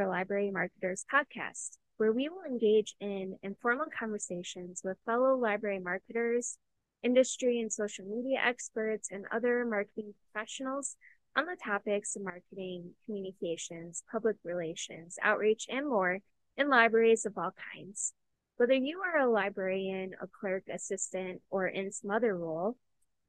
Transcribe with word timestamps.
For 0.00 0.06
Library 0.06 0.50
Marketers 0.50 1.04
podcast, 1.12 1.76
where 1.98 2.10
we 2.10 2.30
will 2.30 2.44
engage 2.48 2.94
in 3.00 3.36
informal 3.42 3.84
conversations 3.98 4.80
with 4.82 4.96
fellow 5.04 5.36
library 5.36 5.78
marketers, 5.78 6.56
industry 7.02 7.60
and 7.60 7.70
social 7.70 8.06
media 8.06 8.40
experts, 8.42 9.10
and 9.10 9.26
other 9.30 9.62
marketing 9.66 10.14
professionals 10.32 10.96
on 11.36 11.44
the 11.44 11.56
topics 11.62 12.16
of 12.16 12.22
marketing, 12.22 12.92
communications, 13.04 14.02
public 14.10 14.36
relations, 14.42 15.18
outreach, 15.22 15.66
and 15.68 15.86
more 15.86 16.20
in 16.56 16.70
libraries 16.70 17.26
of 17.26 17.36
all 17.36 17.52
kinds. 17.74 18.14
Whether 18.56 18.72
you 18.72 19.02
are 19.02 19.18
a 19.18 19.30
librarian, 19.30 20.12
a 20.22 20.28
clerk, 20.28 20.62
assistant, 20.72 21.42
or 21.50 21.66
in 21.66 21.92
some 21.92 22.10
other 22.10 22.34
role, 22.34 22.78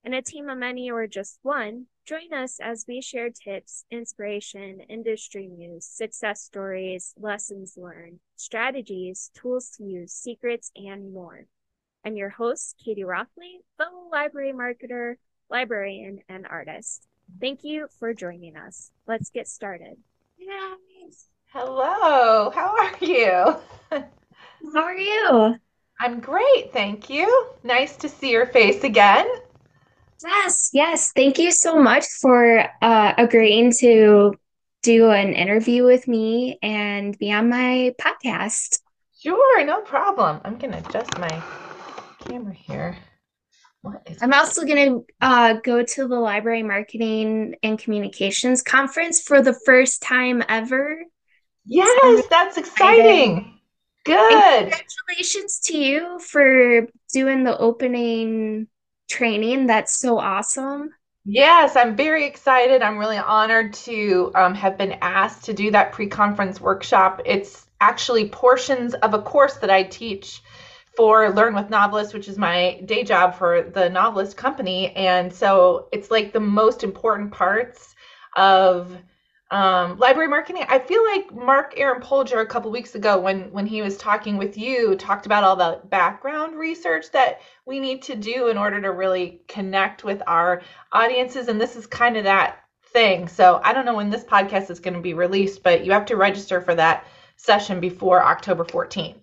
in 0.03 0.13
a 0.13 0.21
team 0.21 0.49
of 0.49 0.57
many 0.57 0.89
or 0.89 1.05
just 1.05 1.39
one, 1.43 1.85
join 2.05 2.33
us 2.33 2.59
as 2.59 2.85
we 2.87 3.01
share 3.01 3.29
tips, 3.29 3.85
inspiration, 3.91 4.81
industry 4.89 5.47
news, 5.47 5.85
success 5.85 6.41
stories, 6.41 7.13
lessons 7.19 7.75
learned, 7.77 8.19
strategies, 8.35 9.29
tools 9.35 9.69
to 9.77 9.83
use, 9.83 10.11
secrets, 10.11 10.71
and 10.75 11.13
more. 11.13 11.45
I'm 12.03 12.15
your 12.15 12.29
host, 12.29 12.81
Katie 12.83 13.03
Rothley, 13.03 13.59
fellow 13.77 14.09
library 14.11 14.53
marketer, 14.53 15.15
librarian, 15.49 16.19
and 16.27 16.47
artist. 16.47 17.05
Thank 17.39 17.63
you 17.63 17.87
for 17.99 18.13
joining 18.13 18.57
us. 18.57 18.91
Let's 19.07 19.29
get 19.29 19.47
started. 19.47 19.97
Yes. 20.39 21.27
Hello, 21.53 22.49
how 22.49 22.75
are 22.75 23.05
you? 23.05 23.55
How 24.73 24.83
are 24.83 24.97
you? 24.97 25.55
I'm 25.99 26.19
great, 26.19 26.73
thank 26.73 27.09
you. 27.09 27.49
Nice 27.63 27.97
to 27.97 28.09
see 28.09 28.31
your 28.31 28.47
face 28.47 28.83
again. 28.83 29.27
Yes, 30.23 30.69
yes. 30.73 31.11
Thank 31.13 31.39
you 31.39 31.51
so 31.51 31.81
much 31.81 32.05
for 32.21 32.65
uh, 32.81 33.13
agreeing 33.17 33.71
to 33.79 34.35
do 34.83 35.11
an 35.11 35.33
interview 35.33 35.83
with 35.83 36.07
me 36.07 36.57
and 36.61 37.17
be 37.17 37.31
on 37.31 37.49
my 37.49 37.93
podcast. 37.99 38.79
Sure, 39.21 39.65
no 39.65 39.81
problem. 39.81 40.41
I'm 40.43 40.57
going 40.57 40.71
to 40.71 40.79
adjust 40.79 41.17
my 41.19 41.43
camera 42.19 42.53
here. 42.53 42.97
What 43.81 44.03
is 44.05 44.21
I'm 44.21 44.33
also 44.33 44.63
going 44.65 44.89
to 44.89 45.05
uh, 45.21 45.53
go 45.63 45.83
to 45.83 46.07
the 46.07 46.19
Library 46.19 46.63
Marketing 46.63 47.55
and 47.63 47.79
Communications 47.79 48.61
Conference 48.61 49.21
for 49.21 49.41
the 49.41 49.57
first 49.65 50.01
time 50.03 50.43
ever. 50.47 51.03
Yes, 51.65 51.99
so 52.01 52.27
that's 52.29 52.57
exciting. 52.57 53.59
Good. 54.03 54.33
And 54.33 54.71
congratulations 54.71 55.59
to 55.65 55.77
you 55.77 56.19
for 56.19 56.87
doing 57.13 57.43
the 57.43 57.57
opening 57.57 58.67
training. 59.11 59.67
That's 59.67 59.99
so 59.99 60.17
awesome. 60.17 60.89
Yes, 61.25 61.75
I'm 61.75 61.95
very 61.95 62.25
excited. 62.25 62.81
I'm 62.81 62.97
really 62.97 63.17
honored 63.17 63.73
to 63.85 64.31
um, 64.33 64.55
have 64.55 64.77
been 64.77 64.93
asked 65.01 65.43
to 65.45 65.53
do 65.53 65.69
that 65.71 65.91
pre 65.91 66.07
conference 66.07 66.59
workshop. 66.59 67.21
It's 67.25 67.67
actually 67.79 68.29
portions 68.29 68.93
of 68.95 69.13
a 69.13 69.21
course 69.21 69.55
that 69.57 69.69
I 69.69 69.83
teach 69.83 70.41
for 70.95 71.29
Learn 71.29 71.53
with 71.53 71.69
Novelists, 71.69 72.13
which 72.13 72.27
is 72.27 72.37
my 72.37 72.81
day 72.85 73.03
job 73.03 73.35
for 73.35 73.61
the 73.61 73.81
NoveList 73.81 74.35
company. 74.35 74.91
And 74.95 75.31
so 75.31 75.87
it's 75.91 76.09
like 76.11 76.33
the 76.33 76.39
most 76.39 76.83
important 76.83 77.31
parts 77.31 77.95
of 78.35 78.97
um, 79.51 79.97
library 79.99 80.29
marketing. 80.29 80.65
I 80.69 80.79
feel 80.79 81.03
like 81.05 81.33
Mark 81.33 81.73
Aaron 81.75 82.01
Polger 82.01 82.39
a 82.39 82.45
couple 82.45 82.71
weeks 82.71 82.95
ago, 82.95 83.19
when 83.19 83.51
when 83.51 83.67
he 83.67 83.81
was 83.81 83.97
talking 83.97 84.37
with 84.37 84.57
you, 84.57 84.95
talked 84.95 85.25
about 85.25 85.43
all 85.43 85.57
the 85.57 85.81
background 85.89 86.57
research 86.57 87.11
that 87.11 87.41
we 87.65 87.79
need 87.79 88.01
to 88.03 88.15
do 88.15 88.47
in 88.47 88.57
order 88.57 88.81
to 88.81 88.91
really 88.91 89.41
connect 89.49 90.05
with 90.05 90.23
our 90.25 90.61
audiences, 90.93 91.49
and 91.49 91.59
this 91.59 91.75
is 91.75 91.85
kind 91.85 92.15
of 92.15 92.23
that 92.23 92.59
thing. 92.93 93.27
So 93.27 93.59
I 93.63 93.73
don't 93.73 93.85
know 93.85 93.95
when 93.95 94.09
this 94.09 94.23
podcast 94.23 94.69
is 94.71 94.79
going 94.79 94.93
to 94.93 95.01
be 95.01 95.13
released, 95.13 95.63
but 95.63 95.85
you 95.85 95.91
have 95.91 96.05
to 96.05 96.15
register 96.15 96.61
for 96.61 96.73
that 96.75 97.05
session 97.35 97.81
before 97.81 98.23
October 98.23 98.63
14th. 98.63 99.15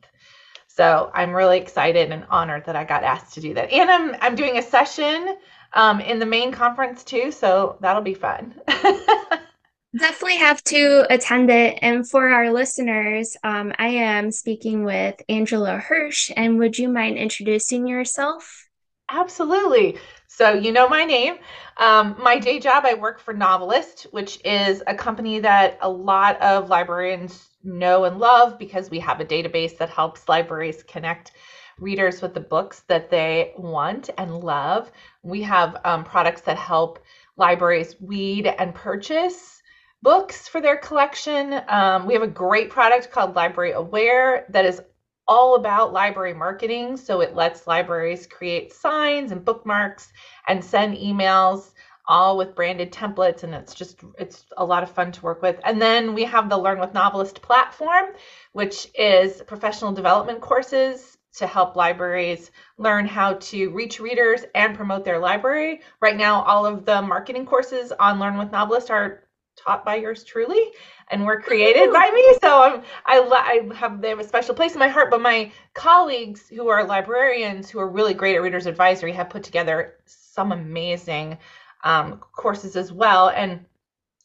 So 0.66 1.10
I'm 1.14 1.32
really 1.32 1.58
excited 1.58 2.12
and 2.12 2.26
honored 2.28 2.66
that 2.66 2.76
I 2.76 2.84
got 2.84 3.02
asked 3.02 3.32
to 3.34 3.40
do 3.40 3.54
that, 3.54 3.72
and 3.72 3.90
I'm 3.90 4.14
I'm 4.20 4.34
doing 4.34 4.58
a 4.58 4.62
session 4.62 5.38
um, 5.72 6.00
in 6.00 6.18
the 6.18 6.26
main 6.26 6.52
conference 6.52 7.02
too, 7.02 7.32
so 7.32 7.78
that'll 7.80 8.02
be 8.02 8.12
fun. 8.12 8.54
Definitely 9.96 10.36
have 10.36 10.62
to 10.64 11.06
attend 11.08 11.50
it. 11.50 11.78
And 11.80 12.08
for 12.08 12.28
our 12.28 12.52
listeners, 12.52 13.36
um, 13.42 13.72
I 13.78 13.88
am 13.88 14.30
speaking 14.30 14.84
with 14.84 15.20
Angela 15.28 15.78
Hursh. 15.78 16.30
And 16.36 16.58
would 16.58 16.78
you 16.78 16.88
mind 16.88 17.16
introducing 17.16 17.86
yourself? 17.86 18.68
Absolutely. 19.10 19.96
So, 20.26 20.52
you 20.52 20.72
know 20.72 20.88
my 20.88 21.04
name. 21.04 21.38
Um, 21.78 22.16
my 22.22 22.38
day 22.38 22.60
job, 22.60 22.84
I 22.86 22.94
work 22.94 23.18
for 23.18 23.32
NoveList, 23.32 24.02
which 24.12 24.38
is 24.44 24.82
a 24.86 24.94
company 24.94 25.40
that 25.40 25.78
a 25.80 25.88
lot 25.88 26.38
of 26.42 26.68
librarians 26.68 27.48
know 27.64 28.04
and 28.04 28.18
love 28.18 28.58
because 28.58 28.90
we 28.90 28.98
have 28.98 29.20
a 29.20 29.24
database 29.24 29.78
that 29.78 29.88
helps 29.88 30.28
libraries 30.28 30.82
connect 30.82 31.32
readers 31.78 32.20
with 32.20 32.34
the 32.34 32.40
books 32.40 32.80
that 32.88 33.10
they 33.10 33.54
want 33.56 34.10
and 34.18 34.40
love. 34.40 34.92
We 35.22 35.42
have 35.42 35.80
um, 35.84 36.04
products 36.04 36.42
that 36.42 36.58
help 36.58 36.98
libraries 37.36 37.96
weed 38.00 38.46
and 38.46 38.74
purchase 38.74 39.57
books 40.02 40.48
for 40.48 40.60
their 40.60 40.76
collection. 40.76 41.60
Um, 41.68 42.06
we 42.06 42.14
have 42.14 42.22
a 42.22 42.28
great 42.28 42.70
product 42.70 43.10
called 43.10 43.34
LibraryAware 43.34 44.44
that 44.50 44.64
is 44.64 44.80
all 45.26 45.56
about 45.56 45.92
library 45.92 46.34
marketing. 46.34 46.96
So 46.96 47.20
it 47.20 47.34
lets 47.34 47.66
libraries 47.66 48.26
create 48.26 48.72
signs 48.72 49.30
and 49.30 49.44
bookmarks 49.44 50.12
and 50.46 50.64
send 50.64 50.96
emails 50.96 51.72
all 52.08 52.38
with 52.38 52.54
branded 52.54 52.90
templates 52.90 53.42
and 53.42 53.54
it's 53.54 53.74
just 53.74 54.00
it's 54.18 54.46
a 54.56 54.64
lot 54.64 54.82
of 54.82 54.90
fun 54.90 55.12
to 55.12 55.20
work 55.22 55.42
with 55.42 55.60
and 55.64 55.80
then 55.80 56.14
we 56.14 56.24
have 56.24 56.48
the 56.48 56.56
learn 56.56 56.80
with 56.80 56.94
NoveList 56.94 57.42
platform 57.42 58.06
which 58.52 58.88
is 58.98 59.42
professional 59.46 59.92
development 59.92 60.40
courses 60.40 61.18
to 61.34 61.46
help 61.46 61.76
libraries 61.76 62.50
learn 62.78 63.04
how 63.04 63.34
to 63.34 63.68
reach 63.70 64.00
readers 64.00 64.40
and 64.54 64.74
promote 64.74 65.04
their 65.04 65.18
library 65.18 65.82
right 66.00 66.16
now 66.16 66.42
all 66.44 66.64
of 66.64 66.86
the 66.86 67.02
marketing 67.02 67.44
courses 67.44 67.92
on 67.92 68.18
learn 68.18 68.38
with 68.38 68.48
NoveList 68.50 68.88
are 68.88 69.27
taught 69.68 69.84
by 69.84 69.96
yours 69.96 70.24
truly 70.24 70.70
and 71.10 71.24
were 71.24 71.40
created 71.40 71.92
by 71.92 72.10
me. 72.10 72.38
So 72.40 72.62
I'm, 72.62 72.82
I, 73.04 73.18
I 73.20 73.74
have 73.74 74.00
they 74.00 74.08
have 74.08 74.18
a 74.18 74.24
special 74.24 74.54
place 74.54 74.72
in 74.72 74.78
my 74.78 74.88
heart. 74.88 75.10
But 75.10 75.20
my 75.20 75.52
colleagues 75.74 76.48
who 76.48 76.68
are 76.68 76.84
librarians 76.84 77.68
who 77.68 77.78
are 77.78 77.88
really 77.88 78.14
great 78.14 78.36
at 78.36 78.42
Reader's 78.42 78.66
Advisory 78.66 79.12
have 79.12 79.28
put 79.28 79.42
together 79.42 79.96
some 80.06 80.52
amazing 80.52 81.36
um, 81.84 82.18
courses 82.32 82.76
as 82.76 82.92
well. 82.92 83.28
And 83.28 83.64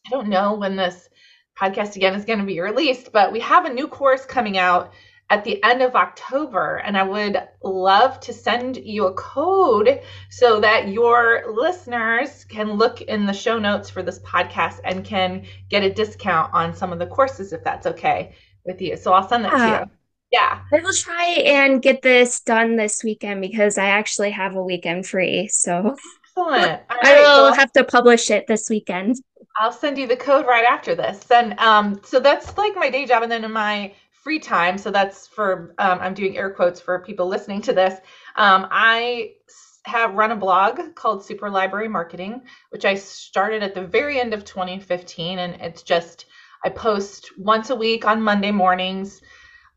I 0.07 0.09
don't 0.09 0.29
know 0.29 0.53
when 0.53 0.75
this 0.77 1.09
podcast 1.59 1.95
again 1.97 2.15
is 2.15 2.25
going 2.25 2.39
to 2.39 2.45
be 2.45 2.59
released, 2.61 3.11
but 3.11 3.31
we 3.31 3.41
have 3.41 3.65
a 3.65 3.73
new 3.73 3.87
course 3.87 4.25
coming 4.25 4.57
out 4.57 4.93
at 5.33 5.43
the 5.43 5.61
end 5.63 5.81
of 5.81 5.95
October. 5.95 6.75
And 6.85 6.95
I 6.95 7.01
would 7.01 7.41
love 7.63 8.19
to 8.19 8.31
send 8.31 8.77
you 8.77 9.07
a 9.07 9.13
code 9.15 10.01
so 10.29 10.59
that 10.59 10.89
your 10.89 11.45
listeners 11.51 12.45
can 12.45 12.73
look 12.73 13.01
in 13.01 13.25
the 13.25 13.33
show 13.33 13.57
notes 13.57 13.89
for 13.89 14.03
this 14.03 14.19
podcast 14.19 14.79
and 14.83 15.03
can 15.03 15.45
get 15.69 15.81
a 15.81 15.91
discount 15.91 16.53
on 16.53 16.75
some 16.75 16.93
of 16.93 16.99
the 16.99 17.07
courses 17.07 17.51
if 17.51 17.63
that's 17.63 17.87
okay 17.87 18.35
with 18.63 18.79
you. 18.79 18.95
So 18.95 19.11
I'll 19.11 19.27
send 19.27 19.45
that 19.45 19.57
yeah. 19.57 19.79
to 19.79 19.85
you. 19.85 19.91
Yeah. 20.33 20.59
I 20.71 20.83
will 20.83 20.93
try 20.93 21.25
and 21.45 21.81
get 21.81 22.03
this 22.03 22.39
done 22.41 22.75
this 22.75 23.03
weekend 23.03 23.41
because 23.41 23.79
I 23.79 23.87
actually 23.87 24.31
have 24.31 24.55
a 24.55 24.63
weekend 24.63 25.07
free. 25.07 25.47
So 25.47 25.95
Excellent. 26.37 26.81
I 26.91 27.15
will 27.15 27.23
well, 27.23 27.53
have 27.55 27.71
to 27.73 27.83
publish 27.83 28.29
it 28.29 28.45
this 28.45 28.69
weekend. 28.69 29.15
I'll 29.57 29.71
send 29.71 29.97
you 29.97 30.05
the 30.05 30.15
code 30.15 30.45
right 30.45 30.65
after 30.65 30.93
this. 30.93 31.25
And 31.31 31.59
um, 31.59 32.01
so 32.03 32.19
that's 32.19 32.55
like 32.55 32.75
my 32.75 32.91
day 32.91 33.07
job. 33.07 33.23
And 33.23 33.31
then 33.31 33.43
in 33.43 33.51
my 33.51 33.93
free 34.23 34.39
time, 34.39 34.77
so 34.77 34.89
that's 34.89 35.27
for 35.27 35.75
um, 35.77 35.99
I'm 35.99 36.13
doing 36.13 36.37
air 36.37 36.49
quotes 36.49 36.79
for 36.79 36.99
people 36.99 37.27
listening 37.27 37.61
to 37.63 37.73
this. 37.73 37.93
Um, 38.35 38.67
I 38.71 39.33
have 39.85 40.13
run 40.13 40.31
a 40.31 40.35
blog 40.35 40.95
called 40.95 41.25
Super 41.25 41.49
Library 41.49 41.89
Marketing, 41.89 42.41
which 42.69 42.85
I 42.85 42.95
started 42.95 43.63
at 43.63 43.75
the 43.75 43.85
very 43.85 44.19
end 44.19 44.33
of 44.33 44.45
2015, 44.45 45.39
and 45.39 45.61
it's 45.61 45.83
just 45.83 46.25
I 46.63 46.69
post 46.69 47.31
once 47.37 47.69
a 47.69 47.75
week 47.75 48.05
on 48.05 48.21
Monday 48.21 48.51
mornings 48.51 49.21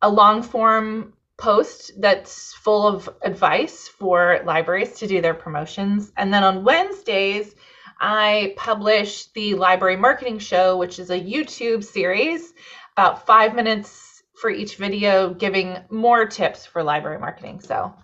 a 0.03 0.09
long 0.09 0.43
form 0.43 1.15
post 1.37 1.93
that's 1.99 2.55
full 2.55 2.87
of 2.87 3.11
advice 3.23 3.89
for 3.89 4.41
libraries 4.45 4.99
to 4.99 5.07
do 5.09 5.21
their 5.21 5.35
promotions, 5.35 6.13
and 6.17 6.33
then 6.33 6.45
on 6.45 6.65
Wednesdays. 6.65 7.55
I 7.99 8.53
publish 8.59 9.29
the 9.33 9.55
Library 9.55 9.97
Marketing 9.97 10.39
Show, 10.39 10.77
which 10.77 10.99
is 10.99 11.09
a 11.09 11.19
YouTube 11.19 11.83
series, 11.83 12.53
about 12.95 13.25
five 13.25 13.55
minutes 13.55 14.06
for 14.41 14.51
each 14.51 14.77
video 14.77 15.33
giving 15.35 15.79
more 15.91 16.27
tips 16.27 16.67
for 16.67 16.83
library 16.83 17.19
marketing. 17.19 17.61
So 17.61 17.95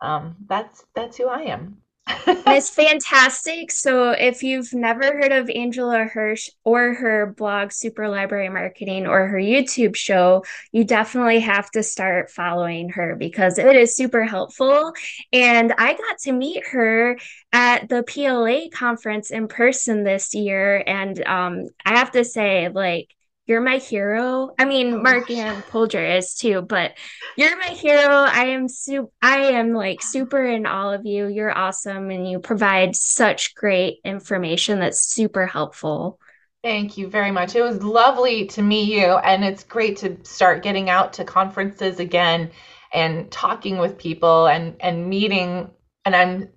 um, 0.00 0.36
that's 0.46 0.84
that's 0.94 1.16
who 1.16 1.26
I 1.26 1.42
am. 1.42 1.78
it's 2.26 2.70
fantastic. 2.70 3.70
So 3.70 4.10
if 4.10 4.42
you've 4.42 4.72
never 4.72 5.04
heard 5.04 5.32
of 5.32 5.50
Angela 5.50 6.04
Hursh 6.04 6.50
or 6.64 6.94
her 6.94 7.34
blog 7.36 7.72
Super 7.72 8.08
Library 8.08 8.48
Marketing 8.48 9.06
or 9.06 9.28
her 9.28 9.38
YouTube 9.38 9.94
show, 9.96 10.44
you 10.72 10.84
definitely 10.84 11.40
have 11.40 11.70
to 11.72 11.82
start 11.82 12.30
following 12.30 12.88
her 12.90 13.14
because 13.16 13.58
it 13.58 13.76
is 13.76 13.94
super 13.94 14.24
helpful. 14.24 14.92
And 15.32 15.72
I 15.76 15.92
got 15.92 16.18
to 16.22 16.32
meet 16.32 16.66
her 16.68 17.18
at 17.52 17.88
the 17.88 18.02
PLA 18.02 18.76
conference 18.76 19.30
in 19.30 19.46
person 19.46 20.02
this 20.02 20.34
year. 20.34 20.82
And 20.86 21.24
um, 21.26 21.66
I 21.84 21.98
have 21.98 22.12
to 22.12 22.24
say, 22.24 22.68
like, 22.68 23.14
you're 23.50 23.60
my 23.60 23.78
hero. 23.78 24.54
I 24.60 24.64
mean, 24.64 24.94
oh, 24.94 25.02
Mark 25.02 25.28
Aaron 25.28 25.60
Polger 25.62 26.06
is 26.06 26.36
too, 26.36 26.62
but 26.62 26.96
you're 27.36 27.58
my 27.58 27.70
hero. 27.70 28.06
I 28.08 28.50
am 28.50 28.68
super. 28.68 29.10
I 29.20 29.38
am 29.54 29.72
like 29.72 30.00
super 30.02 30.46
in 30.46 30.66
all 30.66 30.92
of 30.92 31.04
you. 31.04 31.26
You're 31.26 31.56
awesome, 31.56 32.12
and 32.12 32.30
you 32.30 32.38
provide 32.38 32.94
such 32.94 33.56
great 33.56 33.98
information 34.04 34.78
that's 34.78 35.00
super 35.00 35.48
helpful. 35.48 36.20
Thank 36.62 36.96
you 36.96 37.08
very 37.08 37.32
much. 37.32 37.56
It 37.56 37.62
was 37.62 37.82
lovely 37.82 38.46
to 38.46 38.62
meet 38.62 38.88
you, 38.88 39.16
and 39.16 39.44
it's 39.44 39.64
great 39.64 39.96
to 39.98 40.16
start 40.22 40.62
getting 40.62 40.88
out 40.88 41.14
to 41.14 41.24
conferences 41.24 41.98
again 41.98 42.52
and 42.94 43.28
talking 43.32 43.78
with 43.78 43.98
people 43.98 44.46
and 44.46 44.76
and 44.78 45.10
meeting. 45.10 45.72
And 46.04 46.14
I'm 46.14 46.50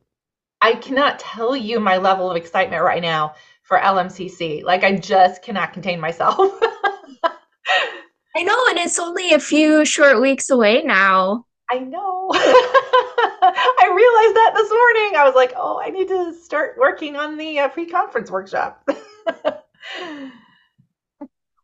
I 0.61 0.75
cannot 0.75 1.17
tell 1.17 1.55
you 1.55 1.79
my 1.79 1.97
level 1.97 2.29
of 2.29 2.37
excitement 2.37 2.83
right 2.83 3.01
now 3.01 3.33
for 3.63 3.79
LMCC. 3.79 4.63
Like 4.63 4.83
I 4.83 4.95
just 4.95 5.41
cannot 5.41 5.73
contain 5.73 5.99
myself. 5.99 6.37
I 8.35 8.43
know, 8.43 8.65
and 8.69 8.79
it's 8.79 8.99
only 8.99 9.33
a 9.33 9.39
few 9.39 9.85
short 9.85 10.19
weeks 10.21 10.49
away 10.49 10.81
now. 10.81 11.45
I 11.71 11.79
know. 11.79 12.29
I 12.33 13.87
realized 13.87 14.35
that 14.35 14.53
this 14.55 14.69
morning. 14.69 15.15
I 15.17 15.23
was 15.25 15.35
like, 15.35 15.53
oh, 15.55 15.81
I 15.83 15.89
need 15.89 16.07
to 16.07 16.33
start 16.33 16.75
working 16.77 17.15
on 17.15 17.37
the 17.37 17.59
uh, 17.59 17.67
pre 17.69 17.85
conference 17.85 18.31
workshop. 18.31 18.83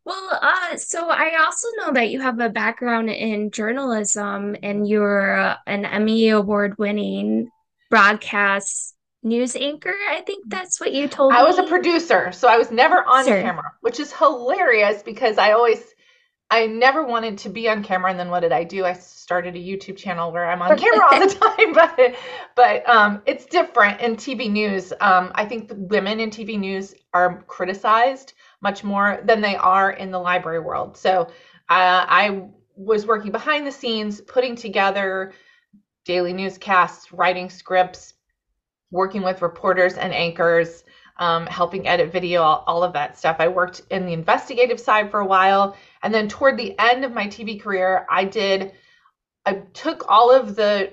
well, 0.04 0.38
uh, 0.42 0.76
so 0.76 1.08
I 1.08 1.36
also 1.44 1.68
know 1.76 1.92
that 1.92 2.10
you 2.10 2.20
have 2.20 2.40
a 2.40 2.48
background 2.48 3.10
in 3.10 3.50
journalism 3.50 4.56
and 4.62 4.88
you're 4.88 5.36
uh, 5.36 5.56
an 5.66 5.84
Emmy 5.84 6.28
Award 6.30 6.78
winning 6.78 7.50
broadcast 7.90 8.94
news 9.22 9.56
anchor. 9.56 9.94
I 10.08 10.20
think 10.22 10.44
that's 10.48 10.80
what 10.80 10.92
you 10.92 11.08
told 11.08 11.32
I 11.32 11.36
me. 11.36 11.42
I 11.42 11.44
was 11.44 11.58
a 11.58 11.64
producer, 11.64 12.32
so 12.32 12.48
I 12.48 12.56
was 12.56 12.70
never 12.70 13.04
on 13.04 13.24
Sir. 13.24 13.42
camera, 13.42 13.72
which 13.80 14.00
is 14.00 14.12
hilarious 14.12 15.02
because 15.02 15.38
I 15.38 15.52
always 15.52 15.82
I 16.52 16.66
never 16.66 17.04
wanted 17.04 17.38
to 17.38 17.48
be 17.48 17.68
on 17.68 17.84
camera 17.84 18.10
and 18.10 18.18
then 18.18 18.28
what 18.28 18.40
did 18.40 18.50
I 18.50 18.64
do? 18.64 18.84
I 18.84 18.94
started 18.94 19.54
a 19.54 19.58
YouTube 19.58 19.96
channel 19.96 20.32
where 20.32 20.50
I'm 20.50 20.60
on 20.62 20.76
camera 20.76 21.06
all 21.12 21.20
the 21.20 21.34
time, 21.56 21.72
but 21.96 22.16
but 22.56 22.88
um 22.88 23.22
it's 23.26 23.46
different 23.46 24.00
in 24.00 24.16
TV 24.16 24.50
news. 24.50 24.92
Um 25.00 25.30
I 25.34 25.44
think 25.44 25.68
the 25.68 25.76
women 25.76 26.18
in 26.20 26.30
TV 26.30 26.58
news 26.58 26.94
are 27.14 27.42
criticized 27.46 28.34
much 28.60 28.84
more 28.84 29.20
than 29.24 29.40
they 29.40 29.56
are 29.56 29.90
in 29.92 30.10
the 30.10 30.18
library 30.18 30.60
world. 30.60 30.96
So 30.96 31.28
uh, 31.68 32.04
I 32.08 32.48
was 32.76 33.06
working 33.06 33.32
behind 33.32 33.66
the 33.66 33.72
scenes 33.72 34.20
putting 34.20 34.56
together 34.56 35.32
daily 36.04 36.32
newscasts, 36.32 37.12
writing 37.12 37.48
scripts, 37.48 38.14
working 38.90 39.22
with 39.22 39.42
reporters 39.42 39.94
and 39.94 40.12
anchors, 40.12 40.84
um, 41.16 41.46
helping 41.46 41.86
edit 41.86 42.12
video, 42.12 42.42
all, 42.42 42.64
all, 42.66 42.82
of 42.82 42.94
that 42.94 43.18
stuff. 43.18 43.36
I 43.38 43.48
worked 43.48 43.82
in 43.90 44.06
the 44.06 44.12
investigative 44.12 44.80
side 44.80 45.10
for 45.10 45.20
a 45.20 45.26
while. 45.26 45.76
And 46.02 46.12
then 46.12 46.28
toward 46.28 46.56
the 46.56 46.78
end 46.78 47.04
of 47.04 47.12
my 47.12 47.26
TV 47.26 47.60
career, 47.60 48.06
I 48.10 48.24
did, 48.24 48.72
I 49.44 49.54
took 49.74 50.10
all 50.10 50.34
of 50.34 50.56
the 50.56 50.92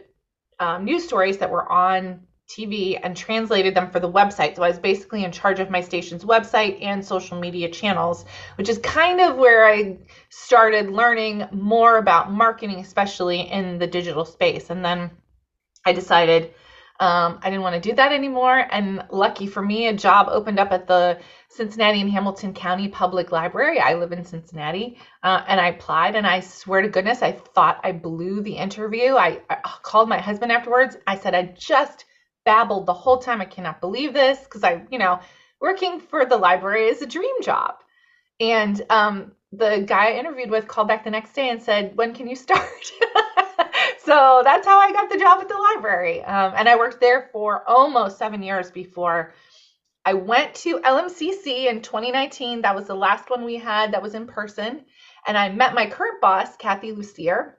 um, 0.60 0.86
news 0.86 1.06
stories 1.06 1.38
that 1.38 1.50
were 1.50 1.72
on 1.72 2.28
TV 2.50 2.98
and 3.02 3.16
translated 3.16 3.76
them 3.76 3.90
for 3.92 4.00
the 4.00 4.12
website. 4.12 4.56
So 4.56 4.64
I 4.64 4.70
was 4.70 4.80
basically 4.80 5.24
in 5.24 5.32
charge 5.32 5.60
of 5.60 5.70
my 5.70 5.82
station's 5.82 6.24
website 6.24 6.82
and 6.82 7.06
social 7.06 7.40
media 7.40 7.70
channels, 7.70 8.26
which 8.56 8.70
is 8.70 8.78
kind 8.80 9.20
of 9.20 9.36
where 9.36 9.66
I 9.66 9.98
started 10.30 10.90
learning 10.90 11.48
more 11.52 11.98
about 11.98 12.32
marketing, 12.32 12.80
especially 12.80 13.42
in 13.42 13.80
the 13.80 13.88
digital 13.88 14.24
space. 14.24 14.70
And 14.70 14.84
then 14.84 15.12
I 15.86 15.94
decided 15.94 16.54
um, 17.00 17.40
I 17.44 17.50
didn't 17.50 17.62
want 17.62 17.82
to 17.82 17.90
do 17.90 17.96
that 17.96 18.12
anymore. 18.12 18.58
And 18.72 19.06
lucky 19.12 19.46
for 19.46 19.62
me, 19.62 19.88
a 19.88 19.94
job 19.94 20.28
opened 20.30 20.60
up 20.60 20.72
at 20.72 20.88
the 20.88 21.20
Cincinnati 21.50 22.02
and 22.02 22.10
Hamilton 22.10 22.54
County 22.54 22.88
Public 22.88 23.32
Library. 23.32 23.80
I 23.80 23.94
live 23.94 24.12
in 24.12 24.26
Cincinnati. 24.26 24.98
Uh, 25.22 25.44
and 25.48 25.62
I 25.62 25.70
applied, 25.70 26.16
and 26.16 26.26
I 26.26 26.40
swear 26.40 26.82
to 26.82 26.90
goodness, 26.90 27.22
I 27.22 27.34
thought 27.34 27.82
I 27.84 27.92
blew 27.92 28.42
the 28.42 28.58
interview. 28.58 29.16
I, 29.16 29.42
I 29.50 29.58
called 29.84 30.10
my 30.10 30.20
husband 30.20 30.52
afterwards. 30.52 30.98
I 31.06 31.18
said, 31.18 31.36
I 31.36 31.44
just 31.44 32.06
babbled 32.46 32.88
the 32.88 32.94
whole 32.94 33.20
time. 33.20 33.42
I 33.42 33.46
cannot 33.46 33.80
believe 33.82 34.14
this 34.14 34.40
because 34.40 34.64
I, 34.64 34.84
you 34.90 34.98
know, 34.98 35.20
working 35.62 36.00
for 36.00 36.26
the 36.26 36.38
library 36.38 36.88
is 36.88 37.02
a 37.02 37.08
dream 37.08 37.44
job. 37.44 37.76
And 38.40 38.82
um, 38.90 39.34
the 39.52 39.84
guy 39.88 40.12
I 40.14 40.20
interviewed 40.20 40.50
with 40.50 40.68
called 40.68 40.88
back 40.88 41.04
the 41.04 41.12
next 41.12 41.34
day 41.34 41.50
and 41.50 41.62
said, 41.62 41.96
When 41.96 42.14
can 42.14 42.28
you 42.28 42.36
start? 42.36 42.68
so 44.08 44.40
that's 44.42 44.66
how 44.66 44.80
I 44.80 44.94
got 44.94 45.10
the 45.10 45.18
job 45.18 45.42
at 45.42 45.50
the 45.50 45.58
library. 45.58 46.24
Um, 46.24 46.54
and 46.56 46.70
I 46.70 46.78
worked 46.78 47.02
there 47.02 47.30
for 47.34 47.68
almost 47.68 48.18
seven 48.18 48.42
years 48.42 48.72
before 48.72 49.34
I 50.06 50.14
went 50.14 50.56
to 50.64 50.80
LMCC 50.80 51.66
in 51.70 51.82
2019. 51.82 52.62
That 52.62 52.74
was 52.74 52.88
the 52.88 52.96
last 52.96 53.30
one 53.30 53.44
we 53.44 53.58
had 53.58 53.92
that 53.92 54.02
was 54.02 54.16
in 54.16 54.26
person. 54.26 54.86
And 55.28 55.38
I 55.38 55.50
met 55.50 55.74
my 55.74 55.90
current 55.90 56.22
boss, 56.22 56.56
Kathy 56.56 56.94
Lucier. 56.94 57.58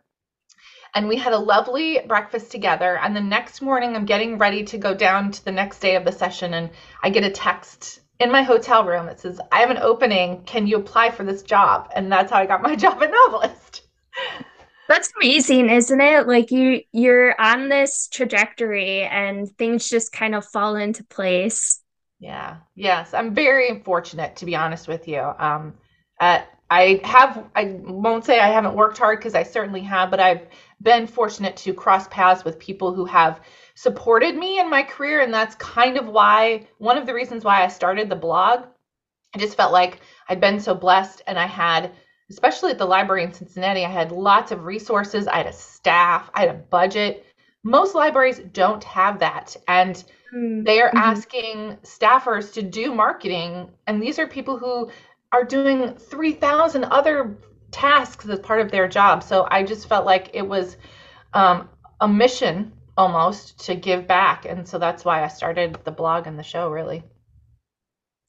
And 0.95 1.07
we 1.07 1.17
had 1.17 1.35
a 1.35 1.39
lovely 1.39 2.01
breakfast 2.09 2.51
together. 2.51 2.97
And 2.97 3.15
the 3.15 3.21
next 3.21 3.61
morning, 3.61 3.95
I'm 3.95 4.07
getting 4.07 4.39
ready 4.39 4.65
to 4.65 4.79
go 4.79 4.95
down 4.95 5.33
to 5.33 5.45
the 5.45 5.53
next 5.53 5.81
day 5.81 5.97
of 5.97 6.07
the 6.07 6.13
session. 6.13 6.55
And 6.55 6.71
I 7.03 7.11
get 7.11 7.25
a 7.25 7.31
text 7.31 8.01
in 8.19 8.33
my 8.33 8.41
hotel 8.41 8.87
room 8.87 9.05
that 9.05 9.21
says, 9.21 9.39
I 9.53 9.61
have 9.61 9.71
an 9.71 9.77
opening. 9.77 10.45
Can 10.45 10.67
you 10.67 10.79
apply 10.79 11.11
for 11.11 11.25
this 11.25 11.43
job? 11.43 11.91
And 11.95 12.11
that's 12.11 12.33
how 12.33 12.39
I 12.39 12.47
got 12.47 12.63
my 12.63 12.75
job 12.85 13.03
at 13.03 13.13
NoveList. 13.13 13.83
That's 14.89 15.13
amazing, 15.21 15.69
isn't 15.69 16.01
it? 16.01 16.27
Like 16.27 16.51
you 16.51 16.81
you're 16.93 17.39
on 17.39 17.69
this 17.69 18.09
trajectory 18.09 19.03
and 19.03 19.49
things 19.59 19.89
just 19.89 20.13
kind 20.13 20.35
of 20.35 20.47
fall 20.47 20.77
into 20.77 21.05
place. 21.05 21.81
Yeah. 22.19 22.57
Yes, 22.75 23.13
I'm 23.15 23.35
very 23.35 23.81
fortunate 23.85 24.37
to 24.37 24.47
be 24.47 24.57
honest 24.57 24.89
with 24.89 25.07
you. 25.07 25.21
Um 25.21 25.75
uh, 26.21 26.41
I 26.71 27.01
have 27.05 27.45
I 27.55 27.77
won't 27.83 28.25
say 28.25 28.41
I 28.41 28.49
haven't 28.49 28.75
worked 28.75 28.99
hard 28.99 29.19
because 29.19 29.35
I 29.35 29.43
certainly 29.43 29.83
have, 29.83 30.11
but 30.11 30.21
I've 30.21 30.47
been 30.83 31.07
fortunate 31.07 31.57
to 31.59 31.75
cross 31.75 32.09
paths 32.09 32.45
with 32.45 32.59
people 32.59 32.95
who 32.95 33.05
have 33.05 33.41
supported 33.75 34.37
me 34.37 34.59
in 34.59 34.71
my 34.71 34.83
career 34.83 35.21
and 35.21 35.33
that's 35.33 35.55
kind 35.57 35.99
of 35.99 36.07
why 36.09 36.67
one 36.79 36.97
of 36.97 37.07
the 37.07 37.15
reasons 37.15 37.45
why 37.45 37.63
I 37.63 37.69
started 37.69 38.09
the 38.09 38.17
blog. 38.17 38.65
I 39.35 39.39
just 39.39 39.57
felt 39.57 39.73
like 39.73 40.01
I'd 40.29 40.41
been 40.41 40.61
so 40.61 40.75
blessed 40.75 41.23
and 41.27 41.39
I 41.39 41.47
had 41.47 41.93
especially 42.31 42.71
at 42.71 42.79
the 42.79 42.85
library 42.85 43.25
in 43.25 43.33
Cincinnati, 43.33 43.85
I 43.85 43.91
had 43.91 44.13
lots 44.13 44.53
of 44.53 44.65
resources. 44.65 45.27
I 45.27 45.39
had 45.39 45.47
a 45.47 45.53
staff, 45.53 46.31
I 46.35 46.41
had 46.41 46.51
a 46.51 46.59
budget. 46.59 47.25
Most 47.65 47.95
libraries 47.95 48.41
don't 48.53 48.85
have 48.85 49.19
that. 49.21 49.57
And 49.67 49.97
mm-hmm. 50.35 50.65
they 50.65 50.81
are 50.81 50.89
mm-hmm. 50.89 50.99
asking 50.99 51.79
staffers 51.83 52.53
to 52.55 52.63
do 52.63 52.95
marketing. 52.95 53.71
And 53.87 54.03
these 54.03 54.19
are 54.19 54.27
people 54.27 54.59
who 54.59 54.91
are 55.33 55.45
doing 55.45 55.95
3,000 55.95 56.85
other 56.85 57.37
tasks 57.71 58.27
as 58.29 58.39
part 58.41 58.61
of 58.61 58.71
their 58.71 58.89
job. 58.89 59.23
So 59.23 59.47
I 59.51 59.63
just 59.63 59.89
felt 59.89 60.07
like 60.07 60.31
it 60.33 60.47
was 60.47 60.77
um, 61.35 61.69
a 62.01 62.09
mission 62.09 62.73
almost 62.97 63.65
to 63.67 63.75
give 63.75 64.07
back. 64.07 64.45
And 64.45 64.67
so 64.67 64.79
that's 64.79 65.05
why 65.05 65.25
I 65.25 65.29
started 65.29 65.79
the 65.85 65.91
blog 65.91 66.27
and 66.27 66.39
the 66.39 66.43
show, 66.43 66.69
really. 66.69 67.03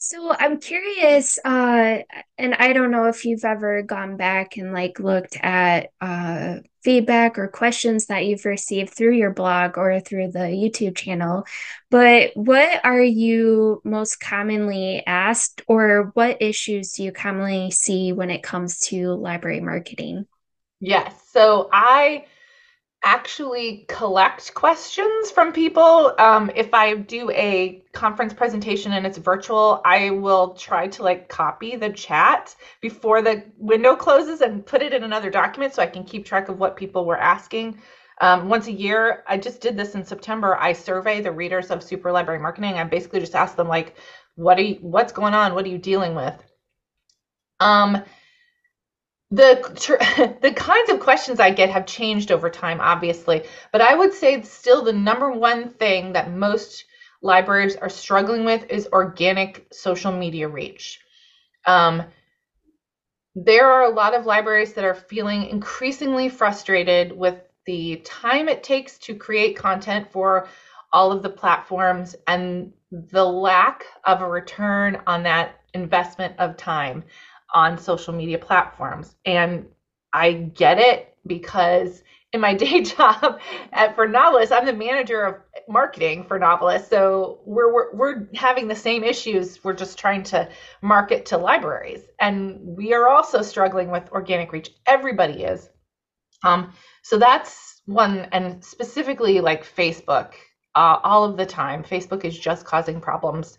So 0.01 0.31
I'm 0.31 0.61
curious, 0.61 1.37
uh, 1.43 1.97
and 2.37 2.55
I 2.55 2.71
don't 2.71 2.89
know 2.89 3.07
if 3.07 3.25
you've 3.25 3.43
ever 3.43 3.81
gone 3.81 4.15
back 4.15 4.55
and 4.55 4.71
like 4.71 4.97
looked 4.97 5.35
at 5.41 5.91
uh, 5.99 6.59
feedback 6.85 7.37
or 7.37 7.49
questions 7.49 8.05
that 8.05 8.25
you've 8.25 8.45
received 8.45 8.93
through 8.93 9.15
your 9.15 9.31
blog 9.31 9.77
or 9.77 9.99
through 9.99 10.31
the 10.31 10.39
YouTube 10.39 10.95
channel, 10.95 11.45
but 11.91 12.31
what 12.35 12.79
are 12.85 13.03
you 13.03 13.81
most 13.83 14.21
commonly 14.21 15.03
asked, 15.05 15.63
or 15.67 16.11
what 16.13 16.41
issues 16.41 16.93
do 16.93 17.03
you 17.03 17.11
commonly 17.11 17.69
see 17.69 18.13
when 18.13 18.29
it 18.29 18.41
comes 18.41 18.79
to 18.79 19.09
library 19.15 19.59
marketing? 19.59 20.25
Yes. 20.79 21.13
So 21.33 21.69
I 21.73 22.23
actually 23.03 23.85
collect 23.87 24.53
questions 24.53 25.31
from 25.31 25.53
people. 25.53 26.13
Um, 26.19 26.51
if 26.55 26.73
I 26.73 26.95
do 26.95 27.29
a 27.31 27.83
conference 27.93 28.33
presentation 28.33 28.91
and 28.91 29.05
it's 29.05 29.17
virtual, 29.17 29.81
I 29.85 30.09
will 30.09 30.53
try 30.53 30.87
to 30.89 31.03
like 31.03 31.29
copy 31.29 31.75
the 31.75 31.89
chat 31.91 32.55
before 32.81 33.21
the 33.21 33.43
window 33.57 33.95
closes 33.95 34.41
and 34.41 34.65
put 34.65 34.81
it 34.81 34.93
in 34.93 35.03
another 35.03 35.29
document 35.29 35.73
so 35.73 35.81
I 35.81 35.87
can 35.87 36.03
keep 36.03 36.25
track 36.25 36.49
of 36.49 36.59
what 36.59 36.75
people 36.75 37.05
were 37.05 37.17
asking. 37.17 37.81
Um, 38.21 38.49
once 38.49 38.67
a 38.67 38.71
year, 38.71 39.23
I 39.27 39.37
just 39.37 39.61
did 39.61 39.77
this 39.77 39.95
in 39.95 40.03
September. 40.03 40.57
I 40.57 40.73
survey 40.73 41.21
the 41.21 41.31
readers 41.31 41.71
of 41.71 41.81
Super 41.81 42.11
Library 42.11 42.39
Marketing. 42.39 42.73
I 42.73 42.83
basically 42.83 43.21
just 43.21 43.35
ask 43.35 43.55
them 43.55 43.69
like, 43.69 43.95
what 44.35 44.57
are 44.57 44.63
you, 44.63 44.77
what's 44.81 45.13
going 45.13 45.33
on? 45.33 45.53
What 45.55 45.65
are 45.65 45.69
you 45.69 45.77
dealing 45.77 46.15
with? 46.15 46.35
Um, 47.61 48.03
the 49.31 50.37
the 50.41 50.51
kinds 50.51 50.89
of 50.89 50.99
questions 50.99 51.39
I 51.39 51.51
get 51.51 51.69
have 51.69 51.85
changed 51.85 52.31
over 52.31 52.49
time, 52.49 52.79
obviously, 52.81 53.43
but 53.71 53.81
I 53.81 53.95
would 53.95 54.13
say 54.13 54.41
still 54.41 54.83
the 54.83 54.93
number 54.93 55.31
one 55.31 55.69
thing 55.69 56.13
that 56.13 56.31
most 56.31 56.85
libraries 57.21 57.75
are 57.75 57.89
struggling 57.89 58.45
with 58.45 58.69
is 58.69 58.87
organic 58.91 59.67
social 59.71 60.11
media 60.11 60.47
reach. 60.47 60.99
Um, 61.65 62.03
there 63.35 63.69
are 63.69 63.83
a 63.83 63.93
lot 63.93 64.15
of 64.15 64.25
libraries 64.25 64.73
that 64.73 64.83
are 64.83 64.95
feeling 64.95 65.45
increasingly 65.45 66.29
frustrated 66.29 67.11
with 67.11 67.35
the 67.65 67.97
time 67.97 68.49
it 68.49 68.63
takes 68.63 68.97
to 68.97 69.15
create 69.15 69.55
content 69.55 70.11
for 70.11 70.47
all 70.91 71.11
of 71.11 71.21
the 71.21 71.29
platforms 71.29 72.15
and 72.25 72.73
the 72.91 73.23
lack 73.23 73.85
of 74.03 74.21
a 74.21 74.27
return 74.27 74.99
on 75.05 75.23
that 75.23 75.59
investment 75.73 76.33
of 76.39 76.57
time. 76.57 77.03
On 77.53 77.77
social 77.77 78.13
media 78.13 78.37
platforms. 78.37 79.15
And 79.25 79.67
I 80.13 80.33
get 80.33 80.79
it 80.79 81.15
because 81.25 82.03
in 82.31 82.41
my 82.41 82.53
day 82.55 82.81
job 82.81 83.39
at 83.73 83.95
for 83.95 84.07
novelists 84.07 84.51
I'm 84.51 84.65
the 84.65 84.73
manager 84.73 85.23
of 85.23 85.35
marketing 85.67 86.25
for 86.25 86.39
novelists 86.39 86.89
So 86.89 87.39
we're, 87.45 87.73
we're 87.73 87.95
we're 87.95 88.27
having 88.35 88.67
the 88.67 88.75
same 88.75 89.03
issues. 89.03 89.63
We're 89.63 89.73
just 89.73 89.97
trying 89.97 90.23
to 90.23 90.49
market 90.81 91.27
to 91.27 91.37
libraries, 91.37 92.01
and 92.19 92.59
we 92.61 92.93
are 92.93 93.07
also 93.07 93.41
struggling 93.41 93.91
with 93.91 94.11
organic 94.11 94.51
reach. 94.51 94.71
Everybody 94.85 95.43
is. 95.43 95.69
Um, 96.43 96.73
so 97.03 97.17
that's 97.17 97.81
one, 97.85 98.27
and 98.31 98.63
specifically 98.63 99.41
like 99.41 99.65
Facebook, 99.65 100.33
uh, 100.75 100.99
all 101.03 101.25
of 101.25 101.37
the 101.37 101.45
time. 101.45 101.83
Facebook 101.83 102.23
is 102.23 102.37
just 102.37 102.65
causing 102.65 103.01
problems 103.01 103.57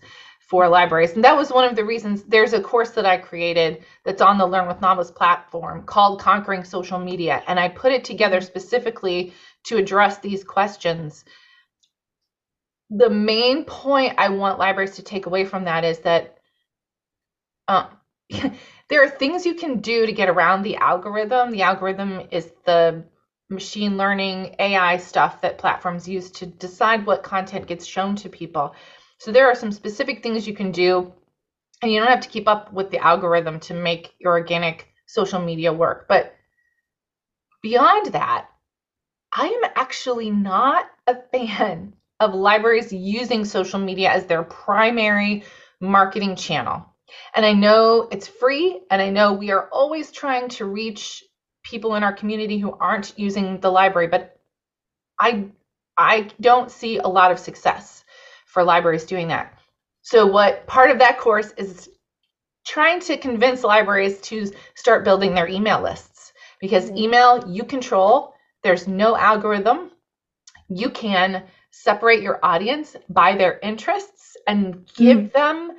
for 0.50 0.68
libraries. 0.68 1.12
And 1.12 1.22
that 1.22 1.36
was 1.36 1.52
one 1.52 1.64
of 1.64 1.76
the 1.76 1.84
reasons 1.84 2.24
there's 2.24 2.54
a 2.54 2.60
course 2.60 2.90
that 2.90 3.06
I 3.06 3.18
created 3.18 3.84
that's 4.04 4.20
on 4.20 4.36
the 4.36 4.44
Learn 4.44 4.66
with 4.66 4.80
NoveList 4.80 5.14
platform 5.14 5.84
called 5.84 6.18
Conquering 6.20 6.64
Social 6.64 6.98
Media. 6.98 7.40
And 7.46 7.60
I 7.60 7.68
put 7.68 7.92
it 7.92 8.02
together 8.02 8.40
specifically 8.40 9.32
to 9.66 9.76
address 9.76 10.18
these 10.18 10.42
questions. 10.42 11.24
The 12.90 13.08
main 13.08 13.64
point 13.64 14.16
I 14.18 14.30
want 14.30 14.58
libraries 14.58 14.96
to 14.96 15.04
take 15.04 15.26
away 15.26 15.44
from 15.44 15.66
that 15.66 15.84
is 15.84 16.00
that 16.00 16.38
um, 17.68 17.86
there 18.88 19.04
are 19.04 19.08
things 19.08 19.46
you 19.46 19.54
can 19.54 19.78
do 19.78 20.04
to 20.04 20.12
get 20.12 20.28
around 20.28 20.62
the 20.62 20.78
algorithm. 20.78 21.52
The 21.52 21.62
algorithm 21.62 22.26
is 22.32 22.50
the 22.66 23.04
machine 23.50 23.96
learning 23.96 24.56
AI 24.58 24.96
stuff 24.96 25.42
that 25.42 25.58
platforms 25.58 26.08
use 26.08 26.32
to 26.32 26.46
decide 26.46 27.06
what 27.06 27.22
content 27.22 27.68
gets 27.68 27.86
shown 27.86 28.16
to 28.16 28.28
people. 28.28 28.74
So 29.20 29.32
there 29.32 29.48
are 29.48 29.54
some 29.54 29.70
specific 29.70 30.22
things 30.22 30.48
you 30.48 30.54
can 30.54 30.72
do, 30.72 31.12
and 31.82 31.92
you 31.92 32.00
don't 32.00 32.08
have 32.08 32.22
to 32.22 32.28
keep 32.30 32.48
up 32.48 32.72
with 32.72 32.90
the 32.90 33.04
algorithm 33.04 33.60
to 33.60 33.74
make 33.74 34.14
your 34.18 34.32
organic 34.32 34.88
social 35.04 35.40
media 35.40 35.74
work. 35.74 36.06
But 36.08 36.34
beyond 37.62 38.14
that, 38.14 38.48
I 39.30 39.48
am 39.48 39.70
actually 39.76 40.30
not 40.30 40.86
a 41.06 41.16
fan 41.16 41.92
of 42.20 42.34
libraries 42.34 42.94
using 42.94 43.44
social 43.44 43.78
media 43.78 44.10
as 44.10 44.24
their 44.24 44.42
primary 44.42 45.44
marketing 45.80 46.34
channel. 46.34 46.86
And 47.34 47.44
I 47.44 47.52
know 47.52 48.08
it's 48.10 48.26
free, 48.26 48.80
and 48.90 49.02
I 49.02 49.10
know 49.10 49.34
we 49.34 49.50
are 49.50 49.68
always 49.70 50.12
trying 50.12 50.48
to 50.50 50.64
reach 50.64 51.22
people 51.62 51.94
in 51.94 52.02
our 52.02 52.14
community 52.14 52.56
who 52.56 52.72
aren't 52.72 53.18
using 53.18 53.60
the 53.60 53.70
library, 53.70 54.08
but 54.08 54.40
I 55.20 55.50
I 55.98 56.30
don't 56.40 56.70
see 56.70 56.96
a 56.96 57.06
lot 57.06 57.32
of 57.32 57.38
success 57.38 57.99
for 58.52 58.62
libraries 58.64 59.04
doing 59.04 59.28
that. 59.28 59.58
So, 60.02 60.26
what 60.26 60.66
part 60.66 60.90
of 60.90 60.98
that 60.98 61.18
course 61.18 61.52
is 61.56 61.88
trying 62.66 63.00
to 63.00 63.16
convince 63.16 63.64
libraries 63.64 64.20
to 64.22 64.50
start 64.74 65.04
building 65.04 65.34
their 65.34 65.48
email 65.48 65.82
lists 65.82 66.32
because 66.60 66.86
mm-hmm. 66.86 66.98
email 66.98 67.48
you 67.48 67.64
control, 67.64 68.34
there's 68.62 68.86
no 68.86 69.16
algorithm. 69.16 69.90
You 70.68 70.90
can 70.90 71.44
separate 71.70 72.22
your 72.22 72.38
audience 72.42 72.96
by 73.08 73.36
their 73.36 73.58
interests 73.60 74.36
and 74.46 74.86
give 74.96 75.18
mm. 75.18 75.32
them 75.32 75.72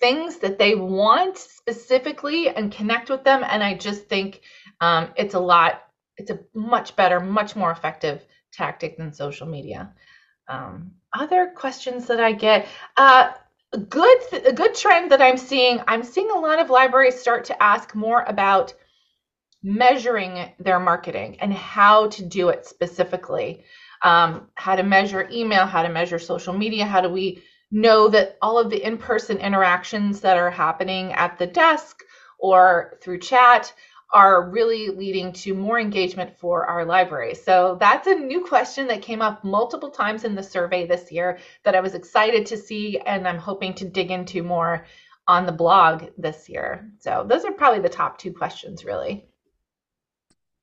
things 0.00 0.38
that 0.38 0.58
they 0.58 0.74
want 0.74 1.38
specifically 1.38 2.48
and 2.48 2.70
connect 2.70 3.08
with 3.08 3.24
them. 3.24 3.42
And 3.42 3.62
I 3.62 3.74
just 3.74 4.06
think 4.06 4.42
um, 4.80 5.08
it's 5.16 5.34
a 5.34 5.40
lot, 5.40 5.82
it's 6.16 6.30
a 6.30 6.40
much 6.52 6.94
better, 6.96 7.20
much 7.20 7.56
more 7.56 7.70
effective 7.70 8.24
tactic 8.52 8.98
than 8.98 9.12
social 9.12 9.46
media. 9.46 9.92
Um, 10.48 10.92
other 11.14 11.52
questions 11.54 12.06
that 12.06 12.20
I 12.20 12.32
get. 12.32 12.66
Uh, 12.96 13.32
a 13.72 13.78
good 13.78 14.18
a 14.46 14.52
good 14.52 14.74
trend 14.74 15.10
that 15.10 15.20
I'm 15.20 15.36
seeing. 15.36 15.80
I'm 15.88 16.04
seeing 16.04 16.30
a 16.30 16.38
lot 16.38 16.60
of 16.60 16.70
libraries 16.70 17.18
start 17.18 17.44
to 17.46 17.62
ask 17.62 17.94
more 17.94 18.22
about 18.22 18.72
measuring 19.62 20.52
their 20.60 20.78
marketing 20.78 21.38
and 21.40 21.52
how 21.52 22.08
to 22.08 22.24
do 22.24 22.50
it 22.50 22.66
specifically. 22.66 23.64
Um, 24.02 24.48
how 24.54 24.76
to 24.76 24.82
measure 24.82 25.28
email, 25.32 25.64
how 25.64 25.82
to 25.82 25.88
measure 25.88 26.18
social 26.18 26.52
media, 26.52 26.84
how 26.84 27.00
do 27.00 27.08
we 27.08 27.42
know 27.70 28.08
that 28.08 28.36
all 28.42 28.58
of 28.58 28.70
the 28.70 28.86
in-person 28.86 29.38
interactions 29.38 30.20
that 30.20 30.36
are 30.36 30.50
happening 30.50 31.12
at 31.14 31.38
the 31.38 31.46
desk 31.46 32.02
or 32.38 32.98
through 33.02 33.18
chat 33.18 33.72
are 34.14 34.48
really 34.48 34.88
leading 34.88 35.32
to 35.32 35.54
more 35.54 35.78
engagement 35.78 36.38
for 36.38 36.66
our 36.66 36.84
library. 36.84 37.34
So 37.34 37.76
that's 37.80 38.06
a 38.06 38.14
new 38.14 38.44
question 38.44 38.86
that 38.86 39.02
came 39.02 39.20
up 39.20 39.42
multiple 39.42 39.90
times 39.90 40.22
in 40.22 40.36
the 40.36 40.42
survey 40.42 40.86
this 40.86 41.10
year 41.10 41.38
that 41.64 41.74
I 41.74 41.80
was 41.80 41.94
excited 41.94 42.46
to 42.46 42.56
see, 42.56 42.98
and 43.04 43.26
I'm 43.26 43.38
hoping 43.38 43.74
to 43.74 43.84
dig 43.84 44.12
into 44.12 44.44
more 44.44 44.86
on 45.26 45.46
the 45.46 45.52
blog 45.52 46.04
this 46.16 46.48
year. 46.48 46.90
So 47.00 47.26
those 47.28 47.44
are 47.44 47.52
probably 47.52 47.80
the 47.80 47.88
top 47.88 48.18
two 48.18 48.32
questions, 48.32 48.84
really. 48.84 49.26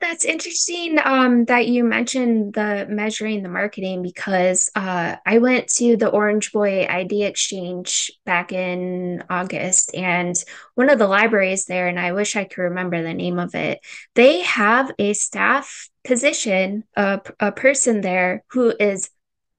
That's 0.02 0.26
interesting 0.26 0.98
um, 1.04 1.46
that 1.46 1.68
you 1.68 1.84
mentioned 1.84 2.56
the 2.56 2.88
measuring 2.90 3.44
the 3.44 3.50
marketing 3.50 4.02
because 4.02 4.68
uh, 4.76 5.18
I 5.24 5.38
went 5.38 5.68
to 5.76 5.96
the 5.96 6.10
Orange 6.10 6.52
Boy 6.52 6.88
Idea 6.88 7.28
Exchange 7.30 8.12
back 8.26 8.52
in 8.52 9.24
August, 9.30 9.94
and 9.94 10.36
one 10.74 10.90
of 10.90 10.98
the 10.98 11.08
libraries 11.08 11.66
there, 11.66 11.88
and 11.88 12.00
I 12.00 12.14
wish 12.14 12.36
I 12.36 12.46
could 12.46 12.64
remember 12.64 13.04
the 13.04 13.14
name 13.14 13.38
of 13.38 13.54
it, 13.54 13.80
they 14.16 14.42
have 14.42 14.92
a 14.98 15.14
staff 15.14 15.88
position, 16.04 16.84
a, 16.98 17.22
a 17.40 17.52
person 17.52 18.02
there 18.02 18.44
who 18.50 18.74
is 18.80 19.08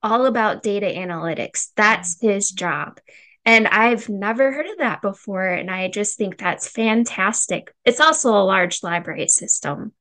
all 0.02 0.26
about 0.26 0.64
data 0.64 0.86
analytics. 0.86 1.68
That's 1.76 2.20
his 2.20 2.50
job. 2.50 2.98
And 3.44 3.68
I've 3.68 4.08
never 4.08 4.50
heard 4.50 4.66
of 4.66 4.78
that 4.78 5.02
before. 5.02 5.46
And 5.46 5.70
I 5.70 5.88
just 5.88 6.18
think 6.18 6.36
that's 6.36 6.68
fantastic. 6.68 7.72
It's 7.84 8.00
also 8.00 8.30
a 8.30 8.42
large 8.42 8.82
library 8.82 9.28
system. 9.28 9.92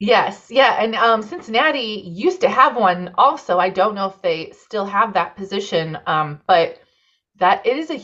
Yes, 0.00 0.46
yeah, 0.50 0.80
and 0.80 0.94
um, 0.94 1.22
Cincinnati 1.22 2.02
used 2.06 2.42
to 2.42 2.48
have 2.48 2.76
one 2.76 3.14
also. 3.18 3.58
I 3.58 3.70
don't 3.70 3.96
know 3.96 4.06
if 4.06 4.22
they 4.22 4.52
still 4.52 4.84
have 4.86 5.14
that 5.14 5.36
position, 5.36 5.98
um, 6.06 6.40
but 6.46 6.78
that 7.38 7.66
it 7.66 7.76
is 7.76 7.90
a 7.90 8.00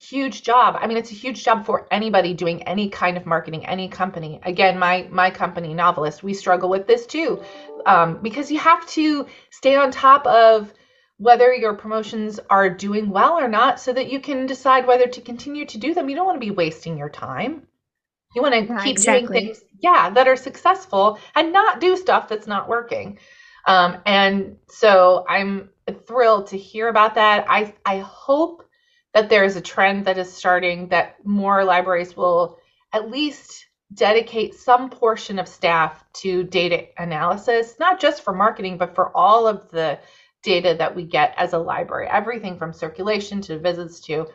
huge 0.00 0.42
job. 0.44 0.76
I 0.78 0.86
mean, 0.86 0.96
it's 0.96 1.10
a 1.10 1.14
huge 1.14 1.42
job 1.44 1.66
for 1.66 1.88
anybody 1.90 2.32
doing 2.34 2.62
any 2.62 2.90
kind 2.90 3.16
of 3.16 3.26
marketing, 3.26 3.66
any 3.66 3.88
company. 3.88 4.40
Again, 4.44 4.78
my 4.78 5.08
my 5.10 5.30
company, 5.30 5.74
NoveList, 5.74 6.22
we 6.22 6.32
struggle 6.32 6.68
with 6.68 6.86
this 6.86 7.06
too, 7.06 7.42
um, 7.86 8.20
because 8.22 8.52
you 8.52 8.60
have 8.60 8.86
to 8.90 9.26
stay 9.50 9.74
on 9.74 9.90
top 9.90 10.26
of 10.28 10.72
whether 11.18 11.52
your 11.52 11.74
promotions 11.74 12.38
are 12.50 12.70
doing 12.70 13.10
well 13.10 13.32
or 13.32 13.48
not, 13.48 13.80
so 13.80 13.92
that 13.92 14.12
you 14.12 14.20
can 14.20 14.46
decide 14.46 14.86
whether 14.86 15.08
to 15.08 15.20
continue 15.20 15.66
to 15.66 15.78
do 15.78 15.92
them. 15.92 16.08
You 16.08 16.14
don't 16.14 16.26
want 16.26 16.40
to 16.40 16.46
be 16.46 16.52
wasting 16.52 16.98
your 16.98 17.10
time. 17.10 17.66
You 18.34 18.42
want 18.42 18.54
to 18.54 18.64
yeah, 18.72 18.84
keep 18.84 18.92
exactly. 18.96 19.40
doing 19.40 19.54
things, 19.54 19.64
yeah, 19.80 20.10
that 20.10 20.28
are 20.28 20.36
successful 20.36 21.18
and 21.34 21.52
not 21.52 21.80
do 21.80 21.96
stuff 21.96 22.28
that's 22.28 22.46
not 22.46 22.68
working. 22.68 23.18
Um, 23.66 23.98
and 24.06 24.56
so 24.68 25.24
I'm 25.28 25.70
thrilled 26.06 26.48
to 26.48 26.58
hear 26.58 26.88
about 26.88 27.14
that. 27.14 27.46
I 27.48 27.74
I 27.84 27.98
hope 28.00 28.64
that 29.14 29.28
there 29.30 29.44
is 29.44 29.56
a 29.56 29.60
trend 29.60 30.04
that 30.04 30.18
is 30.18 30.32
starting 30.32 30.88
that 30.88 31.16
more 31.24 31.64
libraries 31.64 32.16
will 32.16 32.58
at 32.92 33.10
least 33.10 33.66
dedicate 33.94 34.54
some 34.54 34.90
portion 34.90 35.38
of 35.38 35.48
staff 35.48 36.04
to 36.12 36.42
data 36.44 36.86
analysis, 36.98 37.76
not 37.78 38.00
just 38.00 38.22
for 38.22 38.34
marketing, 38.34 38.76
but 38.76 38.94
for 38.94 39.16
all 39.16 39.46
of 39.46 39.70
the 39.70 39.98
data 40.42 40.74
that 40.78 40.94
we 40.94 41.04
get 41.04 41.34
as 41.36 41.52
a 41.52 41.58
library, 41.58 42.06
everything 42.08 42.58
from 42.58 42.72
circulation 42.72 43.40
to 43.40 43.58
visits 43.58 44.00
to 44.00 44.26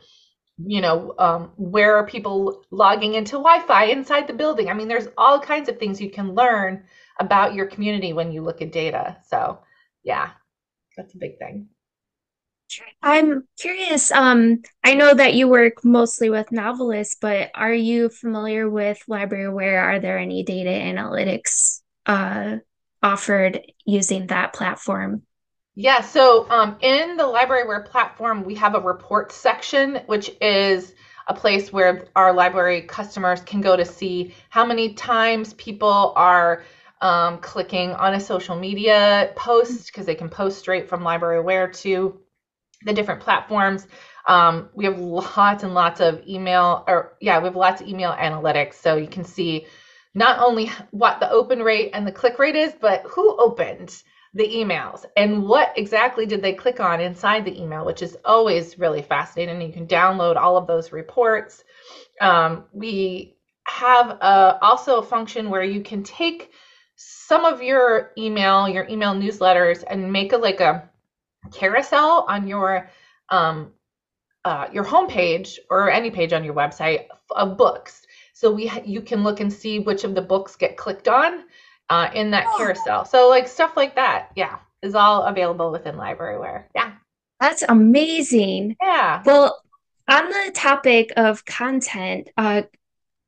you 0.57 0.81
know, 0.81 1.13
um, 1.17 1.51
where 1.57 1.95
are 1.95 2.05
people 2.05 2.63
logging 2.71 3.15
into 3.15 3.33
Wi-Fi 3.33 3.85
inside 3.85 4.27
the 4.27 4.33
building? 4.33 4.69
I 4.69 4.73
mean, 4.73 4.87
there's 4.87 5.07
all 5.17 5.39
kinds 5.39 5.69
of 5.69 5.79
things 5.79 6.01
you 6.01 6.11
can 6.11 6.35
learn 6.35 6.83
about 7.19 7.53
your 7.53 7.67
community 7.67 8.13
when 8.13 8.31
you 8.31 8.41
look 8.41 8.61
at 8.61 8.71
data. 8.71 9.17
So, 9.27 9.59
yeah, 10.03 10.31
that's 10.97 11.13
a 11.13 11.17
big 11.17 11.37
thing. 11.37 11.69
I'm 13.01 13.47
curious. 13.59 14.11
Um, 14.11 14.61
I 14.83 14.93
know 14.93 15.13
that 15.13 15.33
you 15.33 15.47
work 15.47 15.83
mostly 15.83 16.29
with 16.29 16.51
novelists 16.51 17.17
but 17.19 17.51
are 17.53 17.73
you 17.73 18.09
familiar 18.09 18.69
with 18.69 19.03
LibraryAware? 19.09 19.81
Are 19.81 19.99
there 19.99 20.17
any 20.17 20.43
data 20.43 20.69
analytics 20.69 21.81
uh, 22.05 22.57
offered 23.03 23.61
using 23.85 24.27
that 24.27 24.53
platform? 24.53 25.23
Yeah, 25.75 26.01
so 26.01 26.49
um, 26.49 26.75
in 26.81 27.15
the 27.15 27.23
LibraryAware 27.23 27.85
platform, 27.85 28.43
we 28.43 28.55
have 28.55 28.75
a 28.75 28.79
report 28.79 29.31
section, 29.31 30.01
which 30.05 30.29
is 30.41 30.93
a 31.27 31.33
place 31.33 31.71
where 31.71 32.07
our 32.15 32.33
library 32.33 32.81
customers 32.81 33.41
can 33.41 33.61
go 33.61 33.77
to 33.77 33.85
see 33.85 34.35
how 34.49 34.65
many 34.65 34.93
times 34.93 35.53
people 35.53 36.13
are 36.17 36.63
um, 36.99 37.37
clicking 37.37 37.91
on 37.93 38.13
a 38.13 38.19
social 38.19 38.57
media 38.59 39.31
post 39.35 39.87
because 39.87 40.05
they 40.05 40.15
can 40.15 40.29
post 40.29 40.59
straight 40.59 40.89
from 40.89 41.03
LibraryAware 41.03 41.73
to 41.81 42.19
the 42.83 42.93
different 42.93 43.21
platforms. 43.21 43.87
Um, 44.27 44.69
we 44.75 44.85
have 44.85 44.99
lots 44.99 45.63
and 45.63 45.73
lots 45.73 46.01
of 46.01 46.21
email, 46.27 46.83
or 46.85 47.15
yeah, 47.21 47.39
we 47.39 47.45
have 47.45 47.55
lots 47.55 47.81
of 47.81 47.87
email 47.87 48.11
analytics, 48.11 48.73
so 48.73 48.97
you 48.97 49.07
can 49.07 49.23
see 49.23 49.67
not 50.13 50.39
only 50.39 50.69
what 50.91 51.21
the 51.21 51.31
open 51.31 51.63
rate 51.63 51.91
and 51.93 52.05
the 52.05 52.11
click 52.11 52.37
rate 52.39 52.57
is, 52.57 52.73
but 52.79 53.03
who 53.03 53.37
opened 53.39 54.03
the 54.33 54.47
emails 54.47 55.05
and 55.17 55.43
what 55.43 55.73
exactly 55.75 56.25
did 56.25 56.41
they 56.41 56.53
click 56.53 56.79
on 56.79 57.01
inside 57.01 57.43
the 57.43 57.61
email, 57.61 57.85
which 57.85 58.01
is 58.01 58.17
always 58.23 58.79
really 58.79 59.01
fascinating. 59.01 59.61
You 59.61 59.73
can 59.73 59.87
download 59.87 60.37
all 60.37 60.55
of 60.55 60.67
those 60.67 60.93
reports. 60.93 61.63
Um, 62.21 62.65
we 62.71 63.35
have 63.67 64.09
a, 64.09 64.57
also 64.61 64.99
a 64.99 65.03
function 65.03 65.49
where 65.49 65.63
you 65.63 65.81
can 65.81 66.03
take 66.03 66.51
some 66.95 67.45
of 67.45 67.61
your 67.61 68.11
email, 68.17 68.69
your 68.69 68.87
email 68.87 69.13
newsletters, 69.13 69.83
and 69.85 70.11
make 70.11 70.33
a 70.33 70.37
like 70.37 70.61
a 70.61 70.89
carousel 71.51 72.25
on 72.27 72.47
your 72.47 72.89
um, 73.29 73.71
uh, 74.45 74.67
your 74.71 74.85
homepage 74.85 75.57
or 75.69 75.89
any 75.89 76.11
page 76.11 76.31
on 76.31 76.43
your 76.43 76.53
website 76.53 77.07
of 77.31 77.57
books. 77.57 78.05
So 78.33 78.51
we 78.51 78.71
you 78.85 79.01
can 79.01 79.23
look 79.23 79.39
and 79.39 79.51
see 79.51 79.79
which 79.79 80.03
of 80.03 80.15
the 80.15 80.21
books 80.21 80.55
get 80.55 80.77
clicked 80.77 81.07
on 81.07 81.43
uh, 81.91 82.09
in 82.15 82.31
that 82.31 82.45
oh. 82.47 82.57
carousel. 82.57 83.03
So 83.03 83.27
like 83.27 83.49
stuff 83.49 83.75
like 83.75 83.95
that, 83.95 84.29
yeah, 84.35 84.59
is 84.81 84.95
all 84.95 85.23
available 85.23 85.71
within 85.71 85.95
LibraryAware. 85.95 86.63
Yeah, 86.73 86.93
that's 87.39 87.63
amazing. 87.67 88.77
Yeah. 88.81 89.21
Well, 89.25 89.61
on 90.07 90.29
the 90.29 90.51
topic 90.55 91.11
of 91.17 91.43
content, 91.43 92.29
uh, 92.37 92.63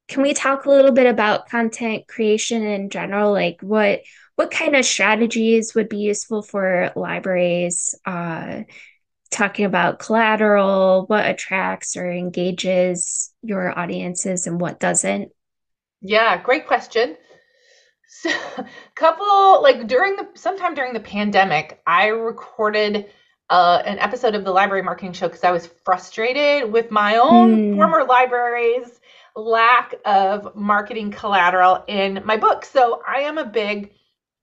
can 0.08 0.24
we 0.24 0.34
talk 0.34 0.65
a 0.65 0.70
little 0.70 0.93
bit 0.93 1.08
about 1.08 1.50
content 1.50 2.08
creation 2.08 2.63
in 2.63 2.89
general? 2.89 3.34
Like 3.34 3.60
what 3.62 4.01
what 4.36 4.50
kind 4.50 4.77
of 4.77 4.86
strategies 4.86 5.75
would 5.75 5.89
be 5.89 5.98
useful 5.98 6.41
for 6.41 6.93
libraries? 6.96 7.93
Uh, 8.05 8.62
talking 9.29 9.65
about 9.65 10.00
collateral, 10.00 11.05
what 11.08 11.27
attracts 11.27 11.98
or 11.98 12.10
engages 12.10 13.34
your 13.41 13.77
audiences 13.77 14.48
and 14.48 14.62
what 14.62 14.79
doesn't? 14.79 15.32
Yeah, 16.01 16.41
great 16.41 16.65
question. 16.67 17.17
So, 18.24 18.32
couple 18.96 19.62
like 19.62 19.88
during 19.88 20.15
the 20.15 20.27
sometime 20.36 20.75
during 20.75 20.94
the 20.94 21.00
pandemic, 21.00 21.82
I 21.86 22.08
recorded 22.08 23.10
uh, 23.50 23.84
an 23.86 24.00
episode 24.00 24.34
of 24.36 24.46
the 24.46 24.51
library 24.51 24.82
marketing 24.82 25.13
show 25.13 25.27
because 25.27 25.44
I 25.44 25.51
was 25.51 25.68
frustrated 25.84 26.72
with 26.72 26.89
my 26.89 27.18
own 27.18 27.74
mm. 27.74 27.75
former 27.75 28.06
libraries 28.06 29.00
lack 29.36 29.96
of 30.06 30.56
marketing 30.56 31.12
collateral 31.12 31.84
in 31.88 32.22
my 32.24 32.38
book. 32.38 32.65
So 32.65 33.01
I 33.08 33.22
am 33.22 33.38
a 33.38 33.46
big 33.46 33.92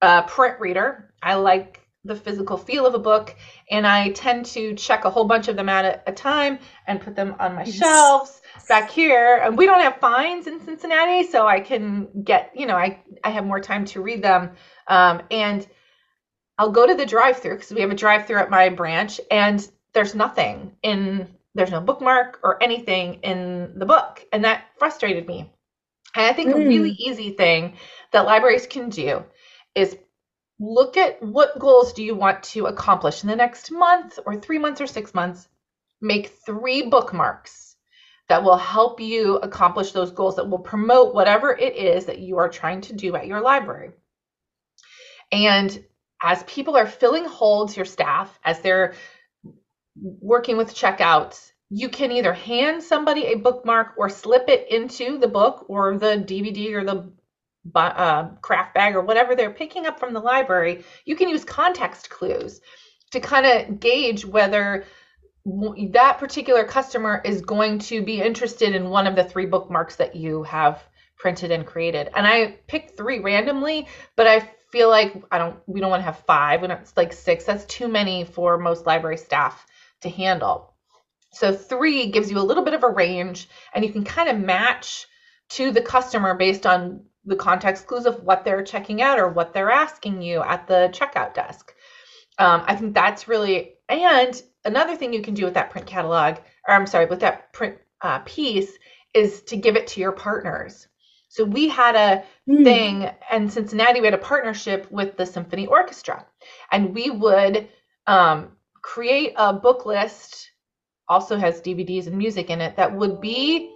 uh, 0.03 0.23
print 0.23 0.61
reader. 0.61 1.13
I 1.23 1.35
like 1.35 1.81
the 2.05 2.17
physical 2.17 2.57
feel 2.57 2.87
of 2.87 2.95
a 2.95 2.99
book, 2.99 3.35
and 3.71 3.87
I 3.87 4.11
tend 4.11 4.47
to 4.47 4.75
check 4.75 5.05
a 5.05 5.11
whole 5.11 5.27
bunch 5.27 5.49
of 5.49 5.57
them 5.57 5.69
out 5.69 5.85
at 5.85 6.03
a 6.07 6.13
time 6.13 6.59
and 6.87 7.01
put 7.01 7.15
them 7.15 7.37
on 7.39 7.55
my 7.55 7.65
yes. 7.65 7.77
shelves 7.77 8.41
back 8.69 8.91
here. 8.91 9.41
And 9.43 9.57
we 9.57 9.67
don't 9.67 9.81
have 9.81 9.97
fines 9.99 10.47
in 10.47 10.61
Cincinnati, 10.65 11.27
so 11.27 11.47
I 11.47 11.61
can 11.61 12.23
get, 12.25 12.53
you 12.55 12.67
know, 12.67 12.77
I, 12.77 13.01
I 13.25 13.31
have 13.31 13.45
more 13.45 13.61
time 13.61 13.85
to 13.87 14.01
read 14.01 14.23
them. 14.23 14.53
Um, 14.87 15.23
and 15.31 15.67
I'll 16.59 16.73
go 16.73 16.87
to 16.87 16.95
the 16.95 17.07
drive 17.07 17.39
through 17.39 17.55
because 17.55 17.73
we 17.73 17.81
have 17.81 17.91
a 17.91 17.95
drive 17.95 18.27
through 18.27 18.39
at 18.39 18.51
my 18.51 18.69
branch, 18.69 19.21
and 19.31 19.67
there's 19.93 20.15
nothing 20.15 20.77
in 20.83 21.29
there's 21.55 21.71
no 21.71 21.81
bookmark 21.81 22.39
or 22.45 22.63
anything 22.63 23.15
in 23.23 23.73
the 23.77 23.87
book. 23.87 24.25
And 24.33 24.45
that 24.45 24.65
frustrated 24.79 25.27
me. 25.27 25.53
And 26.15 26.27
I 26.27 26.33
think 26.33 26.51
mm. 26.51 26.55
a 26.55 26.69
really 26.69 26.91
easy 26.91 27.31
thing 27.33 27.77
that 28.13 28.25
libraries 28.25 28.67
can 28.67 28.89
do 28.89 29.25
is 29.75 29.97
look 30.61 30.97
at 30.97 31.23
what 31.23 31.59
goals 31.59 31.93
do 31.93 32.05
you 32.05 32.15
want 32.15 32.43
to 32.43 32.67
accomplish 32.67 33.23
in 33.23 33.31
the 33.31 33.37
next 33.37 33.71
month 33.71 34.19
or 34.27 34.37
three 34.37 34.59
months 34.59 34.81
or 34.81 34.87
six 34.87 35.15
months. 35.15 35.49
Make 36.01 36.39
three 36.47 36.83
bookmarks 36.83 37.70
that 38.31 38.45
will 38.45 38.57
help 38.57 39.01
you 39.01 39.39
accomplish 39.39 39.91
those 39.91 40.13
goals, 40.13 40.37
that 40.37 40.49
will 40.49 40.61
promote 40.61 41.13
whatever 41.13 41.51
it 41.53 41.75
is 41.75 42.07
that 42.07 42.21
you 42.21 42.39
are 42.39 42.49
trying 42.49 42.81
to 42.81 42.93
do 42.93 43.17
at 43.17 43.27
your 43.27 43.41
library. 43.41 43.91
And 45.33 45.85
as 46.23 46.45
people 46.45 46.77
are 46.77 46.87
filling 46.87 47.25
holds, 47.25 47.77
your 47.77 47.85
staff, 47.85 48.39
as 48.45 48.61
they're 48.61 48.95
working 50.01 50.57
with 50.57 50.77
checkouts, 50.77 51.51
you 51.71 51.89
can 51.89 52.13
either 52.13 52.33
hand 52.33 52.85
somebody 52.85 53.27
a 53.27 53.35
bookmark 53.35 53.95
or 53.97 54.09
slip 54.09 54.49
it 54.49 54.71
into 54.71 55.19
the 55.19 55.29
book 55.29 55.65
or 55.69 55.99
the 55.99 56.25
DVD 56.25 56.75
or 56.75 56.85
the 56.85 57.13
uh, 57.75 58.29
craft 58.43 58.75
bag 58.75 58.95
or 58.95 59.01
whatever 59.01 59.35
they're 59.35 59.51
picking 59.51 59.87
up 59.87 59.99
from 59.99 60.15
the 60.15 60.21
library. 60.21 60.85
You 61.05 61.17
can 61.17 61.29
use 61.29 61.45
context 61.45 62.11
clues 62.11 62.61
to 63.11 63.19
kind 63.19 63.45
of 63.45 63.81
gauge 63.81 64.25
whether 64.25 64.85
that 65.45 66.19
particular 66.19 66.65
customer 66.65 67.23
is 67.25 67.41
going 67.41 67.79
to 67.79 68.03
be 68.03 68.21
interested 68.21 68.75
in 68.75 68.91
one 68.91 69.07
of 69.07 69.17
the 69.17 69.25
three 69.25 69.47
bookmarks 69.47 69.97
that 69.97 70.15
you 70.15 70.43
have 70.43 70.83
printed 71.17 71.51
and 71.51 71.67
created. 71.67 72.11
And 72.15 72.27
I 72.27 72.59
picked 72.67 72.97
three 72.97 73.21
randomly, 73.21 73.87
but 74.17 74.27
I 74.27 74.41
feel 74.71 74.89
like 74.89 75.15
I 75.31 75.39
don't 75.39 75.57
we 75.67 75.81
don't 75.81 75.91
want 75.91 76.01
to 76.01 76.05
have 76.05 76.19
five. 76.21 76.63
We 76.63 76.69
don't 76.69 76.81
it's 76.81 76.97
like 76.97 77.13
six. 77.13 77.45
That's 77.45 77.65
too 77.67 77.89
many 77.89 78.25
for 78.25 78.59
most 78.59 78.87
library 78.87 79.17
staff 79.17 79.67
to 80.03 80.09
handle. 80.09 80.75
So 81.33 81.55
three 81.55 82.11
gives 82.11 82.31
you 82.31 82.39
a 82.39 82.43
little 82.43 82.65
bit 82.65 82.75
of 82.75 82.83
a 82.83 82.89
range 82.89 83.49
and 83.75 83.85
you 83.85 83.93
can 83.93 84.05
kind 84.05 84.29
of 84.29 84.39
match 84.39 85.07
to 85.51 85.71
the 85.71 85.83
customer 85.83 86.35
based 86.35 86.67
on 86.67 87.05
the 87.25 87.37
context 87.37 87.87
clues 87.87 88.07
of 88.07 88.23
what 88.25 88.45
they're 88.45 88.65
checking 88.65 89.03
out 89.03 89.19
or 89.19 89.29
what 89.29 89.53
they're 89.53 89.71
asking 89.71 90.23
you 90.23 90.43
at 90.43 90.67
the 90.67 90.91
checkout 90.93 91.35
desk. 91.35 91.75
Um, 92.39 92.63
I 92.67 92.75
think 92.77 92.95
that's 92.95 93.29
really, 93.29 93.75
and 93.89 94.41
another 94.65 94.97
thing 94.97 95.13
you 95.13 95.23
can 95.23 95.35
do 95.35 95.45
with 95.45 95.55
that 95.55 95.71
print 95.71 95.87
catalog, 95.87 96.37
or 96.67 96.75
I'm 96.75 96.87
sorry, 96.87 97.07
with 97.07 97.21
that 97.21 97.53
print 97.53 97.79
uh, 98.01 98.21
piece 98.21 98.71
is 99.15 99.43
to 99.43 99.57
give 99.57 99.77
it 99.77 99.89
to 99.89 100.01
your 100.01 100.13
partners. 100.13 100.87
So 101.29 101.45
we 101.45 101.69
had 101.69 101.95
a 101.95 102.25
mm. 102.51 102.65
thing 102.65 103.11
in 103.33 103.49
Cincinnati, 103.51 104.01
we 104.01 104.07
had 104.07 104.15
a 104.15 104.19
partnership 104.19 104.91
with 104.91 105.17
the 105.17 105.27
symphony 105.27 105.67
orchestra, 105.67 106.27
and 106.73 106.95
we 106.95 107.11
would 107.11 107.69
um, 108.07 108.53
create 108.83 109.35
a 109.37 109.53
book 109.53 109.87
list 109.87 110.51
also 111.09 111.37
has 111.37 111.61
DVDs 111.61 112.07
and 112.07 112.17
music 112.17 112.51
in 112.51 112.61
it 112.61 112.77
that 112.77 112.95
would 112.95 113.21
be 113.21 113.75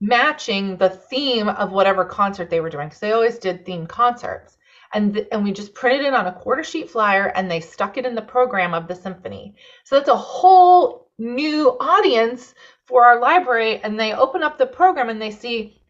matching 0.00 0.76
the 0.76 0.88
theme 0.88 1.48
of 1.48 1.72
whatever 1.72 2.04
concert 2.04 2.50
they 2.50 2.60
were 2.60 2.70
doing 2.70 2.86
because 2.86 3.00
they 3.00 3.12
always 3.12 3.38
did 3.38 3.64
theme 3.64 3.86
concerts 3.86 4.55
and 4.92 5.14
th- 5.14 5.28
and 5.32 5.44
we 5.44 5.52
just 5.52 5.74
printed 5.74 6.04
it 6.06 6.14
on 6.14 6.26
a 6.26 6.32
quarter 6.32 6.64
sheet 6.64 6.90
flyer 6.90 7.26
and 7.34 7.50
they 7.50 7.60
stuck 7.60 7.96
it 7.96 8.06
in 8.06 8.14
the 8.14 8.22
program 8.22 8.74
of 8.74 8.88
the 8.88 8.94
symphony 8.94 9.54
so 9.84 9.96
that's 9.96 10.08
a 10.08 10.16
whole 10.16 11.10
new 11.18 11.70
audience 11.80 12.54
for 12.84 13.04
our 13.04 13.20
library 13.20 13.80
and 13.82 13.98
they 13.98 14.12
open 14.12 14.42
up 14.42 14.58
the 14.58 14.66
program 14.66 15.08
and 15.08 15.20
they 15.20 15.30
see 15.30 15.80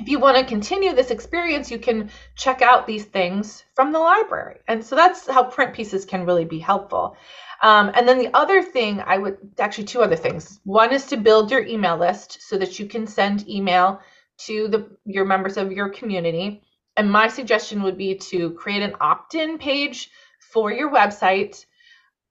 if 0.00 0.08
you 0.08 0.20
want 0.20 0.36
to 0.36 0.44
continue 0.44 0.94
this 0.94 1.10
experience 1.10 1.70
you 1.70 1.78
can 1.78 2.10
check 2.36 2.62
out 2.62 2.86
these 2.86 3.04
things 3.04 3.64
from 3.74 3.92
the 3.92 3.98
library 3.98 4.56
and 4.68 4.84
so 4.84 4.94
that's 4.94 5.28
how 5.28 5.42
print 5.42 5.74
pieces 5.74 6.04
can 6.04 6.24
really 6.24 6.44
be 6.44 6.58
helpful 6.58 7.16
um, 7.62 7.90
and 7.94 8.06
then 8.06 8.18
the 8.18 8.34
other 8.34 8.62
thing 8.62 9.00
I 9.04 9.18
would 9.18 9.38
actually 9.58 9.84
two 9.84 10.02
other 10.02 10.16
things. 10.16 10.60
One 10.64 10.92
is 10.92 11.06
to 11.06 11.16
build 11.16 11.50
your 11.50 11.64
email 11.64 11.96
list 11.96 12.38
so 12.42 12.56
that 12.58 12.78
you 12.78 12.86
can 12.86 13.06
send 13.06 13.48
email 13.48 14.00
to 14.46 14.68
the 14.68 14.96
your 15.04 15.24
members 15.24 15.56
of 15.56 15.72
your 15.72 15.88
community. 15.88 16.62
And 16.98 17.10
my 17.10 17.28
suggestion 17.28 17.82
would 17.84 17.96
be 17.96 18.16
to 18.16 18.50
create 18.54 18.82
an 18.82 18.96
opt-in 19.00 19.58
page 19.58 20.10
for 20.52 20.72
your 20.72 20.90
website 20.90 21.64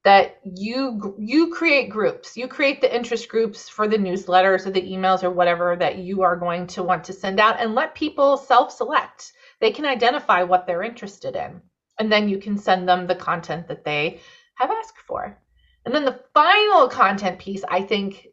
that 0.04 0.38
you 0.44 1.16
you 1.18 1.52
create 1.54 1.88
groups. 1.90 2.36
You 2.36 2.48
create 2.48 2.82
the 2.82 2.94
interest 2.94 3.28
groups 3.28 3.68
for 3.68 3.88
the 3.88 3.96
newsletters 3.96 4.66
or 4.66 4.70
the 4.70 4.82
emails 4.82 5.24
or 5.24 5.30
whatever 5.30 5.74
that 5.76 5.96
you 5.96 6.22
are 6.22 6.36
going 6.36 6.66
to 6.68 6.82
want 6.82 7.04
to 7.04 7.14
send 7.14 7.40
out 7.40 7.58
and 7.58 7.74
let 7.74 7.94
people 7.94 8.36
self-select. 8.36 9.32
They 9.60 9.72
can 9.72 9.86
identify 9.86 10.42
what 10.42 10.66
they're 10.66 10.82
interested 10.82 11.34
in. 11.34 11.62
And 11.98 12.12
then 12.12 12.28
you 12.28 12.38
can 12.38 12.58
send 12.58 12.86
them 12.86 13.06
the 13.06 13.14
content 13.14 13.68
that 13.68 13.84
they 13.84 14.20
have 14.56 14.70
asked 14.70 14.98
for. 15.06 15.38
And 15.86 15.94
then 15.94 16.04
the 16.04 16.20
final 16.34 16.88
content 16.88 17.38
piece, 17.38 17.64
I 17.68 17.82
think, 17.82 18.28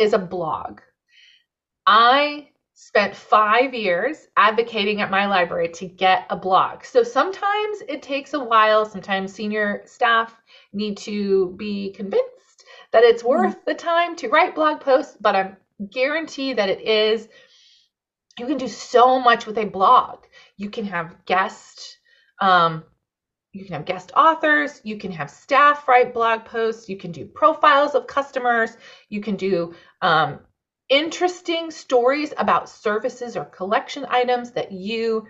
is 0.00 0.12
a 0.12 0.18
blog. 0.18 0.80
I 1.86 2.48
spent 2.78 3.16
five 3.16 3.72
years 3.72 4.28
advocating 4.36 5.00
at 5.00 5.10
my 5.10 5.26
library 5.26 5.70
to 5.70 5.86
get 5.86 6.26
a 6.28 6.36
blog. 6.36 6.84
So 6.84 7.02
sometimes 7.02 7.78
it 7.88 8.02
takes 8.02 8.34
a 8.34 8.44
while. 8.44 8.84
Sometimes 8.84 9.32
senior 9.32 9.80
staff 9.86 10.38
need 10.74 10.98
to 10.98 11.54
be 11.56 11.92
convinced 11.92 12.66
that 12.92 13.02
it's 13.02 13.22
mm-hmm. 13.22 13.30
worth 13.30 13.64
the 13.64 13.74
time 13.74 14.14
to 14.16 14.28
write 14.28 14.54
blog 14.54 14.80
posts, 14.80 15.16
but 15.18 15.34
I'm 15.34 15.56
guarantee 15.90 16.52
that 16.52 16.68
it 16.68 16.82
is. 16.82 17.26
You 18.38 18.46
can 18.46 18.58
do 18.58 18.68
so 18.68 19.18
much 19.18 19.46
with 19.46 19.56
a 19.56 19.64
blog. 19.64 20.26
You 20.58 20.68
can 20.68 20.84
have 20.84 21.24
guest 21.24 21.96
um, 22.42 22.84
you 23.56 23.64
can 23.64 23.72
have 23.72 23.86
guest 23.86 24.12
authors, 24.14 24.82
you 24.84 24.98
can 24.98 25.10
have 25.12 25.30
staff 25.30 25.88
write 25.88 26.12
blog 26.12 26.44
posts, 26.44 26.90
you 26.90 26.98
can 26.98 27.10
do 27.10 27.24
profiles 27.24 27.94
of 27.94 28.06
customers, 28.06 28.76
you 29.08 29.22
can 29.22 29.36
do 29.36 29.74
um, 30.02 30.40
interesting 30.88 31.70
stories 31.70 32.32
about 32.36 32.68
services 32.68 33.36
or 33.36 33.44
collection 33.44 34.06
items 34.08 34.52
that 34.52 34.72
you 34.72 35.26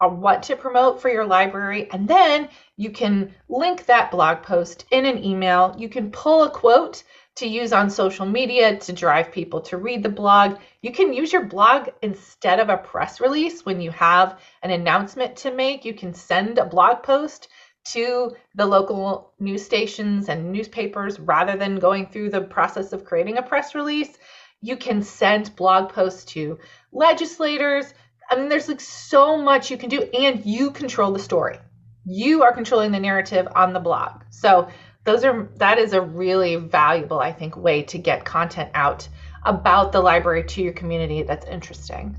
uh, 0.00 0.08
want 0.08 0.42
to 0.44 0.56
promote 0.56 1.00
for 1.00 1.08
your 1.08 1.24
library. 1.24 1.88
And 1.90 2.06
then 2.08 2.48
you 2.76 2.90
can 2.90 3.34
link 3.48 3.86
that 3.86 4.10
blog 4.10 4.42
post 4.42 4.84
in 4.90 5.06
an 5.06 5.22
email. 5.24 5.74
You 5.78 5.88
can 5.88 6.10
pull 6.10 6.44
a 6.44 6.50
quote 6.50 7.02
to 7.36 7.46
use 7.46 7.72
on 7.72 7.90
social 7.90 8.26
media 8.26 8.76
to 8.76 8.92
drive 8.92 9.32
people 9.32 9.60
to 9.60 9.76
read 9.76 10.02
the 10.02 10.08
blog. 10.08 10.58
You 10.82 10.92
can 10.92 11.12
use 11.12 11.32
your 11.32 11.44
blog 11.44 11.88
instead 12.02 12.60
of 12.60 12.68
a 12.68 12.76
press 12.76 13.20
release 13.20 13.64
when 13.64 13.80
you 13.80 13.90
have 13.90 14.40
an 14.62 14.70
announcement 14.70 15.36
to 15.38 15.50
make. 15.52 15.84
You 15.84 15.94
can 15.94 16.14
send 16.14 16.58
a 16.58 16.64
blog 16.64 17.02
post 17.02 17.48
to 17.86 18.34
the 18.54 18.64
local 18.64 19.32
news 19.40 19.64
stations 19.64 20.28
and 20.28 20.52
newspapers 20.52 21.20
rather 21.20 21.56
than 21.56 21.78
going 21.78 22.06
through 22.06 22.30
the 22.30 22.40
process 22.40 22.92
of 22.92 23.04
creating 23.04 23.36
a 23.36 23.42
press 23.42 23.74
release. 23.74 24.16
You 24.64 24.78
can 24.78 25.02
send 25.02 25.54
blog 25.56 25.90
posts 25.90 26.24
to 26.32 26.58
legislators. 26.90 27.92
I 28.30 28.36
mean, 28.36 28.48
there's 28.48 28.66
like 28.66 28.80
so 28.80 29.36
much 29.36 29.70
you 29.70 29.76
can 29.76 29.90
do, 29.90 30.00
and 30.00 30.42
you 30.46 30.70
control 30.70 31.12
the 31.12 31.18
story. 31.18 31.58
You 32.06 32.44
are 32.44 32.54
controlling 32.54 32.90
the 32.90 32.98
narrative 32.98 33.46
on 33.54 33.74
the 33.74 33.80
blog. 33.80 34.22
So 34.30 34.68
those 35.04 35.22
are 35.22 35.50
that 35.56 35.76
is 35.76 35.92
a 35.92 36.00
really 36.00 36.56
valuable, 36.56 37.20
I 37.20 37.30
think, 37.30 37.58
way 37.58 37.82
to 37.82 37.98
get 37.98 38.24
content 38.24 38.70
out 38.72 39.06
about 39.44 39.92
the 39.92 40.00
library 40.00 40.44
to 40.44 40.62
your 40.62 40.72
community 40.72 41.24
that's 41.24 41.44
interesting. 41.46 42.16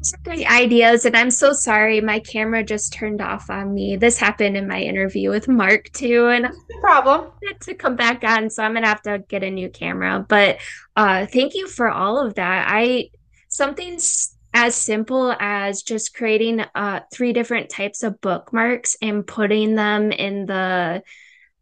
Those 0.00 0.14
are 0.14 0.22
great 0.24 0.50
ideas. 0.50 1.04
And 1.04 1.14
I'm 1.14 1.30
so 1.30 1.52
sorry, 1.52 2.00
my 2.00 2.20
camera 2.20 2.64
just 2.64 2.94
turned 2.94 3.20
off 3.20 3.50
on 3.50 3.74
me. 3.74 3.96
This 3.96 4.18
happened 4.18 4.56
in 4.56 4.66
my 4.66 4.80
interview 4.80 5.28
with 5.28 5.46
Mark 5.46 5.90
too. 5.92 6.28
And 6.28 6.44
no 6.44 6.80
problem. 6.80 7.32
To 7.60 7.74
come 7.74 7.96
back 7.96 8.24
on. 8.24 8.48
So 8.48 8.62
I'm 8.62 8.72
gonna 8.72 8.86
have 8.86 9.02
to 9.02 9.22
get 9.28 9.42
a 9.42 9.50
new 9.50 9.68
camera. 9.68 10.24
But 10.26 10.58
uh 10.96 11.26
thank 11.26 11.54
you 11.54 11.68
for 11.68 11.90
all 11.90 12.18
of 12.18 12.36
that. 12.36 12.66
I 12.70 13.10
something's 13.48 14.34
as 14.54 14.74
simple 14.74 15.36
as 15.38 15.82
just 15.82 16.14
creating 16.14 16.64
uh 16.74 17.00
three 17.12 17.34
different 17.34 17.68
types 17.68 18.02
of 18.02 18.22
bookmarks 18.22 18.96
and 19.02 19.26
putting 19.26 19.74
them 19.74 20.12
in 20.12 20.46
the 20.46 21.02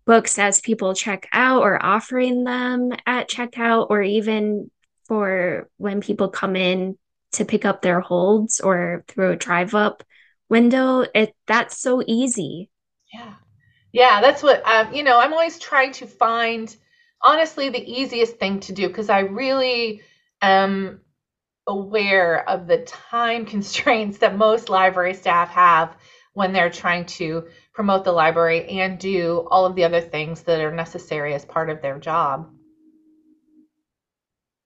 books 0.05 0.39
as 0.39 0.61
people 0.61 0.95
check 0.95 1.29
out 1.33 1.63
or 1.63 1.85
offering 1.85 2.45
them 2.45 2.93
at 3.05 3.29
checkout 3.29 3.89
or 3.91 4.01
even 4.01 4.71
for 5.09 5.69
when 5.77 6.01
people 6.01 6.29
come 6.29 6.55
in 6.55 6.97
to 7.33 7.45
pick 7.45 7.65
up 7.65 7.83
their 7.83 8.01
holds 8.01 8.61
or 8.61 9.05
through 9.09 9.33
a 9.33 9.37
drive 9.37 9.75
up 9.75 10.03
window 10.49 11.05
it 11.15 11.35
that's 11.47 11.79
so 11.79 12.03
easy. 12.07 12.71
Yeah. 13.13 13.35
Yeah 13.93 14.21
that's 14.21 14.43
what 14.43 14.63
um, 14.67 14.93
you 14.95 15.03
know 15.03 15.19
i'm 15.19 15.33
always 15.33 15.59
trying 15.59 15.93
to 15.93 16.07
find 16.07 16.75
honestly 17.23 17.69
the 17.71 18.01
easiest 18.01 18.37
thing 18.39 18.61
to 18.61 18.73
do 18.73 18.89
because 18.89 19.11
i 19.11 19.21
really 19.21 20.03
am 20.43 21.01
aware 21.67 22.49
of 22.49 22.67
the 22.67 22.79
time 22.79 23.47
constraints 23.55 24.19
that 24.19 24.37
most 24.37 24.69
library 24.69 25.15
staff 25.15 25.51
have 25.51 25.97
when 26.35 26.53
they're 26.53 26.71
trying 26.71 27.07
to 27.07 27.47
promote 27.75 28.05
the 28.05 28.13
library 28.13 28.69
and 28.69 28.99
do 28.99 29.47
all 29.51 29.67
of 29.67 29.75
the 29.75 29.85
other 29.85 30.01
things 30.01 30.43
that 30.43 30.61
are 30.61 30.73
necessary 30.73 31.35
as 31.35 31.45
part 31.45 31.71
of 31.71 31.83
their 31.83 31.99
job. 31.99 32.51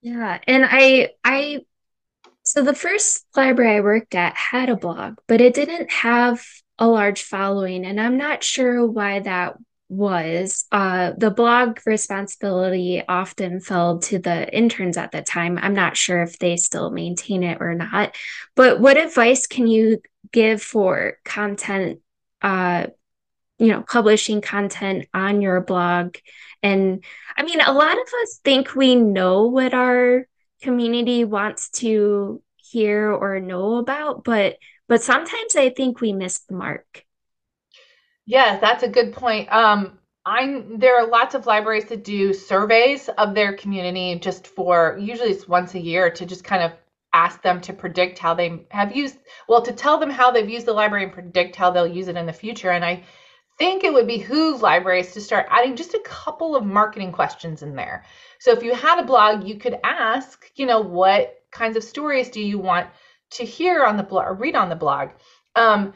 Yeah 0.03 0.39
and 0.47 0.65
i 0.69 1.11
i 1.25 1.61
so 2.43 2.63
the 2.63 2.75
first 2.75 3.25
library 3.37 3.77
I 3.77 3.81
worked 3.81 4.15
at 4.15 4.37
had 4.37 4.69
a 4.69 4.77
blog, 4.77 5.19
but 5.27 5.41
it 5.41 5.55
didn't 5.55 5.91
have 5.91 6.45
a 6.79 6.89
large 6.89 7.23
following, 7.23 7.85
and 7.85 8.01
I'm 8.01 8.17
not 8.17 8.43
sure 8.43 8.87
why 8.87 9.21
that 9.21 9.57
was. 9.93 10.65
Uh, 10.73 11.13
the 11.17 11.31
blog 11.31 11.79
responsibility 11.85 13.03
often 13.07 13.61
fell 13.61 13.99
to 13.99 14.19
the 14.19 14.53
interns 14.53 14.97
at 14.97 15.13
the 15.13 15.23
time. 15.23 15.59
I'm 15.61 15.75
not 15.75 15.97
sure 15.97 16.23
if 16.23 16.39
they 16.39 16.57
still 16.57 16.91
maintain 16.91 17.43
it 17.43 17.59
or 17.61 17.75
not. 17.75 18.17
But 18.57 18.81
what 18.81 18.97
advice 18.97 19.47
can 19.47 19.67
you 19.67 20.01
give 20.33 20.63
for 20.63 21.19
content, 21.25 22.01
uh, 22.41 22.87
you 23.59 23.69
know, 23.69 23.83
publishing 23.83 24.41
content 24.41 25.07
on 25.13 25.43
your 25.43 25.61
blog? 25.61 26.17
And 26.63 27.05
I 27.37 27.43
mean, 27.43 27.61
a 27.61 27.73
lot 27.73 27.93
of 27.93 28.07
us 28.23 28.41
think 28.43 28.75
we 28.75 28.95
know 28.95 29.49
what 29.49 29.75
our 29.75 30.27
community 30.63 31.25
wants 31.25 31.71
to 31.71 32.43
hear 32.57 33.13
or 33.13 33.41
know 33.41 33.77
about 33.77 34.25
but 34.25 34.57
but 34.89 35.03
sometimes 35.03 35.57
i 35.57 35.69
think 35.71 36.01
we 36.01 36.13
miss 36.13 36.39
the 36.49 36.55
mark. 36.55 37.05
Yeah 38.27 38.59
that's 38.61 38.83
a 38.83 38.89
good 38.89 39.13
point. 39.13 39.53
Um 39.53 39.99
i 40.25 40.63
there 40.77 40.97
are 40.97 41.07
lots 41.09 41.35
of 41.35 41.47
libraries 41.47 41.87
that 41.87 42.05
do 42.05 42.33
surveys 42.33 43.09
of 43.19 43.35
their 43.35 43.57
community 43.57 44.19
just 44.21 44.47
for 44.47 44.97
usually 45.01 45.31
it's 45.31 45.49
once 45.49 45.75
a 45.75 45.81
year 45.81 46.11
to 46.11 46.25
just 46.27 46.45
kind 46.45 46.63
of 46.63 46.73
ask 47.13 47.43
them 47.43 47.61
to 47.61 47.73
predict 47.73 48.19
how 48.19 48.33
they 48.33 48.65
have 48.71 48.95
used 48.97 49.17
well 49.49 49.61
to 49.63 49.73
tell 49.73 49.99
them 49.99 50.11
how 50.11 50.31
they've 50.31 50.49
used 50.49 50.67
the 50.67 50.73
library 50.73 51.05
and 51.05 51.13
predict 51.13 51.57
how 51.57 51.71
they'll 51.71 51.87
use 51.87 52.09
it 52.09 52.17
in 52.17 52.27
the 52.27 52.33
future. 52.33 52.71
And 52.71 52.85
i 52.85 53.03
think 53.59 53.85
it 53.85 53.93
would 53.93 54.07
behoove 54.07 54.63
libraries 54.63 55.13
to 55.13 55.21
start 55.21 55.47
adding 55.51 55.77
just 55.77 55.95
a 55.95 56.01
couple 56.05 56.57
of 56.57 56.65
marketing 56.65 57.13
questions 57.13 57.63
in 57.63 57.77
there 57.77 58.05
so 58.43 58.51
if 58.51 58.65
you 58.65 58.75
had 58.75 58.99
a 58.99 59.07
blog, 59.07 59.47
you 59.47 59.55
could 59.57 59.79
ask, 59.85 60.51
you 60.57 60.67
know, 60.67 60.81
what 60.81 61.33
kinds 61.53 61.77
of 61.77 61.85
stories 61.85 62.29
do 62.29 62.41
you 62.41 62.59
want 62.59 62.89
to 63.35 63.45
hear 63.45 63.85
on 63.85 63.97
the 63.97 64.03
blog 64.03 64.27
or 64.27 64.35
read 64.35 64.57
on 64.57 64.69
the 64.69 64.75
blog? 64.75 65.11
Um, 65.55 65.93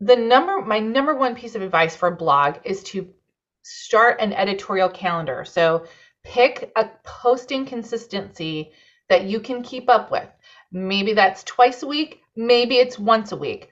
the 0.00 0.16
number, 0.16 0.60
my 0.62 0.80
number 0.80 1.14
one 1.14 1.36
piece 1.36 1.54
of 1.54 1.62
advice 1.62 1.94
for 1.94 2.08
a 2.08 2.16
blog 2.16 2.56
is 2.64 2.82
to 2.90 3.14
start 3.62 4.20
an 4.20 4.32
editorial 4.32 4.88
calendar. 4.88 5.44
So 5.44 5.86
pick 6.24 6.72
a 6.74 6.88
posting 7.04 7.66
consistency 7.66 8.72
that 9.08 9.26
you 9.26 9.38
can 9.38 9.62
keep 9.62 9.88
up 9.88 10.10
with. 10.10 10.28
Maybe 10.72 11.12
that's 11.12 11.44
twice 11.44 11.84
a 11.84 11.86
week, 11.86 12.20
maybe 12.34 12.78
it's 12.78 12.98
once 12.98 13.30
a 13.30 13.36
week, 13.36 13.70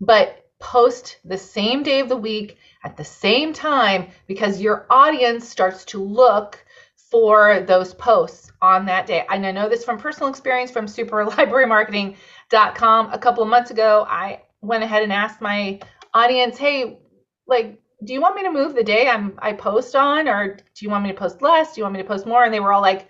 but 0.00 0.48
post 0.60 1.18
the 1.24 1.38
same 1.38 1.82
day 1.82 1.98
of 1.98 2.08
the 2.08 2.16
week 2.16 2.56
at 2.84 2.96
the 2.96 3.04
same 3.04 3.52
time 3.52 4.10
because 4.28 4.60
your 4.60 4.86
audience 4.88 5.48
starts 5.48 5.84
to 5.86 6.00
look 6.00 6.64
for 7.10 7.60
those 7.60 7.94
posts 7.94 8.52
on 8.60 8.84
that 8.86 9.06
day. 9.06 9.24
And 9.28 9.46
I 9.46 9.52
know 9.52 9.68
this 9.68 9.84
from 9.84 9.98
personal 9.98 10.28
experience 10.28 10.70
from 10.70 10.86
superlibrarymarketing.com. 10.86 13.12
A 13.12 13.18
couple 13.18 13.42
of 13.42 13.48
months 13.48 13.70
ago, 13.70 14.06
I 14.08 14.42
went 14.60 14.84
ahead 14.84 15.02
and 15.02 15.12
asked 15.12 15.40
my 15.40 15.80
audience, 16.14 16.56
hey, 16.58 16.98
like, 17.46 17.80
do 18.04 18.12
you 18.12 18.20
want 18.20 18.36
me 18.36 18.42
to 18.44 18.50
move 18.50 18.74
the 18.74 18.84
day 18.84 19.08
I'm 19.08 19.38
I 19.38 19.54
post 19.54 19.96
on, 19.96 20.28
or 20.28 20.54
do 20.54 20.62
you 20.80 20.90
want 20.90 21.04
me 21.04 21.10
to 21.10 21.18
post 21.18 21.42
less? 21.42 21.74
Do 21.74 21.80
you 21.80 21.84
want 21.84 21.94
me 21.94 22.02
to 22.02 22.08
post 22.08 22.26
more? 22.26 22.44
And 22.44 22.54
they 22.54 22.60
were 22.60 22.72
all 22.72 22.82
like, 22.82 23.08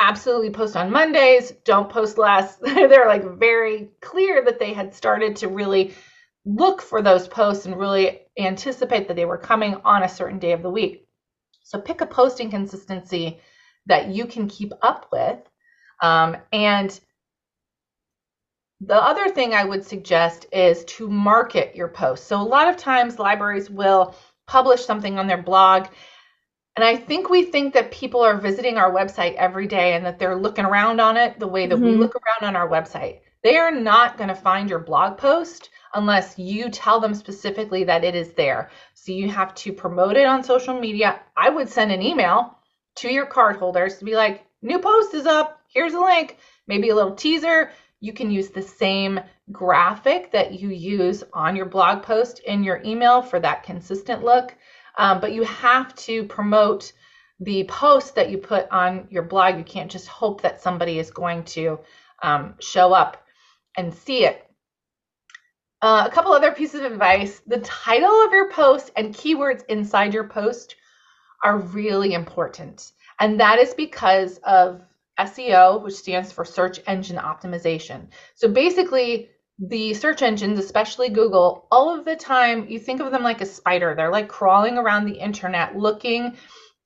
absolutely 0.00 0.50
post 0.50 0.76
on 0.76 0.90
Mondays, 0.90 1.52
don't 1.64 1.90
post 1.90 2.18
less. 2.18 2.56
They're 2.62 3.06
like 3.06 3.38
very 3.38 3.90
clear 4.00 4.44
that 4.44 4.58
they 4.58 4.72
had 4.72 4.94
started 4.94 5.36
to 5.36 5.48
really 5.48 5.94
look 6.44 6.80
for 6.80 7.02
those 7.02 7.28
posts 7.28 7.66
and 7.66 7.78
really 7.78 8.20
anticipate 8.38 9.08
that 9.08 9.16
they 9.16 9.26
were 9.26 9.38
coming 9.38 9.76
on 9.84 10.02
a 10.02 10.08
certain 10.08 10.38
day 10.38 10.52
of 10.52 10.62
the 10.62 10.70
week. 10.70 11.06
So 11.62 11.80
pick 11.80 12.00
a 12.00 12.06
posting 12.06 12.50
consistency 12.50 13.40
that 13.86 14.08
you 14.08 14.26
can 14.26 14.48
keep 14.48 14.72
up 14.82 15.08
with. 15.12 15.38
Um, 16.02 16.36
and 16.52 16.98
the 18.80 18.96
other 18.96 19.28
thing 19.28 19.52
I 19.52 19.64
would 19.64 19.84
suggest 19.84 20.46
is 20.52 20.84
to 20.86 21.08
market 21.08 21.76
your 21.76 21.88
posts. 21.88 22.26
So 22.26 22.40
a 22.40 22.42
lot 22.42 22.68
of 22.68 22.76
times 22.76 23.18
libraries 23.18 23.70
will 23.70 24.14
publish 24.46 24.84
something 24.84 25.18
on 25.18 25.26
their 25.26 25.42
blog. 25.42 25.88
And 26.76 26.84
I 26.84 26.96
think 26.96 27.28
we 27.28 27.44
think 27.44 27.74
that 27.74 27.90
people 27.90 28.22
are 28.22 28.38
visiting 28.38 28.78
our 28.78 28.92
website 28.92 29.34
every 29.34 29.66
day 29.66 29.94
and 29.94 30.06
that 30.06 30.18
they're 30.18 30.36
looking 30.36 30.64
around 30.64 31.00
on 31.00 31.16
it 31.16 31.38
the 31.38 31.46
way 31.46 31.66
that 31.66 31.74
mm-hmm. 31.76 31.84
we 31.84 31.94
look 31.96 32.14
around 32.14 32.48
on 32.48 32.56
our 32.56 32.68
website. 32.68 33.20
They 33.42 33.56
are 33.56 33.70
not 33.70 34.16
going 34.16 34.28
to 34.28 34.34
find 34.34 34.70
your 34.70 34.78
blog 34.78 35.18
post 35.18 35.70
unless 35.94 36.38
you 36.38 36.70
tell 36.70 37.00
them 37.00 37.14
specifically 37.14 37.84
that 37.84 38.04
it 38.04 38.14
is 38.14 38.32
there. 38.32 38.70
So 38.94 39.12
you 39.12 39.28
have 39.28 39.54
to 39.56 39.72
promote 39.72 40.16
it 40.16 40.26
on 40.26 40.42
social 40.42 40.78
media. 40.78 41.20
I 41.36 41.50
would 41.50 41.68
send 41.68 41.92
an 41.92 42.02
email 42.02 42.56
to 42.96 43.12
your 43.12 43.26
card 43.26 43.56
holders 43.56 43.98
to 43.98 44.04
be 44.04 44.14
like, 44.14 44.44
new 44.62 44.78
post 44.78 45.14
is 45.14 45.26
up. 45.26 45.60
Here's 45.68 45.94
a 45.94 46.00
link, 46.00 46.38
maybe 46.66 46.90
a 46.90 46.94
little 46.94 47.14
teaser. 47.14 47.70
You 48.00 48.12
can 48.12 48.30
use 48.30 48.48
the 48.48 48.62
same 48.62 49.20
graphic 49.52 50.32
that 50.32 50.58
you 50.58 50.70
use 50.70 51.22
on 51.32 51.56
your 51.56 51.66
blog 51.66 52.02
post 52.02 52.40
in 52.40 52.64
your 52.64 52.80
email 52.84 53.22
for 53.22 53.38
that 53.40 53.64
consistent 53.64 54.24
look. 54.24 54.54
Um, 54.96 55.20
but 55.20 55.32
you 55.32 55.44
have 55.44 55.94
to 55.96 56.24
promote 56.24 56.92
the 57.40 57.64
post 57.64 58.14
that 58.14 58.30
you 58.30 58.38
put 58.38 58.68
on 58.70 59.06
your 59.10 59.22
blog. 59.22 59.56
You 59.56 59.64
can't 59.64 59.90
just 59.90 60.08
hope 60.08 60.42
that 60.42 60.60
somebody 60.60 60.98
is 60.98 61.10
going 61.10 61.44
to 61.44 61.80
um, 62.22 62.54
show 62.60 62.92
up 62.92 63.24
and 63.76 63.94
see 63.94 64.24
it. 64.24 64.49
Uh, 65.82 66.04
a 66.06 66.10
couple 66.10 66.32
other 66.32 66.52
pieces 66.52 66.80
of 66.80 66.92
advice 66.92 67.40
the 67.46 67.60
title 67.60 68.24
of 68.24 68.32
your 68.32 68.50
post 68.50 68.90
and 68.96 69.14
keywords 69.14 69.64
inside 69.68 70.12
your 70.12 70.28
post 70.28 70.76
are 71.42 71.58
really 71.58 72.12
important. 72.12 72.92
And 73.18 73.40
that 73.40 73.58
is 73.58 73.74
because 73.74 74.38
of 74.44 74.82
SEO, 75.18 75.82
which 75.82 75.94
stands 75.94 76.32
for 76.32 76.44
search 76.44 76.80
engine 76.86 77.16
optimization. 77.16 78.08
So 78.34 78.48
basically, 78.48 79.30
the 79.58 79.92
search 79.92 80.22
engines, 80.22 80.58
especially 80.58 81.10
Google, 81.10 81.66
all 81.70 81.94
of 81.94 82.04
the 82.04 82.16
time, 82.16 82.66
you 82.68 82.78
think 82.78 83.00
of 83.00 83.10
them 83.10 83.22
like 83.22 83.42
a 83.42 83.46
spider. 83.46 83.94
They're 83.94 84.10
like 84.10 84.28
crawling 84.28 84.78
around 84.78 85.04
the 85.04 85.18
internet 85.18 85.76
looking 85.76 86.36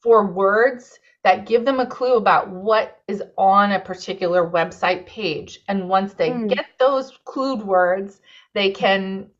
for 0.01 0.27
words 0.27 0.99
that 1.23 1.47
give 1.47 1.65
them 1.65 1.81
a 1.81 1.87
clue 1.87 2.17
about 2.17 2.51
what 2.51 3.01
is 3.09 3.23
on 3.39 3.73
a 3.73 3.81
particular 3.81 4.49
website 4.49 5.07
page. 5.07 5.61
And 5.69 5.89
once 5.89 6.15
they 6.15 6.31
mm. 6.31 6.49
get 6.49 6.67
those 6.79 7.17
clued 7.25 7.65
words, 7.65 8.21
they 8.55 8.71
can 8.71 9.31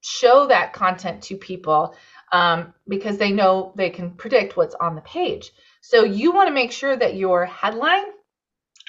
show 0.00 0.46
that 0.46 0.72
content 0.72 1.22
to 1.22 1.36
people 1.36 1.96
um, 2.32 2.74
because 2.88 3.18
they 3.18 3.32
know 3.32 3.72
they 3.76 3.90
can 3.90 4.10
predict 4.10 4.56
what's 4.56 4.74
on 4.74 4.94
the 4.94 5.00
page. 5.00 5.52
So 5.80 6.04
you 6.04 6.32
want 6.32 6.48
to 6.48 6.54
make 6.54 6.72
sure 6.72 6.96
that 6.96 7.16
your 7.16 7.46
headline 7.46 8.04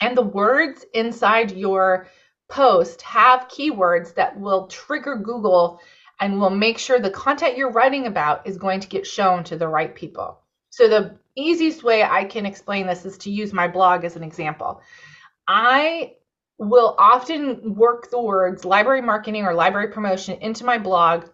and 0.01 0.15
the 0.15 0.23
words 0.23 0.85
inside 0.93 1.51
your 1.51 2.07
post 2.49 3.01
have 3.01 3.47
keywords 3.47 4.13
that 4.15 4.39
will 4.39 4.67
trigger 4.67 5.15
Google 5.15 5.79
and 6.19 6.39
we'll 6.39 6.49
make 6.49 6.77
sure 6.77 6.99
the 6.99 7.11
content 7.11 7.57
you're 7.57 7.71
writing 7.71 8.07
about 8.07 8.47
is 8.47 8.57
going 8.57 8.79
to 8.79 8.87
get 8.87 9.05
shown 9.05 9.43
to 9.45 9.57
the 9.57 9.67
right 9.67 9.93
people. 9.93 10.39
So 10.69 10.87
the 10.87 11.17
easiest 11.35 11.83
way 11.83 12.03
I 12.03 12.23
can 12.23 12.45
explain 12.45 12.87
this 12.87 13.05
is 13.05 13.17
to 13.19 13.31
use 13.31 13.53
my 13.53 13.67
blog 13.67 14.03
as 14.03 14.15
an 14.15 14.23
example. 14.23 14.81
I 15.47 16.13
will 16.57 16.95
often 16.97 17.75
work 17.75 18.09
the 18.09 18.19
words 18.19 18.65
library 18.65 19.01
marketing 19.01 19.45
or 19.45 19.53
library 19.53 19.89
promotion 19.89 20.39
into 20.41 20.65
my 20.65 20.77
blog 20.77 21.25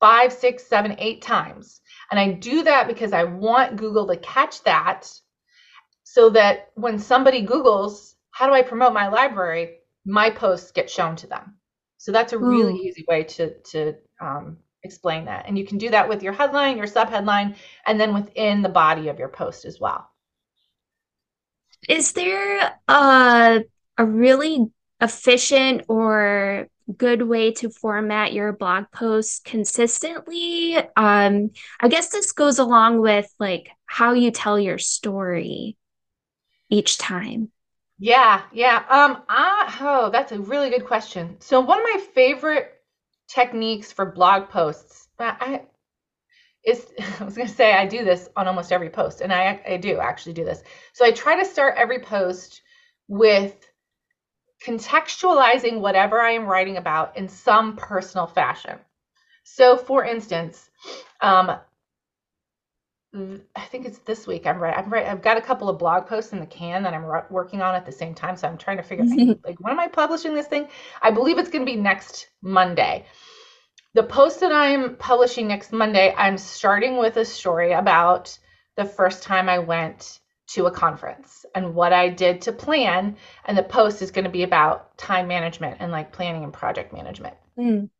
five, 0.00 0.32
six, 0.32 0.66
seven, 0.66 0.94
eight 0.98 1.22
times. 1.22 1.80
And 2.10 2.20
I 2.20 2.32
do 2.32 2.62
that 2.64 2.86
because 2.86 3.12
I 3.12 3.24
want 3.24 3.76
Google 3.76 4.06
to 4.08 4.16
catch 4.18 4.62
that 4.64 5.10
so 6.04 6.30
that 6.30 6.70
when 6.74 6.98
somebody 6.98 7.46
Googles, 7.46 8.14
how 8.30 8.46
do 8.46 8.52
I 8.52 8.62
promote 8.62 8.92
my 8.92 9.08
library? 9.08 9.78
My 10.04 10.30
posts 10.30 10.70
get 10.70 10.90
shown 10.90 11.16
to 11.16 11.26
them. 11.26 11.56
So 11.96 12.12
that's 12.12 12.32
a 12.32 12.38
really 12.38 12.74
Ooh. 12.74 12.82
easy 12.82 13.04
way 13.08 13.24
to, 13.24 13.54
to 13.70 13.94
um, 14.20 14.58
explain 14.82 15.24
that. 15.24 15.46
And 15.48 15.58
you 15.58 15.66
can 15.66 15.78
do 15.78 15.90
that 15.90 16.08
with 16.08 16.22
your 16.22 16.32
headline, 16.32 16.76
your 16.76 16.86
subheadline, 16.86 17.56
and 17.86 17.98
then 17.98 18.14
within 18.14 18.62
the 18.62 18.68
body 18.68 19.08
of 19.08 19.18
your 19.18 19.28
post 19.28 19.64
as 19.64 19.80
well. 19.80 20.08
Is 21.88 22.12
there 22.12 22.78
a, 22.88 23.64
a 23.98 24.04
really 24.04 24.66
efficient 25.00 25.84
or 25.88 26.68
good 26.96 27.22
way 27.22 27.52
to 27.52 27.70
format 27.70 28.32
your 28.32 28.52
blog 28.52 28.84
posts 28.92 29.40
consistently? 29.44 30.76
Um, 30.96 31.50
I 31.80 31.88
guess 31.88 32.10
this 32.10 32.32
goes 32.32 32.58
along 32.58 33.00
with 33.00 33.32
like 33.38 33.70
how 33.86 34.12
you 34.12 34.30
tell 34.30 34.58
your 34.58 34.78
story 34.78 35.76
each 36.68 36.98
time. 36.98 37.50
Yeah, 37.98 38.42
yeah. 38.52 38.84
Um, 38.88 39.22
I, 39.28 39.78
oh, 39.80 40.10
that's 40.10 40.32
a 40.32 40.38
really 40.38 40.70
good 40.70 40.86
question. 40.86 41.36
So 41.40 41.60
one 41.60 41.78
of 41.78 41.84
my 41.84 42.00
favorite 42.14 42.72
techniques 43.28 43.90
for 43.90 44.04
blog 44.04 44.50
posts, 44.50 45.08
I, 45.18 45.62
is 46.64 46.86
I 47.20 47.24
was 47.24 47.36
going 47.36 47.48
to 47.48 47.54
say 47.54 47.72
I 47.72 47.86
do 47.86 48.04
this 48.04 48.28
on 48.36 48.46
almost 48.46 48.72
every 48.72 48.90
post, 48.90 49.22
and 49.22 49.32
I 49.32 49.60
I 49.66 49.76
do 49.78 49.98
actually 49.98 50.34
do 50.34 50.44
this. 50.44 50.62
So 50.92 51.04
I 51.04 51.12
try 51.12 51.38
to 51.38 51.48
start 51.48 51.76
every 51.78 52.00
post 52.00 52.60
with 53.08 53.65
contextualizing 54.64 55.80
whatever 55.80 56.20
I 56.20 56.32
am 56.32 56.46
writing 56.46 56.76
about 56.76 57.16
in 57.16 57.28
some 57.28 57.76
personal 57.76 58.26
fashion. 58.26 58.78
So, 59.44 59.76
for 59.76 60.04
instance, 60.04 60.68
um, 61.20 61.58
I 63.14 63.60
think 63.70 63.86
it's 63.86 63.98
this 64.00 64.26
week. 64.26 64.46
I'm 64.46 64.58
right. 64.58 64.76
I'm 64.76 64.92
right. 64.92 65.06
I've 65.06 65.22
got 65.22 65.38
a 65.38 65.40
couple 65.40 65.68
of 65.68 65.78
blog 65.78 66.06
posts 66.06 66.32
in 66.32 66.40
the 66.40 66.46
can 66.46 66.82
that 66.82 66.92
I'm 66.92 67.04
working 67.30 67.62
on 67.62 67.74
at 67.74 67.86
the 67.86 67.92
same 67.92 68.14
time. 68.14 68.36
So 68.36 68.46
I'm 68.48 68.58
trying 68.58 68.76
to 68.76 68.82
figure 68.82 69.04
out 69.04 69.38
like 69.44 69.58
when 69.60 69.72
am 69.72 69.80
I 69.80 69.88
publishing 69.88 70.34
this 70.34 70.46
thing? 70.46 70.68
I 71.00 71.10
believe 71.10 71.38
it's 71.38 71.50
going 71.50 71.64
to 71.64 71.72
be 71.72 71.78
next 71.78 72.28
Monday. 72.42 73.06
The 73.94 74.02
post 74.02 74.40
that 74.40 74.52
I'm 74.52 74.96
publishing 74.96 75.48
next 75.48 75.72
Monday, 75.72 76.14
I'm 76.14 76.36
starting 76.36 76.98
with 76.98 77.16
a 77.16 77.24
story 77.24 77.72
about 77.72 78.38
the 78.76 78.84
first 78.84 79.22
time 79.22 79.48
I 79.48 79.60
went 79.60 80.20
to 80.48 80.66
a 80.66 80.70
conference 80.70 81.44
and 81.54 81.74
what 81.74 81.92
I 81.92 82.08
did 82.08 82.42
to 82.42 82.52
plan. 82.52 83.16
And 83.44 83.56
the 83.56 83.62
post 83.62 84.02
is 84.02 84.10
going 84.10 84.24
to 84.24 84.30
be 84.30 84.42
about 84.42 84.96
time 84.96 85.26
management 85.28 85.78
and 85.80 85.90
like 85.92 86.12
planning 86.12 86.44
and 86.44 86.52
project 86.52 86.92
management. 86.92 87.36
Mm. 87.58 87.90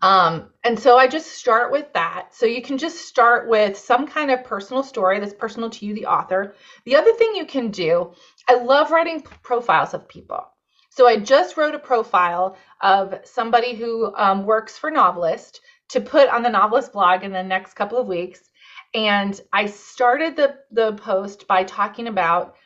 Um, 0.00 0.50
and 0.64 0.78
so 0.78 0.96
I 0.96 1.06
just 1.06 1.32
start 1.32 1.70
with 1.70 1.92
that. 1.92 2.28
So 2.32 2.46
you 2.46 2.62
can 2.62 2.78
just 2.78 3.06
start 3.06 3.48
with 3.48 3.76
some 3.76 4.06
kind 4.06 4.30
of 4.30 4.44
personal 4.44 4.82
story 4.82 5.20
that's 5.20 5.34
personal 5.34 5.68
to 5.70 5.86
you, 5.86 5.94
the 5.94 6.06
author. 6.06 6.54
The 6.84 6.96
other 6.96 7.12
thing 7.12 7.34
you 7.34 7.44
can 7.44 7.70
do, 7.70 8.12
I 8.48 8.54
love 8.54 8.90
writing 8.90 9.22
profiles 9.42 9.92
of 9.92 10.08
people. 10.08 10.46
So 10.90 11.06
I 11.06 11.18
just 11.18 11.56
wrote 11.56 11.74
a 11.74 11.78
profile 11.78 12.56
of 12.82 13.14
somebody 13.24 13.74
who 13.74 14.14
um, 14.14 14.44
works 14.44 14.76
for 14.76 14.90
NoveList 14.90 15.60
to 15.90 16.00
put 16.00 16.28
on 16.28 16.42
the 16.42 16.48
NoveList 16.48 16.92
blog 16.92 17.22
in 17.22 17.32
the 17.32 17.42
next 17.42 17.74
couple 17.74 17.98
of 17.98 18.06
weeks. 18.06 18.50
And 18.94 19.40
I 19.52 19.66
started 19.66 20.36
the 20.36 20.58
the 20.70 20.92
post 20.94 21.46
by 21.46 21.64
talking 21.64 22.08
about 22.08 22.56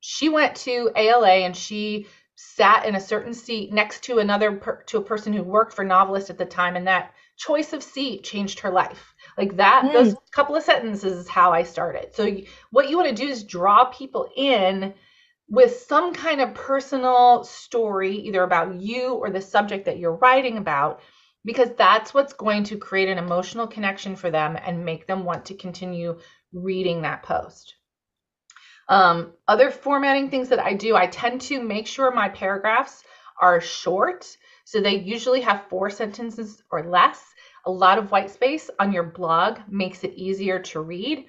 she 0.00 0.28
went 0.28 0.56
to 0.56 0.90
ALA 0.96 1.28
and 1.28 1.56
she 1.56 2.06
sat 2.34 2.86
in 2.86 2.94
a 2.94 3.00
certain 3.00 3.34
seat 3.34 3.70
next 3.70 4.02
to 4.04 4.18
another 4.18 4.52
per, 4.52 4.82
to 4.84 4.96
a 4.96 5.02
person 5.02 5.32
who 5.32 5.42
worked 5.42 5.74
for 5.74 5.84
NoveList 5.84 6.30
at 6.30 6.38
the 6.38 6.46
time 6.46 6.74
and 6.74 6.86
that 6.86 7.12
choice 7.36 7.74
of 7.74 7.82
seat 7.82 8.24
changed 8.24 8.60
her 8.60 8.70
life 8.70 9.14
like 9.36 9.56
that 9.56 9.84
mm. 9.84 9.92
those 9.92 10.14
couple 10.30 10.56
of 10.56 10.62
sentences 10.62 11.12
is 11.12 11.28
how 11.28 11.52
i 11.52 11.62
started 11.62 12.14
so 12.14 12.36
what 12.70 12.90
you 12.90 12.98
want 12.98 13.08
to 13.08 13.14
do 13.14 13.30
is 13.30 13.44
draw 13.44 13.86
people 13.86 14.30
in 14.36 14.92
with 15.48 15.80
some 15.88 16.12
kind 16.12 16.40
of 16.40 16.54
personal 16.54 17.42
story 17.44 18.14
either 18.14 18.42
about 18.42 18.74
you 18.74 19.14
or 19.14 19.30
the 19.30 19.40
subject 19.40 19.86
that 19.86 19.98
you're 19.98 20.16
writing 20.16 20.58
about 20.58 21.00
because 21.44 21.70
that's 21.76 22.12
what's 22.14 22.32
going 22.32 22.64
to 22.64 22.76
create 22.76 23.08
an 23.08 23.18
emotional 23.18 23.66
connection 23.66 24.16
for 24.16 24.30
them 24.30 24.56
and 24.64 24.84
make 24.84 25.06
them 25.06 25.24
want 25.24 25.46
to 25.46 25.54
continue 25.54 26.18
reading 26.52 27.02
that 27.02 27.22
post 27.22 27.74
um, 28.90 29.34
other 29.46 29.70
formatting 29.70 30.28
things 30.30 30.48
that 30.48 30.58
I 30.58 30.74
do, 30.74 30.96
I 30.96 31.06
tend 31.06 31.40
to 31.42 31.62
make 31.62 31.86
sure 31.86 32.10
my 32.10 32.28
paragraphs 32.28 33.04
are 33.40 33.60
short. 33.60 34.26
So 34.64 34.80
they 34.80 34.96
usually 34.96 35.40
have 35.42 35.68
four 35.68 35.90
sentences 35.90 36.62
or 36.70 36.84
less. 36.84 37.22
A 37.66 37.70
lot 37.70 37.98
of 37.98 38.10
white 38.10 38.30
space 38.30 38.68
on 38.80 38.92
your 38.92 39.04
blog 39.04 39.60
makes 39.68 40.02
it 40.02 40.14
easier 40.14 40.58
to 40.58 40.80
read, 40.80 41.26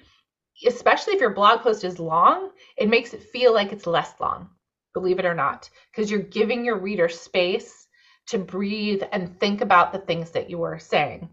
especially 0.66 1.14
if 1.14 1.20
your 1.20 1.34
blog 1.34 1.60
post 1.60 1.84
is 1.84 2.00
long, 2.00 2.50
it 2.76 2.88
makes 2.88 3.14
it 3.14 3.22
feel 3.22 3.54
like 3.54 3.72
it's 3.72 3.86
less 3.86 4.12
long, 4.18 4.48
believe 4.92 5.20
it 5.20 5.24
or 5.24 5.34
not, 5.34 5.70
because 5.90 6.10
you're 6.10 6.20
giving 6.20 6.64
your 6.64 6.78
reader 6.78 7.08
space 7.08 7.81
to 8.28 8.38
breathe 8.38 9.02
and 9.12 9.38
think 9.38 9.60
about 9.60 9.92
the 9.92 9.98
things 9.98 10.30
that 10.30 10.48
you 10.48 10.62
are 10.62 10.78
saying. 10.78 11.28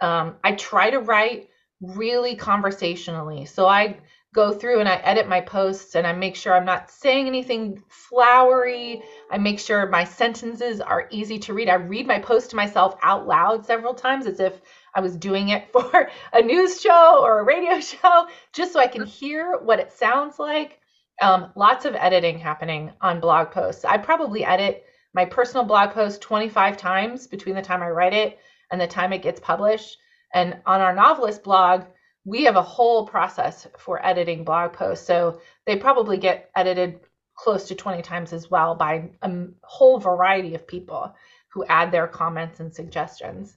Um, 0.00 0.36
I 0.44 0.52
try 0.52 0.90
to 0.90 1.00
write 1.00 1.48
really 1.80 2.36
conversationally. 2.36 3.44
So 3.46 3.66
I 3.66 3.96
go 4.34 4.52
through 4.52 4.80
and 4.80 4.88
I 4.88 4.96
edit 4.96 5.28
my 5.28 5.40
posts 5.40 5.94
and 5.94 6.06
I 6.06 6.12
make 6.12 6.34
sure 6.34 6.54
I'm 6.54 6.64
not 6.64 6.90
saying 6.90 7.28
anything 7.28 7.80
flowery. 7.88 9.00
I 9.30 9.38
make 9.38 9.60
sure 9.60 9.88
my 9.88 10.02
sentences 10.04 10.80
are 10.80 11.08
easy 11.10 11.38
to 11.40 11.54
read. 11.54 11.68
I 11.68 11.74
read 11.74 12.06
my 12.06 12.18
post 12.18 12.50
to 12.50 12.56
myself 12.56 12.96
out 13.02 13.28
loud 13.28 13.64
several 13.64 13.94
times 13.94 14.26
as 14.26 14.40
if 14.40 14.60
I 14.94 15.00
was 15.00 15.16
doing 15.16 15.50
it 15.50 15.68
for 15.72 16.10
a 16.32 16.42
news 16.42 16.80
show 16.80 17.20
or 17.22 17.38
a 17.38 17.44
radio 17.44 17.78
show, 17.92 18.26
just 18.52 18.72
so 18.72 18.80
I 18.80 18.88
can 18.88 19.06
hear 19.06 19.58
what 19.62 19.78
it 19.78 19.92
sounds 19.92 20.38
like. 20.38 20.80
Um, 21.22 21.52
lots 21.54 21.84
of 21.84 21.94
editing 21.94 22.40
happening 22.40 22.90
on 23.00 23.20
blog 23.20 23.52
posts. 23.52 23.84
I 23.84 23.98
probably 23.98 24.44
edit 24.44 24.84
my 25.14 25.24
personal 25.24 25.64
blog 25.64 25.92
post 25.92 26.20
25 26.20 26.76
times 26.76 27.26
between 27.26 27.54
the 27.54 27.62
time 27.62 27.82
I 27.82 27.90
write 27.90 28.12
it 28.12 28.38
and 28.70 28.80
the 28.80 28.86
time 28.86 29.12
it 29.12 29.22
gets 29.22 29.40
published. 29.40 29.96
And 30.34 30.60
on 30.66 30.80
our 30.80 30.94
NoveList 30.94 31.44
blog, 31.44 31.84
we 32.24 32.44
have 32.44 32.56
a 32.56 32.62
whole 32.62 33.06
process 33.06 33.66
for 33.78 34.04
editing 34.04 34.44
blog 34.44 34.72
posts. 34.72 35.06
So 35.06 35.40
they 35.66 35.76
probably 35.76 36.16
get 36.16 36.50
edited 36.56 37.00
close 37.36 37.68
to 37.68 37.74
20 37.74 38.02
times 38.02 38.32
as 38.32 38.50
well 38.50 38.74
by 38.74 39.10
a 39.22 39.30
whole 39.62 39.98
variety 39.98 40.54
of 40.54 40.66
people 40.66 41.14
who 41.48 41.64
add 41.66 41.92
their 41.92 42.08
comments 42.08 42.60
and 42.60 42.74
suggestions. 42.74 43.56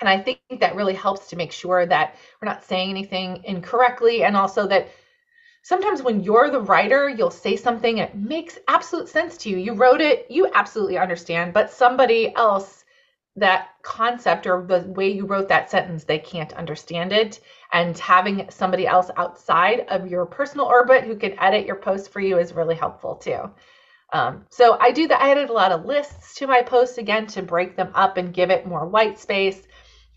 And 0.00 0.08
I 0.08 0.20
think 0.20 0.40
that 0.60 0.74
really 0.74 0.94
helps 0.94 1.28
to 1.30 1.36
make 1.36 1.52
sure 1.52 1.86
that 1.86 2.16
we're 2.40 2.48
not 2.48 2.64
saying 2.64 2.90
anything 2.90 3.42
incorrectly 3.44 4.24
and 4.24 4.36
also 4.36 4.66
that 4.66 4.88
sometimes 5.64 6.02
when 6.02 6.22
you're 6.22 6.50
the 6.50 6.60
writer, 6.60 7.08
you'll 7.08 7.30
say 7.30 7.56
something 7.56 7.98
it 7.98 8.14
makes 8.14 8.58
absolute 8.68 9.08
sense 9.08 9.38
to 9.38 9.48
you. 9.48 9.56
You 9.56 9.72
wrote 9.72 10.02
it, 10.02 10.26
you 10.28 10.48
absolutely 10.54 10.98
understand, 10.98 11.54
but 11.54 11.70
somebody 11.70 12.34
else 12.36 12.84
that 13.36 13.70
concept 13.82 14.46
or 14.46 14.64
the 14.68 14.80
way 14.90 15.10
you 15.10 15.24
wrote 15.24 15.48
that 15.48 15.70
sentence, 15.70 16.04
they 16.04 16.18
can't 16.18 16.52
understand 16.52 17.12
it. 17.12 17.40
And 17.72 17.98
having 17.98 18.46
somebody 18.50 18.86
else 18.86 19.10
outside 19.16 19.86
of 19.88 20.06
your 20.06 20.26
personal 20.26 20.66
orbit 20.66 21.04
who 21.04 21.16
can 21.16 21.36
edit 21.40 21.66
your 21.66 21.76
post 21.76 22.12
for 22.12 22.20
you 22.20 22.38
is 22.38 22.52
really 22.52 22.76
helpful 22.76 23.16
too. 23.16 23.50
Um, 24.12 24.44
so 24.50 24.76
I 24.78 24.92
do 24.92 25.08
that. 25.08 25.20
I 25.20 25.30
added 25.30 25.48
a 25.48 25.54
lot 25.54 25.72
of 25.72 25.86
lists 25.86 26.34
to 26.36 26.46
my 26.46 26.60
posts 26.60 26.98
again 26.98 27.26
to 27.28 27.42
break 27.42 27.74
them 27.74 27.90
up 27.94 28.18
and 28.18 28.34
give 28.34 28.50
it 28.50 28.66
more 28.66 28.86
white 28.86 29.18
space. 29.18 29.62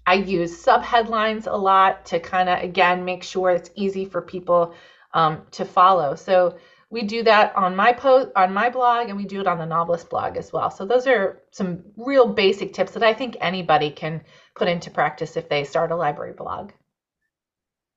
I 0.06 0.16
use 0.16 0.64
subheadlines 0.64 1.52
a 1.52 1.58
lot 1.58 2.06
to 2.08 2.20
kind 2.20 2.50
of 2.50 2.62
again 2.62 3.06
make 3.06 3.24
sure 3.24 3.50
it's 3.50 3.72
easy 3.76 4.06
for 4.06 4.22
people 4.22 4.76
um, 5.14 5.44
to 5.52 5.66
follow. 5.66 6.16
So 6.16 6.58
we 6.90 7.04
do 7.04 7.24
that 7.24 7.56
on 7.56 7.76
my 7.76 7.92
post 7.92 8.30
on 8.36 8.54
my 8.54 8.70
blog 8.70 9.10
and 9.10 9.18
we 9.18 9.26
do 9.26 9.42
it 9.42 9.48
on 9.48 9.58
the 9.58 9.66
NoveList 9.66 10.10
blog 10.10 10.38
as 10.38 10.54
well 10.54 10.72
so 10.72 10.86
those 10.86 11.06
are 11.08 11.42
some 11.52 11.84
real 11.98 12.28
basic 12.28 12.74
tips 12.74 12.94
that 12.94 13.04
i 13.04 13.14
think 13.14 13.36
anybody 13.42 13.92
can 13.92 14.22
put 14.56 14.68
into 14.68 14.90
practice 14.90 15.36
if 15.36 15.50
they 15.50 15.64
start 15.64 15.92
a 15.92 15.96
library 15.96 16.34
blog 16.34 16.72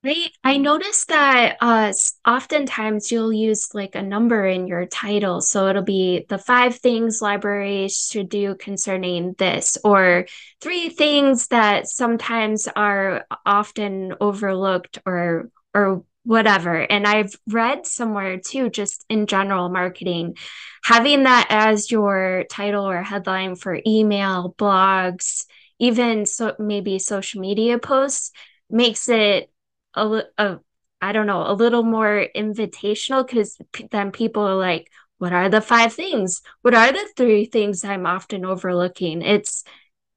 I, 0.03 0.31
I 0.43 0.57
noticed 0.57 1.09
that 1.09 1.59
uh, 1.61 1.93
oftentimes 2.27 3.13
you'll 3.13 3.35
use 3.35 3.75
like 3.75 3.95
a 3.95 4.01
number 4.01 4.47
in 4.47 4.67
your 4.67 4.87
title. 4.87 5.43
So 5.43 5.69
it'll 5.69 5.83
be 5.83 6.25
the 6.27 6.39
five 6.39 6.77
things 6.77 7.21
libraries 7.21 8.09
should 8.11 8.31
do 8.31 8.55
concerning 8.55 9.35
this, 9.37 9.77
or 9.85 10.27
three 10.63 10.89
things 10.89 11.49
that 11.49 11.87
sometimes 11.87 12.67
are 12.75 13.27
often 13.45 14.15
overlooked 14.23 15.01
or 15.05 15.51
or 15.75 16.03
whatever. 16.25 16.77
And 16.77 17.07
I've 17.07 17.35
read 17.49 17.87
somewhere 17.87 18.39
too, 18.39 18.71
just 18.71 19.05
in 19.09 19.27
general 19.27 19.69
marketing, 19.69 20.37
having 20.85 21.25
that 21.25 21.47
as 21.51 21.91
your 21.91 22.45
title 22.51 22.89
or 22.89 23.03
headline 23.03 23.57
for 23.57 23.81
email, 23.87 24.55
blogs, 24.59 25.47
even 25.79 26.27
so 26.27 26.55
maybe 26.59 26.99
social 26.99 27.41
media 27.41 27.79
posts 27.79 28.33
makes 28.69 29.09
it 29.09 29.51
a, 29.95 30.23
a 30.39 30.59
I 31.03 31.13
don't 31.13 31.27
know, 31.27 31.51
a 31.51 31.55
little 31.55 31.83
more 31.83 32.27
invitational 32.37 33.27
because 33.27 33.57
p- 33.73 33.89
then 33.91 34.13
people 34.13 34.43
are 34.47 34.55
like, 34.55 34.91
what 35.19 35.33
are 35.33 35.49
the 35.49 35.63
five 35.63 35.95
things? 35.95 36.43
What 36.63 36.75
are 36.75 36.93
the 36.93 37.09
three 37.17 37.47
things 37.47 37.85
I'm 37.85 38.05
often 38.07 38.45
overlooking? 38.45 39.23
It's 39.23 39.65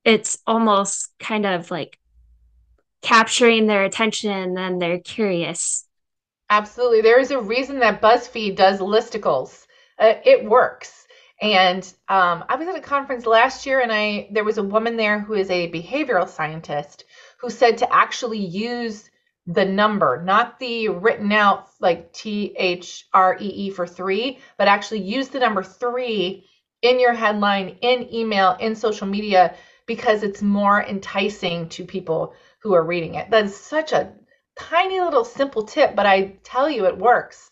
it's 0.05 0.37
almost 0.47 1.09
kind 1.19 1.45
of 1.45 1.71
like 1.71 1.97
capturing 3.01 3.67
their 3.67 3.83
attention 3.83 4.31
and 4.31 4.55
then 4.57 4.79
they're 4.79 4.99
curious. 4.99 5.85
Absolutely. 6.53 7.01
There 7.01 7.19
is 7.19 7.31
a 7.31 7.41
reason 7.41 7.79
that 7.79 7.99
BuzzFeed 7.99 8.55
does 8.55 8.79
listicles. 8.79 9.65
Uh, 9.97 10.13
it 10.23 10.45
works. 10.45 11.07
And 11.41 11.83
um, 12.07 12.45
I 12.47 12.57
was 12.57 12.67
at 12.67 12.75
a 12.75 12.79
conference 12.79 13.25
last 13.25 13.65
year, 13.65 13.79
and 13.79 13.91
I 13.91 14.27
there 14.31 14.43
was 14.43 14.59
a 14.59 14.63
woman 14.75 14.95
there 14.95 15.19
who 15.19 15.33
is 15.33 15.49
a 15.49 15.71
behavioral 15.71 16.29
scientist 16.29 17.05
who 17.39 17.49
said 17.49 17.79
to 17.79 17.91
actually 17.91 18.37
use 18.37 19.09
the 19.47 19.65
number, 19.65 20.21
not 20.23 20.59
the 20.59 20.89
written 20.89 21.31
out 21.31 21.69
like 21.79 22.13
T 22.13 22.53
H 22.55 23.07
R 23.15 23.35
E 23.41 23.47
E 23.47 23.69
for 23.71 23.87
three, 23.87 24.37
but 24.55 24.67
actually 24.67 25.01
use 25.01 25.29
the 25.29 25.39
number 25.39 25.63
three 25.63 26.45
in 26.83 26.99
your 26.99 27.13
headline, 27.13 27.77
in 27.81 28.13
email, 28.13 28.55
in 28.59 28.75
social 28.75 29.07
media, 29.07 29.55
because 29.87 30.21
it's 30.21 30.43
more 30.43 30.83
enticing 30.83 31.67
to 31.69 31.83
people 31.83 32.35
who 32.61 32.75
are 32.75 32.85
reading 32.85 33.15
it. 33.15 33.31
That's 33.31 33.57
such 33.57 33.91
a 33.91 34.13
tiny 34.57 34.99
little 34.99 35.25
simple 35.25 35.63
tip, 35.63 35.95
but 35.95 36.05
I 36.05 36.37
tell 36.43 36.69
you, 36.69 36.85
it 36.85 36.97
works. 36.97 37.51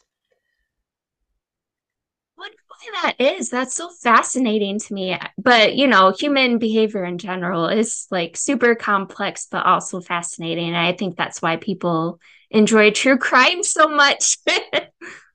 What 2.36 2.52
why 2.68 3.02
that 3.04 3.16
is, 3.20 3.50
that's 3.50 3.76
so 3.76 3.90
fascinating 4.02 4.80
to 4.80 4.94
me. 4.94 5.18
But 5.38 5.76
you 5.76 5.88
know, 5.88 6.12
human 6.18 6.58
behavior 6.58 7.06
in 7.06 7.18
general 7.18 7.68
is 7.68 8.08
like 8.10 8.36
super 8.36 8.76
complex, 8.76 9.48
but 9.50 9.66
also 9.66 10.02
fascinating. 10.02 10.70
And 10.70 10.78
I 10.78 10.94
think 10.94 11.16
that's 11.16 11.42
why 11.42 11.58
people 11.58 12.20
enjoy 12.50 12.92
true 12.92 13.18
crime 13.20 13.64
so 13.64 13.88
much. 13.88 14.38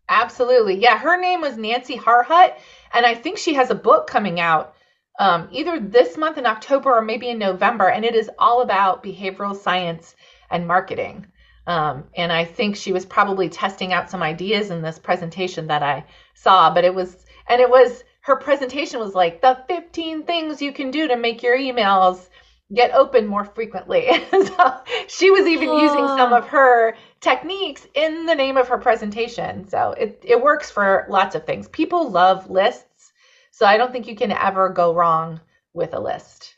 Absolutely. 0.08 0.74
Yeah, 0.76 0.98
her 0.98 1.16
name 1.20 1.40
was 1.40 1.56
Nancy 1.56 1.96
Harhut, 1.96 2.56
and 2.92 3.06
I 3.06 3.14
think 3.14 3.38
she 3.38 3.54
has 3.54 3.70
a 3.70 3.74
book 3.74 4.06
coming 4.08 4.40
out 4.40 4.74
um, 5.18 5.48
either 5.52 5.80
this 5.80 6.16
month 6.16 6.38
in 6.38 6.46
October 6.46 6.92
or 6.92 7.02
maybe 7.02 7.28
in 7.28 7.38
November, 7.38 7.88
and 7.88 8.04
it 8.04 8.14
is 8.14 8.30
all 8.38 8.62
about 8.62 9.02
behavioral 9.02 9.56
science 9.56 10.14
and 10.50 10.66
marketing. 10.66 11.26
Um, 11.66 12.04
and 12.16 12.32
I 12.32 12.44
think 12.44 12.76
she 12.76 12.92
was 12.92 13.04
probably 13.04 13.48
testing 13.48 13.92
out 13.92 14.10
some 14.10 14.22
ideas 14.22 14.70
in 14.70 14.82
this 14.82 14.98
presentation 14.98 15.66
that 15.66 15.82
I 15.82 16.04
saw, 16.34 16.72
but 16.72 16.84
it 16.84 16.94
was, 16.94 17.26
and 17.48 17.60
it 17.60 17.68
was, 17.68 18.04
her 18.20 18.36
presentation 18.36 19.00
was 19.00 19.14
like 19.14 19.40
the 19.40 19.58
15 19.68 20.24
things 20.24 20.62
you 20.62 20.72
can 20.72 20.90
do 20.90 21.08
to 21.08 21.16
make 21.16 21.42
your 21.42 21.56
emails 21.56 22.28
get 22.72 22.92
open 22.92 23.26
more 23.26 23.44
frequently. 23.44 24.08
so 24.30 24.74
she 25.08 25.30
was 25.30 25.46
even 25.46 25.68
oh. 25.68 25.80
using 25.80 26.06
some 26.08 26.32
of 26.32 26.46
her 26.48 26.96
techniques 27.20 27.86
in 27.94 28.26
the 28.26 28.34
name 28.34 28.56
of 28.56 28.68
her 28.68 28.78
presentation. 28.78 29.68
So 29.68 29.92
it, 29.92 30.22
it 30.24 30.40
works 30.40 30.70
for 30.70 31.06
lots 31.08 31.34
of 31.34 31.46
things. 31.46 31.68
People 31.68 32.10
love 32.10 32.50
lists. 32.50 33.12
So 33.50 33.66
I 33.66 33.76
don't 33.76 33.92
think 33.92 34.06
you 34.06 34.16
can 34.16 34.32
ever 34.32 34.68
go 34.68 34.94
wrong 34.94 35.40
with 35.72 35.94
a 35.94 36.00
list. 36.00 36.55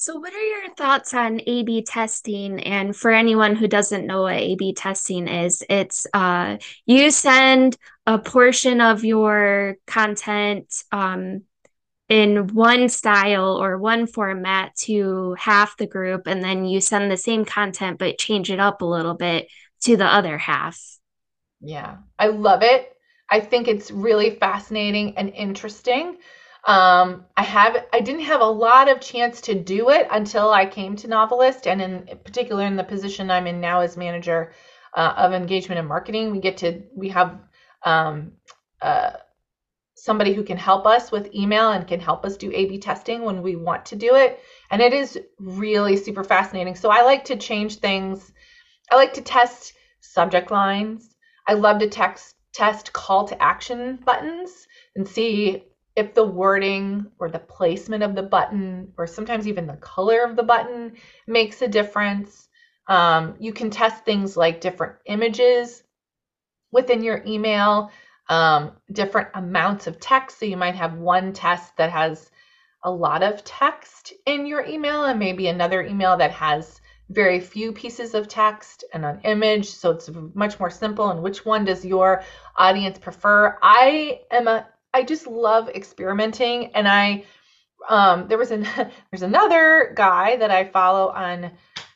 So, 0.00 0.14
what 0.14 0.32
are 0.32 0.40
your 0.40 0.72
thoughts 0.76 1.12
on 1.12 1.40
A 1.44 1.64
B 1.64 1.82
testing? 1.82 2.60
And 2.60 2.94
for 2.94 3.10
anyone 3.10 3.56
who 3.56 3.66
doesn't 3.66 4.06
know 4.06 4.22
what 4.22 4.36
A 4.36 4.54
B 4.54 4.72
testing 4.72 5.26
is, 5.26 5.64
it's 5.68 6.06
uh, 6.14 6.58
you 6.86 7.10
send 7.10 7.76
a 8.06 8.16
portion 8.16 8.80
of 8.80 9.04
your 9.04 9.74
content 9.88 10.72
um, 10.92 11.42
in 12.08 12.46
one 12.54 12.88
style 12.88 13.60
or 13.60 13.76
one 13.76 14.06
format 14.06 14.76
to 14.82 15.34
half 15.36 15.76
the 15.76 15.88
group, 15.88 16.28
and 16.28 16.44
then 16.44 16.64
you 16.64 16.80
send 16.80 17.10
the 17.10 17.16
same 17.16 17.44
content 17.44 17.98
but 17.98 18.18
change 18.18 18.52
it 18.52 18.60
up 18.60 18.82
a 18.82 18.86
little 18.86 19.14
bit 19.14 19.48
to 19.80 19.96
the 19.96 20.06
other 20.06 20.38
half. 20.38 20.80
Yeah, 21.60 21.96
I 22.16 22.28
love 22.28 22.62
it. 22.62 22.88
I 23.28 23.40
think 23.40 23.66
it's 23.66 23.90
really 23.90 24.36
fascinating 24.36 25.18
and 25.18 25.30
interesting. 25.30 26.18
Um, 26.64 27.24
I 27.36 27.44
have 27.44 27.86
I 27.92 28.00
didn't 28.00 28.22
have 28.22 28.40
a 28.40 28.44
lot 28.44 28.90
of 28.90 29.00
chance 29.00 29.40
to 29.42 29.54
do 29.54 29.90
it 29.90 30.06
until 30.10 30.50
I 30.50 30.66
came 30.66 30.96
to 30.96 31.08
NoveList, 31.08 31.66
and 31.66 31.80
in 31.80 32.18
particular 32.24 32.64
in 32.64 32.76
the 32.76 32.84
position 32.84 33.30
I'm 33.30 33.46
in 33.46 33.60
now 33.60 33.80
as 33.80 33.96
manager 33.96 34.52
uh, 34.94 35.14
of 35.16 35.32
engagement 35.32 35.78
and 35.78 35.88
marketing, 35.88 36.30
we 36.30 36.40
get 36.40 36.58
to 36.58 36.82
we 36.94 37.08
have 37.10 37.38
um, 37.84 38.32
uh, 38.82 39.12
somebody 39.94 40.34
who 40.34 40.42
can 40.42 40.56
help 40.56 40.86
us 40.86 41.10
with 41.10 41.34
email 41.34 41.70
and 41.70 41.86
can 41.86 42.00
help 42.00 42.24
us 42.24 42.36
do 42.36 42.50
A/B 42.52 42.78
testing 42.78 43.22
when 43.22 43.42
we 43.42 43.56
want 43.56 43.86
to 43.86 43.96
do 43.96 44.16
it, 44.16 44.40
and 44.70 44.82
it 44.82 44.92
is 44.92 45.18
really 45.38 45.96
super 45.96 46.24
fascinating. 46.24 46.74
So 46.74 46.90
I 46.90 47.02
like 47.02 47.24
to 47.26 47.36
change 47.36 47.76
things. 47.76 48.32
I 48.90 48.96
like 48.96 49.14
to 49.14 49.22
test 49.22 49.74
subject 50.00 50.50
lines. 50.50 51.14
I 51.46 51.54
love 51.54 51.78
to 51.78 51.88
text 51.88 52.34
test 52.52 52.92
call 52.92 53.28
to 53.28 53.40
action 53.42 53.98
buttons 54.04 54.66
and 54.96 55.06
see 55.06 55.64
if 55.98 56.14
the 56.14 56.24
wording 56.24 57.04
or 57.18 57.28
the 57.28 57.40
placement 57.40 58.04
of 58.04 58.14
the 58.14 58.22
button, 58.22 58.92
or 58.96 59.04
sometimes 59.04 59.48
even 59.48 59.66
the 59.66 59.76
color 59.78 60.22
of 60.22 60.36
the 60.36 60.44
button, 60.44 60.92
makes 61.26 61.60
a 61.60 61.66
difference. 61.66 62.48
Um, 62.86 63.34
you 63.40 63.52
can 63.52 63.68
test 63.68 64.04
things 64.04 64.36
like 64.36 64.60
different 64.60 64.94
images 65.06 65.82
within 66.70 67.02
your 67.02 67.24
email, 67.26 67.90
um, 68.28 68.76
different 68.92 69.30
amounts 69.34 69.88
of 69.88 69.98
text. 69.98 70.38
So 70.38 70.46
you 70.46 70.56
might 70.56 70.76
have 70.76 70.94
one 70.94 71.32
test 71.32 71.76
that 71.78 71.90
has 71.90 72.30
a 72.84 72.90
lot 72.90 73.24
of 73.24 73.42
text 73.42 74.12
in 74.24 74.46
your 74.46 74.64
email, 74.64 75.04
and 75.04 75.18
maybe 75.18 75.48
another 75.48 75.82
email 75.82 76.16
that 76.16 76.30
has 76.30 76.80
very 77.10 77.40
few 77.40 77.72
pieces 77.72 78.14
of 78.14 78.28
text 78.28 78.84
and 78.94 79.04
an 79.04 79.20
image. 79.24 79.66
So 79.66 79.90
it's 79.90 80.10
much 80.34 80.60
more 80.60 80.70
simple. 80.70 81.10
And 81.10 81.24
which 81.24 81.44
one 81.44 81.64
does 81.64 81.84
your 81.84 82.22
audience 82.56 82.98
prefer? 82.98 83.58
I 83.62 84.20
am 84.30 84.46
a 84.46 84.68
I 84.98 85.04
just 85.04 85.28
love 85.28 85.68
experimenting 85.68 86.72
and 86.74 86.88
I 86.88 87.24
um 87.88 88.26
there 88.26 88.36
was 88.36 88.50
an 88.50 88.66
there's 89.10 89.22
another 89.22 89.92
guy 89.94 90.36
that 90.36 90.50
I 90.50 90.64
follow 90.64 91.10
on 91.10 91.52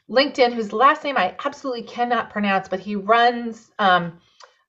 LinkedIn 0.09 0.53
whose 0.53 0.73
last 0.73 1.03
name 1.03 1.17
I 1.17 1.35
absolutely 1.45 1.83
cannot 1.83 2.31
pronounce 2.31 2.69
but 2.69 2.79
he 2.79 2.95
runs 2.95 3.73
um 3.81 4.21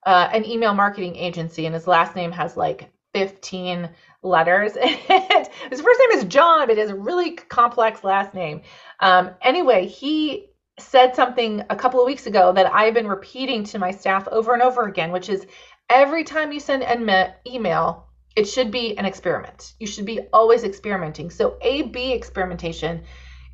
uh, 0.04 0.28
an 0.32 0.44
email 0.44 0.74
marketing 0.74 1.16
agency 1.16 1.64
and 1.64 1.74
his 1.74 1.86
last 1.86 2.16
name 2.16 2.32
has 2.32 2.56
like 2.56 2.90
15 3.14 3.88
letters. 4.22 4.72
his 4.82 5.80
first 5.80 6.00
name 6.00 6.18
is 6.18 6.24
John, 6.24 6.66
but 6.66 6.76
it 6.76 6.78
is 6.78 6.90
a 6.90 6.94
really 6.94 7.30
complex 7.32 8.04
last 8.04 8.34
name. 8.34 8.60
Um, 9.00 9.30
anyway, 9.40 9.86
he 9.86 10.50
said 10.78 11.14
something 11.14 11.62
a 11.70 11.76
couple 11.76 12.00
of 12.00 12.06
weeks 12.06 12.26
ago 12.26 12.52
that 12.52 12.70
I've 12.70 12.92
been 12.92 13.06
repeating 13.06 13.64
to 13.64 13.78
my 13.78 13.92
staff 13.92 14.28
over 14.28 14.52
and 14.52 14.62
over 14.62 14.82
again, 14.86 15.10
which 15.10 15.30
is 15.30 15.46
every 15.88 16.24
time 16.24 16.52
you 16.52 16.60
send 16.60 16.82
an 16.82 17.32
email, 17.46 18.08
it 18.36 18.44
should 18.44 18.70
be 18.70 18.96
an 18.98 19.04
experiment. 19.04 19.74
You 19.78 19.86
should 19.86 20.06
be 20.06 20.20
always 20.32 20.64
experimenting. 20.64 21.30
So, 21.30 21.56
A 21.62 21.82
B 21.82 22.12
experimentation 22.12 23.02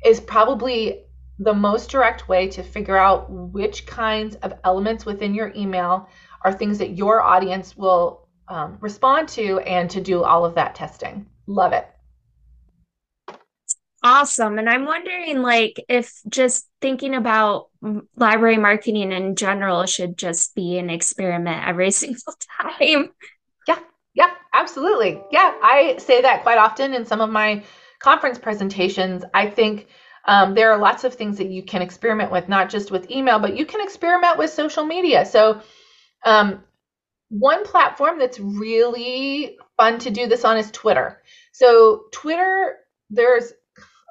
is 0.03 0.19
probably 0.19 1.03
the 1.39 1.53
most 1.53 1.89
direct 1.89 2.27
way 2.27 2.47
to 2.47 2.63
figure 2.63 2.97
out 2.97 3.29
which 3.29 3.85
kinds 3.85 4.35
of 4.37 4.53
elements 4.63 5.05
within 5.05 5.33
your 5.33 5.51
email 5.55 6.07
are 6.43 6.53
things 6.53 6.77
that 6.79 6.91
your 6.91 7.21
audience 7.21 7.75
will 7.75 8.27
um, 8.47 8.77
respond 8.79 9.27
to 9.29 9.59
and 9.59 9.89
to 9.89 10.01
do 10.01 10.23
all 10.23 10.45
of 10.45 10.55
that 10.55 10.75
testing. 10.75 11.25
Love 11.47 11.73
it. 11.73 11.87
Awesome. 14.03 14.57
And 14.57 14.67
I'm 14.67 14.85
wondering, 14.85 15.43
like, 15.43 15.83
if 15.87 16.11
just 16.27 16.67
thinking 16.81 17.13
about 17.13 17.67
library 18.15 18.57
marketing 18.57 19.11
in 19.11 19.35
general 19.35 19.85
should 19.85 20.17
just 20.17 20.55
be 20.55 20.79
an 20.79 20.89
experiment 20.89 21.67
every 21.67 21.91
single 21.91 22.33
time. 22.61 23.09
Yeah, 24.13 24.31
absolutely. 24.53 25.21
Yeah, 25.31 25.53
I 25.61 25.95
say 25.97 26.21
that 26.21 26.43
quite 26.43 26.57
often 26.57 26.93
in 26.93 27.05
some 27.05 27.21
of 27.21 27.29
my 27.29 27.63
conference 27.99 28.37
presentations. 28.37 29.23
I 29.33 29.47
think 29.49 29.87
um, 30.25 30.53
there 30.53 30.71
are 30.71 30.77
lots 30.77 31.03
of 31.03 31.15
things 31.15 31.37
that 31.37 31.49
you 31.49 31.63
can 31.63 31.81
experiment 31.81 32.31
with, 32.31 32.49
not 32.49 32.69
just 32.69 32.91
with 32.91 33.09
email, 33.09 33.39
but 33.39 33.55
you 33.57 33.65
can 33.65 33.81
experiment 33.81 34.37
with 34.37 34.49
social 34.51 34.85
media. 34.85 35.25
So, 35.25 35.61
um, 36.25 36.63
one 37.29 37.65
platform 37.65 38.19
that's 38.19 38.39
really 38.39 39.57
fun 39.77 39.99
to 39.99 40.11
do 40.11 40.27
this 40.27 40.45
on 40.45 40.57
is 40.57 40.71
Twitter. 40.71 41.21
So, 41.53 42.03
Twitter, 42.13 42.77
there's 43.09 43.53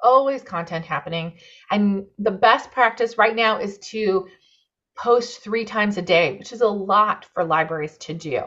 always 0.03 0.41
content 0.41 0.85
happening. 0.85 1.39
And 1.69 2.05
the 2.17 2.31
best 2.31 2.71
practice 2.71 3.17
right 3.17 3.35
now 3.35 3.59
is 3.59 3.77
to 3.89 4.27
post 4.97 5.41
three 5.43 5.65
times 5.65 5.97
a 5.97 6.01
day, 6.01 6.37
which 6.37 6.51
is 6.53 6.61
a 6.61 6.67
lot 6.67 7.25
for 7.33 7.43
libraries 7.43 7.97
to 7.99 8.13
do. 8.13 8.43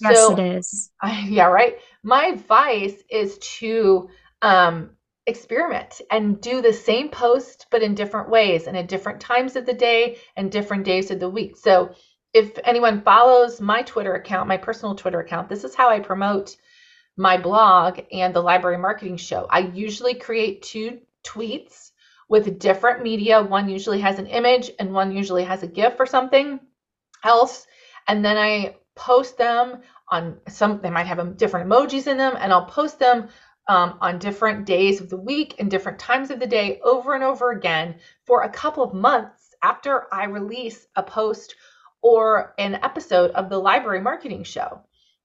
Yes, 0.00 0.16
so, 0.16 0.36
it 0.36 0.56
is. 0.56 0.90
I, 1.02 1.26
yeah, 1.28 1.46
right. 1.46 1.78
My 2.02 2.26
advice 2.26 2.94
is 3.10 3.38
to 3.58 4.08
um, 4.42 4.90
experiment 5.26 6.00
and 6.10 6.40
do 6.40 6.62
the 6.62 6.72
same 6.72 7.08
post, 7.08 7.66
but 7.70 7.82
in 7.82 7.94
different 7.94 8.30
ways 8.30 8.66
and 8.66 8.76
at 8.76 8.88
different 8.88 9.20
times 9.20 9.56
of 9.56 9.66
the 9.66 9.74
day 9.74 10.18
and 10.36 10.50
different 10.50 10.84
days 10.84 11.10
of 11.10 11.20
the 11.20 11.28
week. 11.28 11.56
So, 11.56 11.94
if 12.32 12.58
anyone 12.64 13.02
follows 13.02 13.60
my 13.60 13.82
Twitter 13.82 14.14
account, 14.14 14.48
my 14.48 14.56
personal 14.56 14.94
Twitter 14.94 15.20
account, 15.20 15.48
this 15.48 15.64
is 15.64 15.74
how 15.74 15.90
I 15.90 15.98
promote 15.98 16.56
my 17.16 17.36
blog 17.36 18.00
and 18.12 18.32
the 18.32 18.42
library 18.42 18.78
marketing 18.78 19.16
show. 19.16 19.46
I 19.50 19.60
usually 19.60 20.14
create 20.14 20.62
two 20.62 21.00
tweets 21.24 21.90
with 22.28 22.58
different 22.58 23.02
media. 23.02 23.42
One 23.42 23.68
usually 23.68 24.00
has 24.00 24.18
an 24.18 24.26
image 24.26 24.70
and 24.78 24.94
one 24.94 25.12
usually 25.12 25.44
has 25.44 25.62
a 25.62 25.66
GIF 25.66 25.98
or 25.98 26.06
something 26.06 26.60
else. 27.24 27.66
And 28.06 28.24
then 28.24 28.38
I 28.38 28.76
post 29.00 29.38
them 29.38 29.80
on 30.08 30.38
some, 30.48 30.80
they 30.82 30.90
might 30.90 31.06
have 31.06 31.36
different 31.36 31.68
emojis 31.68 32.06
in 32.06 32.18
them, 32.18 32.36
and 32.38 32.52
I'll 32.52 32.66
post 32.66 32.98
them 32.98 33.28
um, 33.66 33.96
on 34.00 34.18
different 34.18 34.66
days 34.66 35.00
of 35.00 35.08
the 35.08 35.16
week 35.16 35.56
and 35.58 35.70
different 35.70 35.98
times 35.98 36.30
of 36.30 36.38
the 36.38 36.46
day 36.46 36.80
over 36.84 37.14
and 37.14 37.24
over 37.24 37.50
again 37.50 37.96
for 38.26 38.42
a 38.42 38.48
couple 38.48 38.82
of 38.82 38.92
months 38.92 39.54
after 39.62 40.06
I 40.12 40.24
release 40.24 40.86
a 40.96 41.02
post 41.02 41.54
or 42.02 42.54
an 42.58 42.74
episode 42.82 43.30
of 43.32 43.48
the 43.48 43.58
library 43.58 44.02
marketing 44.02 44.44
show. 44.44 44.80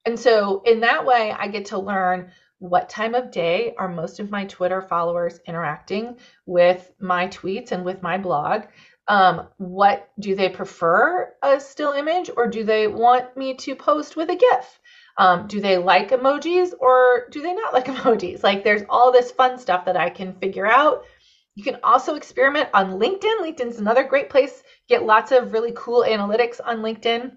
And 0.05 0.19
so, 0.19 0.61
in 0.65 0.81
that 0.81 1.05
way, 1.05 1.33
I 1.37 1.47
get 1.47 1.65
to 1.67 1.79
learn 1.79 2.31
what 2.59 2.89
time 2.89 3.15
of 3.15 3.31
day 3.31 3.73
are 3.77 3.89
most 3.89 4.19
of 4.19 4.31
my 4.31 4.45
Twitter 4.45 4.81
followers 4.81 5.39
interacting 5.47 6.17
with 6.45 6.91
my 6.99 7.27
tweets 7.27 7.71
and 7.71 7.83
with 7.83 8.01
my 8.01 8.17
blog. 8.17 8.63
Um, 9.07 9.47
what 9.57 10.09
do 10.19 10.35
they 10.35 10.49
prefer 10.49 11.33
a 11.43 11.59
still 11.59 11.91
image 11.91 12.31
or 12.35 12.47
do 12.47 12.63
they 12.63 12.87
want 12.87 13.37
me 13.37 13.53
to 13.55 13.75
post 13.75 14.15
with 14.15 14.29
a 14.29 14.35
GIF? 14.35 14.79
Um, 15.17 15.47
do 15.47 15.61
they 15.61 15.77
like 15.77 16.09
emojis 16.09 16.71
or 16.79 17.27
do 17.31 17.41
they 17.41 17.53
not 17.53 17.73
like 17.73 17.85
emojis? 17.85 18.43
Like, 18.43 18.63
there's 18.63 18.83
all 18.89 19.11
this 19.11 19.31
fun 19.31 19.57
stuff 19.57 19.85
that 19.85 19.97
I 19.97 20.09
can 20.09 20.33
figure 20.33 20.67
out. 20.67 21.03
You 21.55 21.63
can 21.63 21.77
also 21.83 22.15
experiment 22.15 22.69
on 22.73 22.99
LinkedIn. 22.99 23.39
LinkedIn's 23.39 23.79
another 23.79 24.03
great 24.03 24.29
place. 24.29 24.61
Get 24.89 25.05
lots 25.05 25.31
of 25.31 25.53
really 25.53 25.71
cool 25.75 26.03
analytics 26.03 26.59
on 26.63 26.79
LinkedIn. 26.79 27.31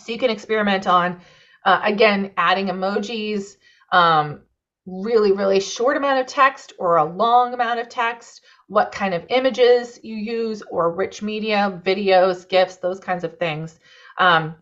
So 0.00 0.12
you 0.12 0.18
can 0.18 0.30
experiment 0.30 0.86
on, 0.88 1.20
uh, 1.64 1.80
again, 1.84 2.32
adding 2.36 2.66
emojis, 2.66 3.56
um, 3.92 4.40
really, 4.84 5.30
really 5.30 5.60
short 5.60 5.96
amount 5.96 6.18
of 6.18 6.26
text 6.26 6.72
or 6.78 6.96
a 6.96 7.04
long 7.04 7.54
amount 7.54 7.78
of 7.78 7.88
text, 7.88 8.42
what 8.72 8.90
kind 8.90 9.12
of 9.12 9.26
images 9.28 10.00
you 10.02 10.16
use, 10.16 10.62
or 10.70 10.90
rich 10.90 11.20
media, 11.20 11.78
videos, 11.84 12.48
GIFs, 12.48 12.76
those 12.76 12.98
kinds 12.98 13.22
of 13.22 13.38
things. 13.38 13.78
Um, 14.16 14.54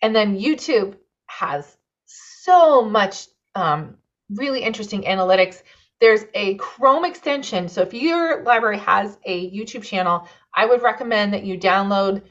and 0.00 0.16
then 0.16 0.40
YouTube 0.40 0.96
has 1.26 1.76
so 2.06 2.80
much 2.82 3.26
um, 3.54 3.98
really 4.30 4.62
interesting 4.62 5.02
analytics. 5.02 5.62
There's 6.00 6.24
a 6.32 6.54
Chrome 6.54 7.04
extension. 7.04 7.68
So 7.68 7.82
if 7.82 7.92
your 7.92 8.42
library 8.42 8.78
has 8.78 9.18
a 9.26 9.50
YouTube 9.50 9.82
channel, 9.82 10.26
I 10.54 10.64
would 10.64 10.80
recommend 10.80 11.34
that 11.34 11.44
you 11.44 11.58
download 11.58 12.22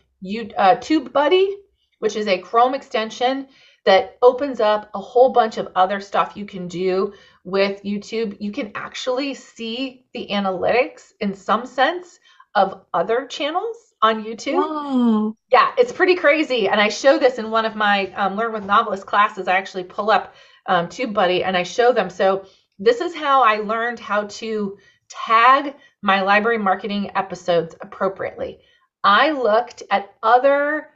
uh, 0.58 0.78
TubeBuddy, 0.78 1.54
which 2.00 2.16
is 2.16 2.26
a 2.26 2.40
Chrome 2.40 2.74
extension 2.74 3.48
that 3.86 4.18
opens 4.24 4.60
up 4.60 4.90
a 4.96 5.00
whole 5.00 5.30
bunch 5.34 5.60
of 5.60 5.68
other 5.76 6.00
stuff 6.00 6.36
you 6.36 6.46
can 6.46 6.68
do 6.68 7.14
with 7.48 7.82
YouTube. 7.84 8.36
You 8.42 8.52
can 8.52 8.74
actually 8.76 9.34
see 9.34 10.06
the 10.14 10.28
analytics 10.32 11.14
in 11.22 11.34
some 11.34 11.66
sense 11.66 12.20
of 12.56 12.82
other 12.94 13.26
channels 13.26 13.78
on 14.02 14.26
YouTube. 14.26 14.56
Whoa. 14.56 15.38
Yeah, 15.50 15.72
it's 15.78 15.94
pretty 15.94 16.16
crazy. 16.16 16.68
And 16.68 16.82
I 16.82 16.90
show 16.90 17.18
this 17.18 17.38
in 17.38 17.50
one 17.50 17.64
of 17.64 17.74
my 17.74 18.08
um, 18.16 18.36
Learn 18.36 18.52
with 18.52 18.66
NoveList 18.66 19.06
classes. 19.06 19.48
I 19.48 19.56
actually 19.56 19.86
pull 19.86 20.12
up 20.12 20.36
um, 20.66 20.88
TubeBuddy 20.88 21.46
and 21.46 21.56
I 21.56 21.64
show 21.64 21.94
them. 21.94 22.10
So 22.10 22.46
this 22.80 23.00
is 23.00 23.16
how 23.16 23.44
I 23.44 23.60
learned 23.60 24.02
how 24.02 24.24
to 24.24 24.78
tag 25.08 25.74
my 26.02 26.24
library 26.24 26.58
marketing 26.58 27.12
episodes 27.16 27.78
appropriately. 27.80 28.60
I 29.06 29.32
looked 29.32 29.84
at 29.90 30.14
other 30.22 30.90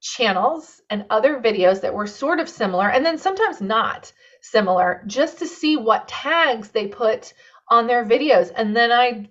channels 0.00 0.80
and 0.88 1.04
other 1.10 1.40
videos 1.40 1.80
that 1.80 1.94
were 1.94 2.06
sort 2.06 2.38
of 2.38 2.48
similar 2.48 2.88
and 2.88 3.04
then 3.04 3.18
sometimes 3.18 3.60
not 3.60 4.12
similar 4.50 5.02
just 5.06 5.38
to 5.38 5.46
see 5.46 5.76
what 5.76 6.08
tags 6.08 6.70
they 6.70 6.86
put 6.88 7.32
on 7.68 7.86
their 7.86 8.04
videos. 8.04 8.50
And 8.54 8.76
then 8.76 8.92
I 8.92 9.28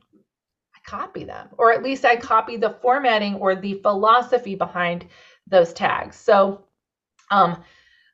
I 0.73 0.79
copy 0.85 1.23
them, 1.23 1.49
or 1.57 1.71
at 1.71 1.83
least 1.83 2.05
I 2.05 2.15
copy 2.15 2.57
the 2.57 2.77
formatting 2.81 3.35
or 3.35 3.55
the 3.55 3.75
philosophy 3.75 4.55
behind 4.55 5.07
those 5.47 5.73
tags. 5.73 6.15
So, 6.15 6.65
um, 7.31 7.63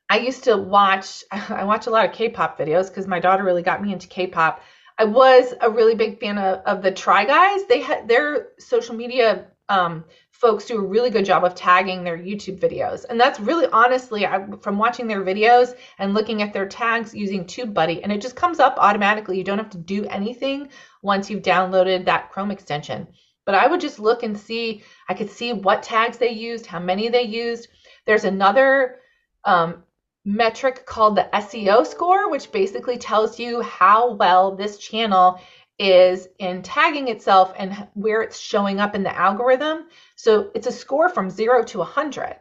I 0.08 0.18
used 0.18 0.44
to 0.44 0.56
watch, 0.56 1.24
I 1.30 1.64
watch 1.64 1.86
a 1.86 1.90
lot 1.90 2.06
of 2.06 2.12
K 2.12 2.28
pop 2.28 2.58
videos 2.58 2.88
because 2.88 3.06
my 3.06 3.20
daughter 3.20 3.44
really 3.44 3.62
got 3.62 3.82
me 3.82 3.92
into 3.92 4.08
K 4.08 4.26
pop. 4.26 4.62
I 4.98 5.04
was 5.04 5.54
a 5.60 5.70
really 5.70 5.94
big 5.94 6.20
fan 6.20 6.38
of, 6.38 6.60
of 6.66 6.82
the 6.82 6.92
Try 6.92 7.24
Guys. 7.24 7.64
They 7.66 7.80
had 7.80 8.06
their 8.08 8.48
social 8.58 8.94
media 8.94 9.46
um, 9.68 10.04
folks 10.42 10.64
do 10.64 10.76
a 10.76 10.84
really 10.84 11.08
good 11.08 11.24
job 11.24 11.44
of 11.44 11.54
tagging 11.54 12.02
their 12.02 12.18
YouTube 12.18 12.58
videos. 12.58 13.04
And 13.08 13.18
that's 13.18 13.38
really 13.38 13.68
honestly, 13.72 14.26
I, 14.26 14.44
from 14.60 14.76
watching 14.76 15.06
their 15.06 15.22
videos 15.22 15.74
and 16.00 16.14
looking 16.14 16.42
at 16.42 16.52
their 16.52 16.66
tags 16.66 17.14
using 17.14 17.44
TubeBuddy, 17.44 18.00
and 18.02 18.10
it 18.10 18.20
just 18.20 18.34
comes 18.34 18.58
up 18.58 18.74
automatically. 18.76 19.38
You 19.38 19.44
don't 19.44 19.58
have 19.58 19.70
to 19.70 19.78
do 19.78 20.04
anything 20.06 20.68
once 21.00 21.30
you've 21.30 21.44
downloaded 21.44 22.06
that 22.06 22.32
Chrome 22.32 22.50
extension. 22.50 23.06
But 23.46 23.54
I 23.54 23.68
would 23.68 23.80
just 23.80 24.00
look 24.00 24.24
and 24.24 24.36
see, 24.36 24.82
I 25.08 25.14
could 25.14 25.30
see 25.30 25.52
what 25.52 25.84
tags 25.84 26.18
they 26.18 26.30
used, 26.30 26.66
how 26.66 26.80
many 26.80 27.08
they 27.08 27.22
used. 27.22 27.68
There's 28.04 28.24
another 28.24 28.96
um, 29.44 29.84
metric 30.24 30.86
called 30.86 31.16
the 31.16 31.28
SEO 31.32 31.86
score, 31.86 32.28
which 32.28 32.50
basically 32.50 32.98
tells 32.98 33.38
you 33.38 33.60
how 33.62 34.14
well 34.14 34.56
this 34.56 34.76
channel 34.78 35.40
is 35.82 36.28
in 36.38 36.62
tagging 36.62 37.08
itself 37.08 37.52
and 37.58 37.88
where 37.94 38.22
it's 38.22 38.38
showing 38.38 38.78
up 38.78 38.94
in 38.94 39.02
the 39.02 39.18
algorithm. 39.18 39.88
So 40.14 40.52
it's 40.54 40.68
a 40.68 40.72
score 40.72 41.08
from 41.08 41.28
zero 41.28 41.64
to 41.64 41.78
100. 41.78 42.36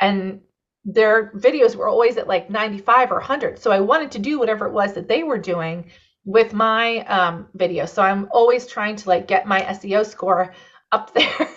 And 0.00 0.40
their 0.84 1.30
videos 1.36 1.76
were 1.76 1.86
always 1.86 2.16
at 2.16 2.26
like 2.26 2.50
95 2.50 3.12
or 3.12 3.18
100. 3.18 3.60
So 3.60 3.70
I 3.70 3.78
wanted 3.78 4.10
to 4.12 4.18
do 4.18 4.40
whatever 4.40 4.66
it 4.66 4.72
was 4.72 4.94
that 4.94 5.06
they 5.06 5.22
were 5.22 5.38
doing 5.38 5.92
with 6.24 6.52
my 6.52 7.04
um, 7.06 7.46
video. 7.54 7.86
So 7.86 8.02
I'm 8.02 8.28
always 8.32 8.66
trying 8.66 8.96
to 8.96 9.08
like 9.08 9.28
get 9.28 9.46
my 9.46 9.60
SEO 9.60 10.04
score 10.04 10.52
up 10.90 11.14
there 11.14 11.48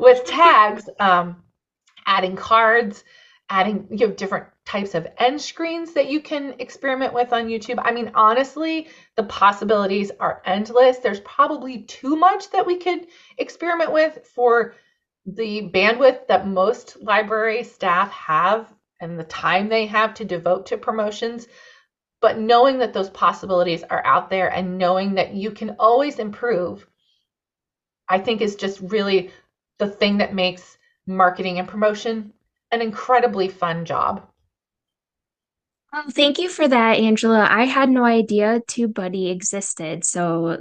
with 0.00 0.24
tags, 0.24 0.88
um, 0.98 1.36
adding 2.04 2.34
cards, 2.34 3.04
adding 3.48 3.86
you 3.92 4.08
know 4.08 4.12
different 4.12 4.46
types 4.70 4.94
of 4.94 5.08
end 5.18 5.40
screens 5.40 5.94
that 5.94 6.08
you 6.08 6.20
can 6.20 6.54
experiment 6.60 7.12
with 7.12 7.32
on 7.32 7.48
YouTube. 7.48 7.82
I 7.82 7.90
mean, 7.90 8.12
honestly, 8.14 8.86
the 9.16 9.24
possibilities 9.24 10.12
are 10.20 10.40
endless. 10.46 10.98
There's 10.98 11.18
probably 11.20 11.82
too 11.82 12.14
much 12.14 12.48
that 12.52 12.64
we 12.64 12.76
could 12.76 13.08
experiment 13.36 13.90
with 13.90 14.24
for 14.32 14.76
the 15.26 15.68
bandwidth 15.74 16.28
that 16.28 16.46
most 16.46 17.02
library 17.02 17.64
staff 17.64 18.12
have 18.12 18.72
and 19.00 19.18
the 19.18 19.24
time 19.24 19.68
they 19.68 19.86
have 19.86 20.14
to 20.14 20.24
devote 20.24 20.66
to 20.66 20.76
promotions. 20.76 21.48
But 22.20 22.38
knowing 22.38 22.78
that 22.78 22.92
those 22.92 23.10
possibilities 23.10 23.82
are 23.82 24.06
out 24.06 24.30
there 24.30 24.54
and 24.54 24.78
knowing 24.78 25.14
that 25.14 25.34
you 25.34 25.50
can 25.50 25.74
always 25.80 26.20
improve, 26.20 26.86
I 28.08 28.18
think 28.18 28.40
is 28.40 28.54
just 28.54 28.78
really 28.80 29.32
the 29.78 29.88
thing 29.88 30.18
that 30.18 30.32
makes 30.32 30.78
marketing 31.08 31.58
and 31.58 31.66
promotion 31.66 32.32
an 32.70 32.82
incredibly 32.82 33.48
fun 33.48 33.84
job. 33.84 34.28
Oh, 35.92 36.04
thank 36.10 36.38
you 36.38 36.48
for 36.48 36.68
that, 36.68 36.98
Angela. 36.98 37.46
I 37.50 37.64
had 37.64 37.90
no 37.90 38.04
idea 38.04 38.60
TubeBuddy 38.68 39.30
existed. 39.30 40.04
So 40.04 40.60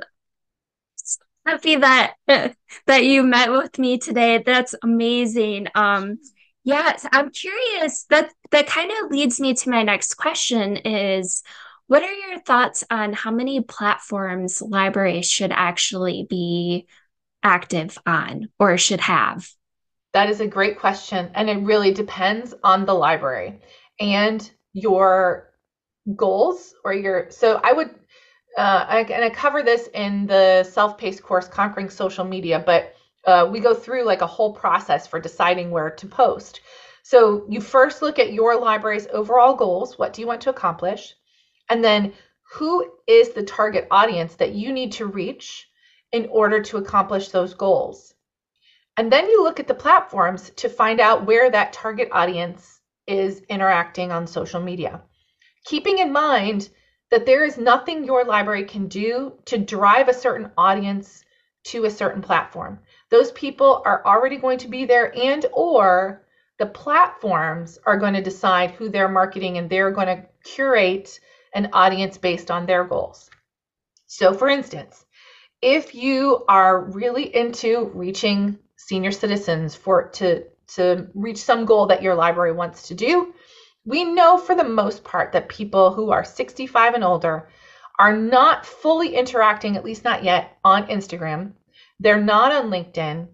happy 1.46 1.76
that 1.78 2.14
that 2.28 3.04
you 3.04 3.24
met 3.24 3.52
with 3.52 3.78
me 3.80 3.98
today. 3.98 4.42
That's 4.44 4.76
amazing. 4.84 5.68
Um 5.76 6.20
yes, 6.64 7.06
I'm 7.12 7.30
curious. 7.32 8.06
That 8.10 8.32
that 8.52 8.68
kind 8.68 8.92
of 8.92 9.12
leads 9.12 9.40
me 9.40 9.54
to 9.54 9.70
my 9.70 9.84
next 9.84 10.16
question 10.16 10.78
is 10.78 11.44
what 11.88 12.04
are 12.04 12.14
your 12.14 12.40
thoughts 12.40 12.84
on 12.92 13.14
how 13.14 13.32
many 13.32 13.62
platforms 13.62 14.62
libraries 14.62 15.28
should 15.28 15.52
actually 15.52 16.28
be 16.30 16.86
active 17.42 17.98
on 18.06 18.50
or 18.60 18.78
should 18.78 19.02
have? 19.02 19.50
That 20.14 20.30
is 20.30 20.40
a 20.40 20.48
great 20.48 20.80
question. 20.80 21.32
And 21.34 21.50
it 21.50 21.64
really 21.64 21.94
depends 21.94 22.54
on 22.64 22.86
the 22.86 22.94
library 22.94 23.62
and 24.00 24.50
your 24.74 25.50
goals 26.16 26.74
or 26.84 26.94
your. 26.94 27.30
So 27.32 27.60
I 27.64 27.74
would, 27.74 27.90
uh, 28.58 28.86
I, 28.88 29.00
and 29.02 29.24
I 29.24 29.30
cover 29.30 29.64
this 29.64 29.90
in 29.94 30.28
the 30.28 30.64
self 30.64 30.98
paced 30.98 31.24
course, 31.24 31.48
Conquering 31.48 31.90
Social 31.90 32.26
Media, 32.26 32.62
but 32.66 32.96
uh, 33.26 33.48
we 33.52 33.60
go 33.60 33.74
through 33.74 34.06
like 34.06 34.22
a 34.22 34.28
whole 34.28 34.54
process 34.54 35.08
for 35.08 35.20
deciding 35.20 35.72
where 35.72 35.90
to 35.90 36.08
post. 36.08 36.62
So 37.04 37.46
you 37.50 37.62
first 37.62 38.02
look 38.02 38.20
at 38.20 38.34
your 38.34 38.60
library's 38.60 39.08
overall 39.08 39.56
goals. 39.56 39.98
What 39.98 40.14
do 40.14 40.22
you 40.22 40.28
want 40.28 40.42
to 40.42 40.50
accomplish? 40.50 41.16
And 41.70 41.84
then 41.84 42.14
who 42.54 42.92
is 43.08 43.30
the 43.30 43.44
target 43.44 43.88
audience 43.92 44.36
that 44.36 44.54
you 44.54 44.72
need 44.72 44.94
to 44.94 45.06
reach 45.06 45.68
in 46.12 46.28
order 46.32 46.62
to 46.64 46.78
accomplish 46.78 47.30
those 47.30 47.54
goals? 47.54 48.14
And 48.98 49.12
then 49.12 49.30
you 49.30 49.44
look 49.44 49.60
at 49.60 49.68
the 49.68 49.74
platforms 49.74 50.50
to 50.58 50.70
find 50.70 51.00
out 51.00 51.26
where 51.26 51.50
that 51.50 51.74
target 51.74 52.10
audience 52.12 52.79
is 53.10 53.42
interacting 53.50 54.12
on 54.12 54.28
social 54.28 54.62
media. 54.62 55.02
Keeping 55.66 55.98
in 55.98 56.14
mind 56.14 56.70
that 57.10 57.26
there 57.26 57.44
is 57.44 57.58
nothing 57.58 58.06
your 58.06 58.24
library 58.24 58.64
can 58.64 58.88
do 58.88 59.34
to 59.46 59.58
drive 59.58 60.08
a 60.08 60.14
certain 60.14 60.52
audience 60.58 61.26
to 61.64 61.86
a 61.86 61.92
certain 61.92 62.22
platform. 62.22 62.80
Those 63.10 63.32
people 63.32 63.82
are 63.86 64.06
already 64.06 64.38
going 64.38 64.60
to 64.60 64.68
be 64.68 64.86
there 64.86 65.12
and 65.18 65.46
or 65.52 66.26
the 66.60 66.68
platforms 66.68 67.80
are 67.86 67.98
going 67.98 68.14
to 68.14 68.22
decide 68.22 68.72
who 68.72 68.90
they're 68.90 69.10
marketing 69.10 69.58
and 69.58 69.70
they're 69.70 69.92
going 69.92 70.08
to 70.08 70.26
curate 70.44 71.20
an 71.54 71.70
audience 71.74 72.18
based 72.18 72.52
on 72.52 72.66
their 72.66 72.84
goals. 72.84 73.30
So 74.06 74.34
for 74.34 74.48
instance, 74.48 75.06
if 75.62 75.96
you 75.96 76.46
are 76.48 76.84
really 76.92 77.36
into 77.36 77.92
reaching 77.94 78.60
senior 78.78 79.12
citizens 79.12 79.76
for 79.76 80.10
to 80.10 80.46
to 80.76 81.08
reach 81.14 81.38
some 81.38 81.66
goal 81.66 81.88
that 81.88 82.02
your 82.04 82.16
library 82.16 82.52
wants 82.52 82.88
to 82.88 82.96
do, 82.96 83.34
we 83.86 84.04
know 84.04 84.38
for 84.38 84.56
the 84.56 84.64
most 84.64 85.04
part 85.04 85.32
that 85.32 85.50
people 85.50 85.94
who 85.94 86.12
are 86.12 86.24
65 86.24 86.94
and 86.94 87.04
older 87.04 87.50
are 87.98 88.16
not 88.16 88.66
fully 88.66 89.16
interacting, 89.16 89.76
at 89.76 89.84
least 89.84 90.04
not 90.04 90.24
yet, 90.24 90.58
on 90.64 90.88
Instagram. 90.88 91.54
They're 92.00 92.22
not 92.22 92.52
on 92.52 92.70
LinkedIn. 92.70 93.28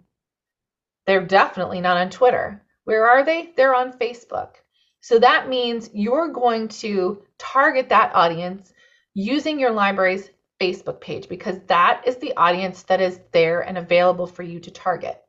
They're 1.06 1.26
definitely 1.26 1.82
not 1.82 1.98
on 1.98 2.10
Twitter. 2.10 2.64
Where 2.86 3.08
are 3.08 3.24
they? 3.24 3.52
They're 3.56 3.76
on 3.76 3.94
Facebook. 3.94 4.56
So 5.02 5.20
that 5.20 5.50
means 5.50 5.90
you're 5.94 6.30
going 6.30 6.68
to 6.70 7.22
target 7.38 7.90
that 7.90 8.16
audience 8.16 8.74
using 9.14 9.60
your 9.60 9.72
library's 9.72 10.30
Facebook 10.60 11.02
page 11.02 11.30
because 11.30 11.60
that 11.68 12.02
is 12.08 12.18
the 12.18 12.36
audience 12.38 12.84
that 12.84 13.02
is 13.02 13.20
there 13.32 13.62
and 13.62 13.78
available 13.78 14.26
for 14.26 14.44
you 14.44 14.60
to 14.62 14.72
target. 14.72 15.22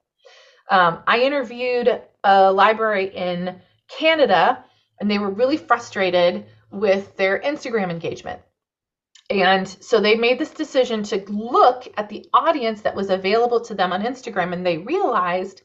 Um, 0.70 1.02
I 1.06 1.20
interviewed 1.20 2.02
a 2.24 2.52
library 2.52 3.14
in 3.14 3.60
Canada 3.88 4.64
and 5.00 5.10
they 5.10 5.18
were 5.18 5.30
really 5.30 5.56
frustrated 5.56 6.46
with 6.70 7.16
their 7.16 7.38
Instagram 7.40 7.90
engagement. 7.90 8.40
And 9.28 9.68
so 9.68 10.00
they 10.00 10.14
made 10.14 10.38
this 10.38 10.50
decision 10.50 11.02
to 11.04 11.24
look 11.28 11.88
at 11.96 12.08
the 12.08 12.28
audience 12.32 12.82
that 12.82 12.94
was 12.94 13.10
available 13.10 13.60
to 13.62 13.74
them 13.74 13.92
on 13.92 14.02
Instagram 14.02 14.52
and 14.52 14.64
they 14.64 14.78
realized 14.78 15.62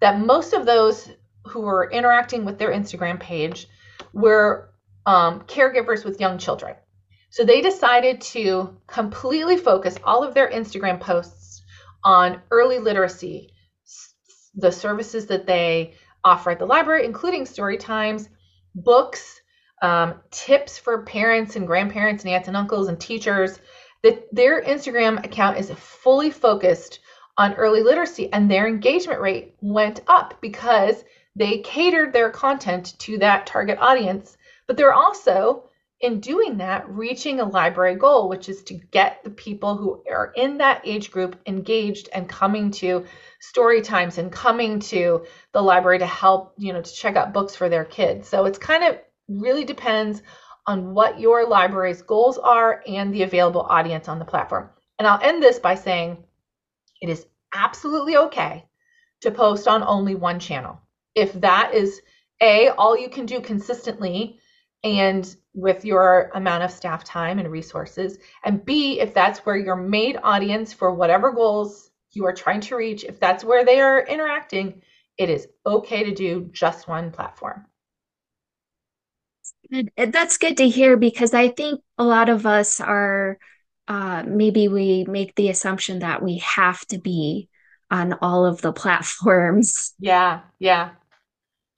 that 0.00 0.20
most 0.20 0.52
of 0.52 0.66
those 0.66 1.08
who 1.46 1.60
were 1.60 1.90
interacting 1.90 2.44
with 2.44 2.58
their 2.58 2.70
Instagram 2.70 3.20
page 3.20 3.68
were 4.12 4.70
um, 5.06 5.40
caregivers 5.42 6.04
with 6.04 6.20
young 6.20 6.38
children. 6.38 6.74
So 7.30 7.44
they 7.44 7.60
decided 7.60 8.20
to 8.32 8.76
completely 8.86 9.56
focus 9.56 9.96
all 10.02 10.24
of 10.24 10.34
their 10.34 10.50
Instagram 10.50 11.00
posts 11.00 11.62
on 12.02 12.40
early 12.50 12.78
literacy, 12.78 13.52
the 14.56 14.72
services 14.72 15.26
that 15.26 15.46
they 15.46 15.94
offer 16.24 16.50
at 16.50 16.58
the 16.58 16.66
library, 16.66 17.04
including 17.04 17.46
story 17.46 17.76
times, 17.76 18.28
books, 18.74 19.40
um, 19.82 20.14
tips 20.30 20.78
for 20.78 21.02
parents 21.02 21.56
and 21.56 21.66
grandparents 21.66 22.24
and 22.24 22.32
aunts 22.32 22.48
and 22.48 22.56
uncles 22.56 22.88
and 22.88 22.98
teachers. 22.98 23.60
That 24.02 24.26
their 24.32 24.62
Instagram 24.62 25.24
account 25.24 25.58
is 25.58 25.70
fully 25.70 26.30
focused 26.30 27.00
on 27.38 27.54
early 27.54 27.82
literacy, 27.82 28.32
and 28.32 28.50
their 28.50 28.66
engagement 28.66 29.20
rate 29.20 29.54
went 29.60 30.00
up 30.08 30.40
because 30.40 31.04
they 31.34 31.58
catered 31.58 32.12
their 32.12 32.30
content 32.30 32.98
to 33.00 33.18
that 33.18 33.46
target 33.46 33.78
audience. 33.78 34.36
But 34.66 34.76
they're 34.76 34.94
also 34.94 35.64
in 36.00 36.20
doing 36.20 36.58
that, 36.58 36.88
reaching 36.88 37.40
a 37.40 37.44
library 37.44 37.96
goal, 37.96 38.28
which 38.28 38.48
is 38.48 38.62
to 38.64 38.74
get 38.74 39.22
the 39.24 39.30
people 39.30 39.76
who 39.76 40.02
are 40.10 40.32
in 40.36 40.58
that 40.58 40.82
age 40.84 41.10
group 41.10 41.36
engaged 41.46 42.08
and 42.12 42.28
coming 42.28 42.70
to 42.70 43.04
story 43.48 43.80
times 43.80 44.18
and 44.18 44.32
coming 44.32 44.80
to 44.80 45.24
the 45.52 45.62
library 45.62 45.98
to 45.98 46.06
help, 46.06 46.54
you 46.58 46.72
know, 46.72 46.82
to 46.82 46.94
check 46.94 47.16
out 47.16 47.32
books 47.32 47.54
for 47.54 47.68
their 47.68 47.84
kids. 47.84 48.28
So 48.28 48.44
it's 48.44 48.58
kind 48.58 48.84
of 48.84 48.98
really 49.28 49.64
depends 49.64 50.22
on 50.66 50.92
what 50.94 51.20
your 51.20 51.46
library's 51.46 52.02
goals 52.02 52.38
are 52.38 52.82
and 52.86 53.14
the 53.14 53.22
available 53.22 53.62
audience 53.62 54.08
on 54.08 54.18
the 54.18 54.24
platform. 54.24 54.70
And 54.98 55.06
I'll 55.06 55.22
end 55.22 55.42
this 55.42 55.58
by 55.58 55.76
saying 55.76 56.24
it 57.00 57.08
is 57.08 57.26
absolutely 57.54 58.16
okay 58.16 58.64
to 59.20 59.30
post 59.30 59.68
on 59.68 59.82
only 59.82 60.14
one 60.14 60.40
channel. 60.40 60.80
If 61.14 61.32
that 61.34 61.72
is 61.72 62.00
A, 62.40 62.68
all 62.70 62.98
you 62.98 63.08
can 63.08 63.26
do 63.26 63.40
consistently 63.40 64.40
and 64.82 65.36
with 65.54 65.84
your 65.84 66.30
amount 66.34 66.64
of 66.64 66.70
staff 66.70 67.04
time 67.04 67.38
and 67.38 67.50
resources. 67.50 68.18
And 68.44 68.64
B, 68.64 69.00
if 69.00 69.14
that's 69.14 69.40
where 69.40 69.56
your 69.56 69.76
main 69.76 70.16
audience 70.18 70.72
for 70.72 70.92
whatever 70.92 71.32
goals 71.32 71.90
you 72.16 72.26
are 72.26 72.32
trying 72.32 72.60
to 72.62 72.76
reach, 72.76 73.04
if 73.04 73.20
that's 73.20 73.44
where 73.44 73.64
they 73.64 73.80
are 73.80 74.00
interacting, 74.00 74.82
it 75.18 75.30
is 75.30 75.46
okay 75.64 76.04
to 76.04 76.14
do 76.14 76.48
just 76.52 76.88
one 76.88 77.10
platform. 77.10 77.66
That's 79.96 80.38
good 80.38 80.56
to 80.58 80.68
hear 80.68 80.96
because 80.96 81.34
I 81.34 81.48
think 81.48 81.80
a 81.98 82.04
lot 82.04 82.28
of 82.28 82.46
us 82.46 82.80
are 82.80 83.38
uh, 83.88 84.24
maybe 84.26 84.68
we 84.68 85.04
make 85.04 85.34
the 85.34 85.48
assumption 85.48 86.00
that 86.00 86.22
we 86.22 86.38
have 86.38 86.84
to 86.86 86.98
be 86.98 87.48
on 87.90 88.14
all 88.14 88.44
of 88.44 88.60
the 88.62 88.72
platforms. 88.82 89.94
Yeah, 89.98 90.40
yeah, 90.58 90.90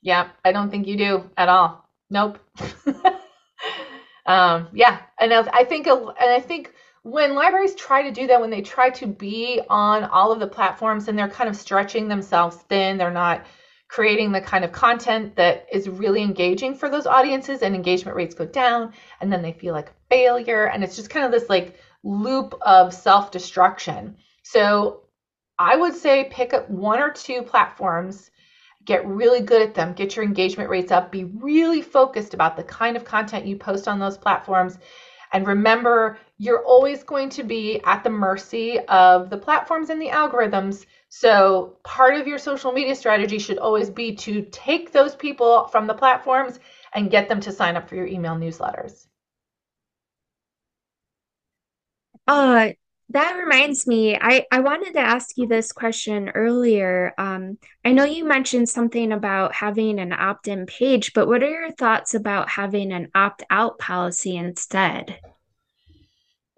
yeah. 0.03 0.29
I 0.45 0.53
don't 0.53 0.71
think 0.71 0.87
you 0.87 0.97
do 0.97 1.31
at 1.37 1.49
all. 1.49 1.89
Nope. 2.11 2.39
um, 4.27 4.69
yeah, 4.73 5.01
and 5.21 5.33
I 5.33 5.65
think 5.65 5.87
and 5.87 6.13
I 6.19 6.41
think 6.41 6.73
when 7.03 7.35
libraries 7.35 7.75
try 7.75 8.03
to 8.03 8.11
do 8.11 8.27
that, 8.27 8.41
when 8.41 8.51
they 8.51 8.63
try 8.63 8.91
to 8.91 9.07
be 9.07 9.61
on 9.69 10.05
all 10.05 10.33
of 10.33 10.41
the 10.41 10.47
platforms 10.47 11.09
and 11.09 11.19
they're 11.19 11.29
kind 11.29 11.49
of 11.49 11.57
stretching 11.57 12.09
themselves 12.09 12.57
thin, 12.69 12.99
they're 12.99 13.11
not 13.11 13.47
creating 13.89 14.33
the 14.33 14.41
kind 14.41 14.65
of 14.65 14.73
content 14.73 15.35
that 15.37 15.67
is 15.73 15.89
really 15.89 16.23
engaging 16.23 16.75
for 16.75 16.91
those 16.91 17.07
audiences 17.07 17.63
and 17.63 17.75
engagement 17.75 18.17
rates 18.17 18.35
go 18.35 18.45
down 18.45 18.93
and 19.21 19.33
then 19.33 19.41
they 19.41 19.53
feel 19.53 19.73
like 19.73 19.89
a 19.89 19.93
failure 20.11 20.67
and 20.67 20.85
it's 20.85 20.95
just 20.95 21.09
kind 21.09 21.25
of 21.25 21.33
this 21.33 21.49
like 21.49 21.77
loop 22.03 22.55
of 22.61 22.93
self-destruction. 22.93 24.17
So 24.43 25.05
I 25.59 25.77
would 25.77 25.95
say 25.95 26.29
pick 26.31 26.53
up 26.53 26.69
one 26.69 27.01
or 27.01 27.11
two 27.11 27.43
platforms 27.43 28.31
get 28.85 29.07
really 29.07 29.41
good 29.41 29.61
at 29.61 29.75
them, 29.75 29.93
get 29.93 30.17
your 30.17 30.25
engagement 30.25 30.71
rates 30.71 30.91
up, 30.91 31.13
be 31.13 31.25
really 31.25 31.83
focused 31.83 32.33
about 32.33 32.57
the 32.57 32.63
kind 32.63 32.97
of 32.97 33.05
content 33.05 33.45
you 33.45 33.55
post 33.55 33.87
on 33.87 33.99
those 33.99 34.17
platforms. 34.17 34.79
And 35.31 35.47
remember, 35.47 36.19
you're 36.39 36.65
always 36.65 37.03
going 37.03 37.29
to 37.31 37.43
be 37.43 37.81
at 37.85 38.05
the 38.05 38.11
mercy 38.11 38.79
of 38.89 39.29
the 39.29 39.37
platforms 39.37 39.91
and 39.91 40.01
the 40.01 40.09
algorithms. 40.09 40.87
So, 41.09 41.77
part 41.83 42.15
of 42.15 42.27
your 42.27 42.39
social 42.39 42.71
media 42.71 42.95
strategy 42.95 43.39
should 43.39 43.59
always 43.59 43.91
be 43.91 44.15
to 44.17 44.43
take 44.53 44.93
those 44.93 45.17
people 45.17 45.67
from 45.67 45.87
the 45.87 45.95
platforms 45.95 46.61
and 46.95 47.11
get 47.11 47.29
them 47.29 47.41
to 47.41 47.53
sign 47.53 47.77
up 47.77 47.89
for 47.89 47.97
your 47.97 48.07
email 48.07 48.37
newsletters. 48.37 49.07
Uh, 52.27 52.71
that 53.11 53.33
reminds 53.33 53.87
me, 53.87 54.17
I, 54.21 54.45
I 54.53 54.61
wanted 54.61 54.93
to 54.93 55.01
ask 55.01 55.31
you 55.37 55.49
this 55.49 55.73
question 55.73 56.29
earlier. 56.29 57.15
Um, 57.17 57.59
I 57.85 57.93
know 57.93 58.05
you 58.05 58.27
mentioned 58.27 58.69
something 58.69 59.13
about 59.13 59.55
having 59.55 59.99
an 59.99 60.13
opt 60.13 60.47
in 60.47 60.67
page, 60.67 61.15
but 61.15 61.27
what 61.27 61.43
are 61.43 61.51
your 61.51 61.71
thoughts 61.73 62.13
about 62.13 62.51
having 62.51 62.93
an 62.93 63.09
opt 63.15 63.43
out 63.51 63.79
policy 63.79 64.37
instead? 64.37 65.19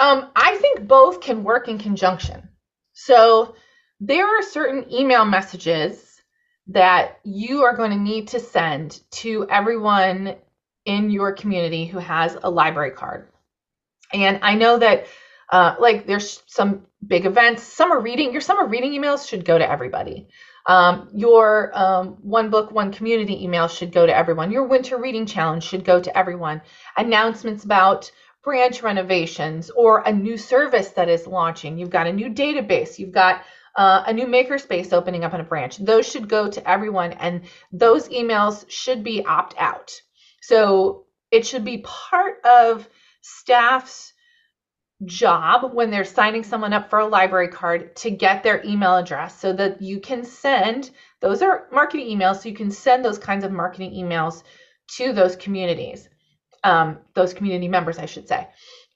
Um, 0.01 0.31
I 0.35 0.57
think 0.57 0.89
both 0.89 1.21
can 1.21 1.45
work 1.45 1.69
in 1.69 1.79
conjunction. 1.79 2.49
So 2.95 3.55
there 4.01 4.27
are 4.27 4.43
certain 4.43 4.91
email 4.93 5.25
messages 5.27 6.23
that 6.69 7.21
you 7.23 7.65
are 7.65 7.77
going 7.77 7.91
to 7.91 7.99
need 7.99 8.29
to 8.29 8.41
send 8.41 8.99
to 9.11 9.47
everyone 9.51 10.37
in 10.87 11.11
your 11.11 11.33
community 11.33 11.85
who 11.87 11.99
has 11.99 12.37
a 12.43 12.51
library 12.51 12.93
card. 12.93 13.29
And 14.13 14.41
I 14.43 14.55
know 14.55 14.79
that 14.79 15.07
uh, 15.51 15.75
like 15.79 16.07
there's 16.07 16.43
some 16.47 16.87
big 17.07 17.27
events. 17.27 17.63
Summer 17.63 18.01
reading, 18.01 18.33
your 18.33 18.41
summer 18.41 18.67
reading 18.67 18.93
emails 18.93 19.29
should 19.29 19.45
go 19.45 19.59
to 19.59 19.69
everybody. 19.69 20.29
Um, 20.67 21.09
your 21.13 21.73
um, 21.75 22.09
one 22.23 22.51
book, 22.51 22.71
one 22.71 22.93
community 22.93 23.45
email 23.45 23.67
should 23.67 23.93
go 23.93 24.07
to 24.07 24.17
everyone. 24.17 24.53
Your 24.53 24.67
winter 24.67 24.97
reading 24.97 25.27
challenge 25.27 25.65
should 25.65 25.85
go 25.85 26.01
to 26.01 26.17
everyone. 26.17 26.63
Announcements 26.97 27.65
about 27.65 28.11
branch 28.43 28.83
renovations 28.83 29.71
or 29.71 30.01
a 30.01 30.13
new 30.13 30.37
service 30.37 30.91
that 30.91 31.09
is 31.09 31.27
launching. 31.27 31.77
You've 31.77 31.91
got 31.91 32.07
a 32.07 32.13
new 32.13 32.31
database. 32.31 32.99
You've 32.99 33.13
got 33.13 33.43
uh, 33.77 34.05
a 34.07 34.13
new 34.13 34.27
makerspace 34.27 34.93
opening 34.93 35.25
up 35.25 35.35
in 35.35 35.41
a 35.41 35.45
branch. 35.45 35.79
Those 35.79 36.11
should 36.11 36.29
go 36.29 36.51
to 36.51 36.69
everyone, 36.69 37.13
and 37.13 37.43
those 37.73 38.09
emails 38.09 38.65
should 38.69 39.05
be 39.05 39.25
opt 39.25 39.55
out. 39.59 39.93
So 40.43 41.07
it 41.31 41.47
should 41.47 41.65
be 41.65 41.79
part 41.79 42.45
of 42.45 42.89
staff's 43.21 44.13
job 45.05 45.73
when 45.73 45.91
they're 45.91 46.05
signing 46.05 46.43
someone 46.43 46.73
up 46.73 46.91
for 46.91 46.99
a 46.99 47.07
library 47.07 47.49
card 47.49 47.97
to 47.97 48.11
get 48.11 48.43
their 48.43 48.63
email 48.65 48.97
address 48.97 49.39
so 49.39 49.53
that 49.53 49.81
you 49.81 49.99
can 49.99 50.23
send 50.23 50.91
those 51.21 51.41
are 51.41 51.67
marketing 51.73 52.07
emails 52.07 52.43
so 52.43 52.51
you 52.51 52.55
can 52.55 52.71
send 52.71 53.03
those 53.03 53.19
kinds 53.19 53.43
of 53.43 53.51
marketing 53.51 53.93
emails 53.93 54.43
to 54.89 55.15
those 55.15 55.37
communities 55.37 56.11
um, 56.65 56.99
those 57.15 57.35
community 57.35 57.69
members 57.69 57.99
i 57.99 58.07
should 58.07 58.29
say 58.29 58.47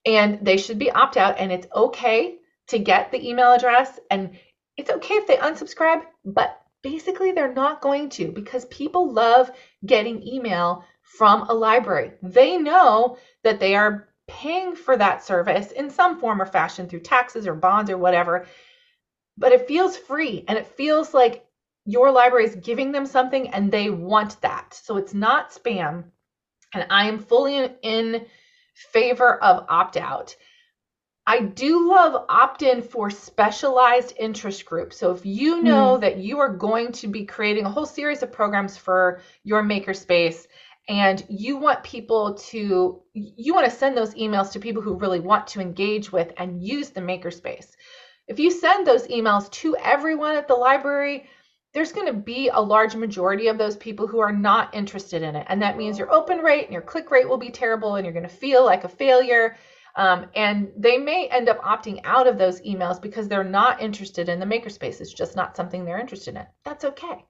and 0.07 0.45
they 0.45 0.57
should 0.57 0.79
be 0.79 0.91
opt 0.91 1.17
out 1.17 1.39
and 1.39 1.51
it's 1.53 1.67
okay 1.75 2.37
to 2.69 2.79
get 2.79 3.11
the 3.11 3.29
email 3.29 3.53
address 3.53 3.99
and 4.11 4.37
it's 4.77 4.91
okay 4.91 5.15
if 5.15 5.27
they 5.27 5.37
unsubscribe 5.37 6.03
but 6.25 6.61
basically 6.83 7.33
they're 7.33 7.55
not 7.55 7.81
going 7.81 8.09
to 8.09 8.31
because 8.33 8.67
people 8.67 9.13
love 9.13 9.51
getting 9.87 10.27
email 10.27 10.85
from 11.03 11.43
a 11.49 11.55
library 11.55 12.13
they 12.23 12.59
know 12.59 13.17
that 13.43 13.61
they 13.61 13.75
are 13.75 14.09
paying 14.27 14.75
for 14.75 14.97
that 14.97 15.23
service 15.25 15.71
in 15.73 15.91
some 15.91 16.19
form 16.19 16.41
or 16.41 16.47
fashion 16.47 16.89
through 16.89 17.01
taxes 17.01 17.47
or 17.47 17.55
bonds 17.55 17.91
or 17.91 17.99
whatever. 17.99 18.47
But 19.37 19.53
it 19.53 19.69
feels 19.69 19.97
free 19.97 20.45
and 20.49 20.57
it 20.57 20.67
feels 20.67 21.13
like 21.13 21.45
your 21.85 22.11
library 22.11 22.47
is 22.47 22.55
giving 22.55 22.93
them 22.93 23.07
something 23.07 23.49
and 23.49 23.71
they 23.71 23.91
want 23.91 24.41
that. 24.41 24.75
So 24.75 24.97
it's 24.97 25.13
not 25.13 25.53
spam. 25.53 26.05
And 26.75 26.87
I 26.91 27.09
am 27.09 27.19
fully 27.19 27.69
in 27.83 28.27
favor 28.75 29.43
of 29.43 29.67
opt 29.69 29.97
out. 29.97 30.37
I 31.27 31.41
do 31.41 31.89
love 31.89 32.27
opt 32.29 32.63
in 32.63 32.83
for 32.83 33.09
specialized 33.09 34.15
interest 34.19 34.67
groups. 34.67 34.99
So 34.99 35.13
if 35.13 35.25
you 35.25 35.63
know 35.63 35.97
mm. 35.97 36.01
that 36.03 36.19
you 36.19 36.39
are 36.41 36.55
going 36.55 36.93
to 36.93 37.07
be 37.07 37.25
creating 37.25 37.65
a 37.65 37.71
whole 37.71 37.87
series 37.87 38.23
of 38.23 38.31
programs 38.31 38.77
for 38.77 39.23
your 39.43 39.63
makerspace 39.63 40.47
and 40.87 41.25
you 41.31 41.57
want 41.57 41.83
people 41.83 42.35
to, 42.35 43.01
you 43.15 43.55
want 43.55 43.65
to 43.65 43.75
send 43.75 43.97
those 43.97 44.15
emails 44.15 44.53
to 44.53 44.61
people 44.61 44.83
who 44.83 44.99
really 44.99 45.21
want 45.21 45.47
to 45.47 45.61
engage 45.61 46.13
with 46.13 46.31
and 46.37 46.63
use 46.63 46.91
the 46.91 47.01
makerspace. 47.01 47.69
If 48.29 48.39
you 48.39 48.51
send 48.51 48.87
those 48.87 49.07
emails 49.09 49.51
to 49.53 49.77
everyone 49.77 50.37
at 50.37 50.47
the 50.47 50.55
library, 50.55 51.27
there's 51.75 51.93
going 51.93 52.07
to 52.07 52.13
be 52.13 52.49
a 52.49 52.61
large 52.61 52.95
majority 52.95 53.49
of 53.49 53.59
those 53.59 53.77
people 53.77 54.07
who 54.07 54.21
are 54.21 54.33
not 54.33 54.75
interested 54.75 55.23
in 55.23 55.37
it. 55.37 55.47
And 55.49 55.61
that 55.61 55.77
means 55.77 55.99
your 55.99 56.13
open 56.13 56.39
rate 56.39 56.65
and 56.65 56.73
your 56.73 56.83
click 56.83 57.11
rate 57.11 57.29
will 57.29 57.37
be 57.37 57.51
terrible 57.51 57.97
and 57.97 58.07
you're 58.07 58.13
going 58.13 58.23
to 58.23 58.29
feel 58.29 58.65
like 58.65 58.85
a 58.85 58.89
failure 58.89 59.57
um, 59.97 60.27
and 60.35 60.73
they 60.77 60.99
may 60.99 61.29
end 61.29 61.49
up 61.49 61.63
opting 61.63 62.01
out 62.05 62.27
of 62.27 62.37
those 62.37 62.61
emails 62.63 63.01
because 63.01 63.29
they're 63.29 63.45
not 63.45 63.81
interested 63.81 64.29
in 64.29 64.41
the 64.41 64.47
makerspace. 64.47 65.01
It's 65.01 65.13
just 65.13 65.37
not 65.37 65.57
something 65.57 65.85
they're 65.85 66.01
interested 66.01 66.35
in. 66.35 66.47
That's 66.65 66.85
okay. 66.85 67.25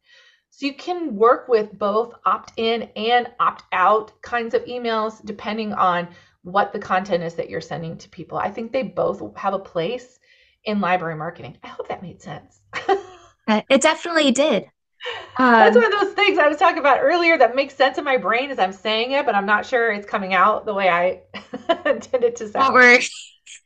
So 0.50 0.66
you 0.66 0.74
can 0.74 1.16
work 1.16 1.48
with 1.48 1.76
both 1.78 2.14
opt 2.24 2.52
in 2.56 2.88
and 2.96 3.28
opt 3.38 3.64
out 3.72 4.12
kinds 4.22 4.54
of 4.54 4.64
emails 4.64 5.22
depending 5.24 5.74
on 5.74 6.08
what 6.42 6.72
the 6.72 6.78
content 6.78 7.22
is 7.22 7.34
that 7.34 7.50
you're 7.50 7.60
sending 7.60 7.98
to 7.98 8.08
people. 8.08 8.38
I 8.38 8.50
think 8.50 8.72
they 8.72 8.82
both 8.82 9.36
have 9.36 9.54
a 9.54 9.58
place 9.58 10.18
in 10.64 10.80
library 10.80 11.16
marketing. 11.16 11.58
I 11.62 11.68
hope 11.68 11.88
that 11.88 12.02
made 12.02 12.22
sense. 12.22 12.60
Uh, 13.46 13.62
it 13.68 13.82
definitely 13.82 14.30
did. 14.30 14.64
Um, 15.36 15.52
That's 15.52 15.76
one 15.76 15.84
of 15.84 16.00
those 16.00 16.14
things 16.14 16.38
I 16.38 16.48
was 16.48 16.56
talking 16.56 16.78
about 16.78 17.00
earlier 17.02 17.36
that 17.36 17.54
makes 17.54 17.74
sense 17.74 17.98
in 17.98 18.04
my 18.04 18.16
brain 18.16 18.50
as 18.50 18.58
I'm 18.58 18.72
saying 18.72 19.12
it, 19.12 19.26
but 19.26 19.34
I'm 19.34 19.46
not 19.46 19.66
sure 19.66 19.92
it's 19.92 20.06
coming 20.06 20.32
out 20.32 20.64
the 20.64 20.72
way 20.74 20.88
I 20.88 21.20
intended 21.86 22.36
to 22.36 22.48
sound. 22.48 22.66
Don't 22.66 22.74
worry. 22.74 23.00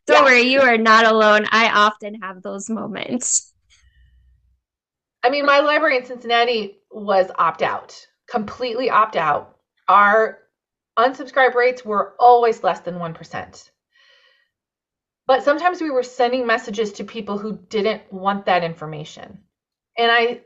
Don't 0.07 0.24
yeah. 0.24 0.31
worry, 0.31 0.43
you 0.43 0.61
are 0.61 0.79
not 0.79 1.07
alone. 1.07 1.47
I 1.53 1.70
often 1.70 2.20
have 2.22 2.43
those 2.43 2.68
moments. 2.68 3.53
I 5.22 5.31
mean, 5.31 5.47
my 5.47 5.61
library 5.61 5.99
in 5.99 6.07
Cincinnati 6.07 6.79
was 6.91 7.31
opt 7.39 7.62
out, 7.62 8.07
completely 8.29 8.91
opt 8.91 9.16
out. 9.16 9.59
Our 9.87 10.39
unsubscribe 10.99 11.55
rates 11.55 11.85
were 11.85 12.14
always 12.18 12.62
less 12.62 12.81
than 12.81 12.95
1%. 12.95 13.70
But 15.26 15.43
sometimes 15.43 15.81
we 15.81 15.91
were 15.91 16.03
sending 16.03 16.47
messages 16.47 16.93
to 16.95 17.05
people 17.05 17.37
who 17.37 17.59
didn't 17.68 18.11
want 18.11 18.47
that 18.47 18.64
information. 18.64 19.45
And 19.99 20.11
I 20.11 20.41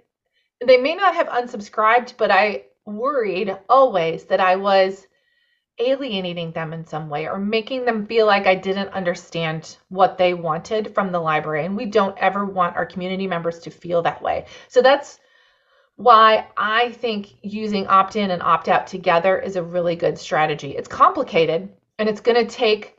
they 0.67 0.79
may 0.79 0.95
not 0.95 1.15
have 1.15 1.29
unsubscribed, 1.29 2.15
but 2.17 2.31
I 2.31 2.65
worried 2.87 3.57
always 3.69 4.25
that 4.25 4.41
I 4.41 4.57
was 4.57 5.07
alienating 5.79 6.53
them 6.53 6.73
in 6.73 6.87
some 6.87 7.09
way 7.09 7.27
or 7.27 7.39
making 7.39 7.85
them 7.85 8.07
feel 8.07 8.27
like 8.27 8.47
I 8.47 8.55
didn't 8.55 8.93
understand 8.93 9.77
what 9.89 10.19
they 10.19 10.35
wanted 10.35 10.95
from 10.95 11.11
the 11.11 11.21
library. 11.21 11.65
And 11.65 11.77
we 11.77 11.87
don't 11.87 12.17
ever 12.19 12.45
want 12.45 12.77
our 12.77 12.87
community 12.87 13.27
members 13.27 13.59
to 13.61 13.71
feel 13.71 14.03
that 14.03 14.23
way. 14.23 14.47
So 14.69 14.83
that's 14.83 15.19
why 15.97 16.49
I 16.57 16.93
think 16.93 17.29
using 17.43 17.87
opt 17.87 18.17
in 18.17 18.31
and 18.31 18.43
opt 18.43 18.69
out 18.69 18.87
together 18.87 19.39
is 19.39 19.57
a 19.57 19.63
really 19.63 19.97
good 19.97 20.19
strategy. 20.19 20.71
It's 20.77 20.89
complicated 20.89 21.69
and 21.99 22.09
it's 22.09 22.21
going 22.21 22.47
to 22.47 22.53
take 22.53 22.97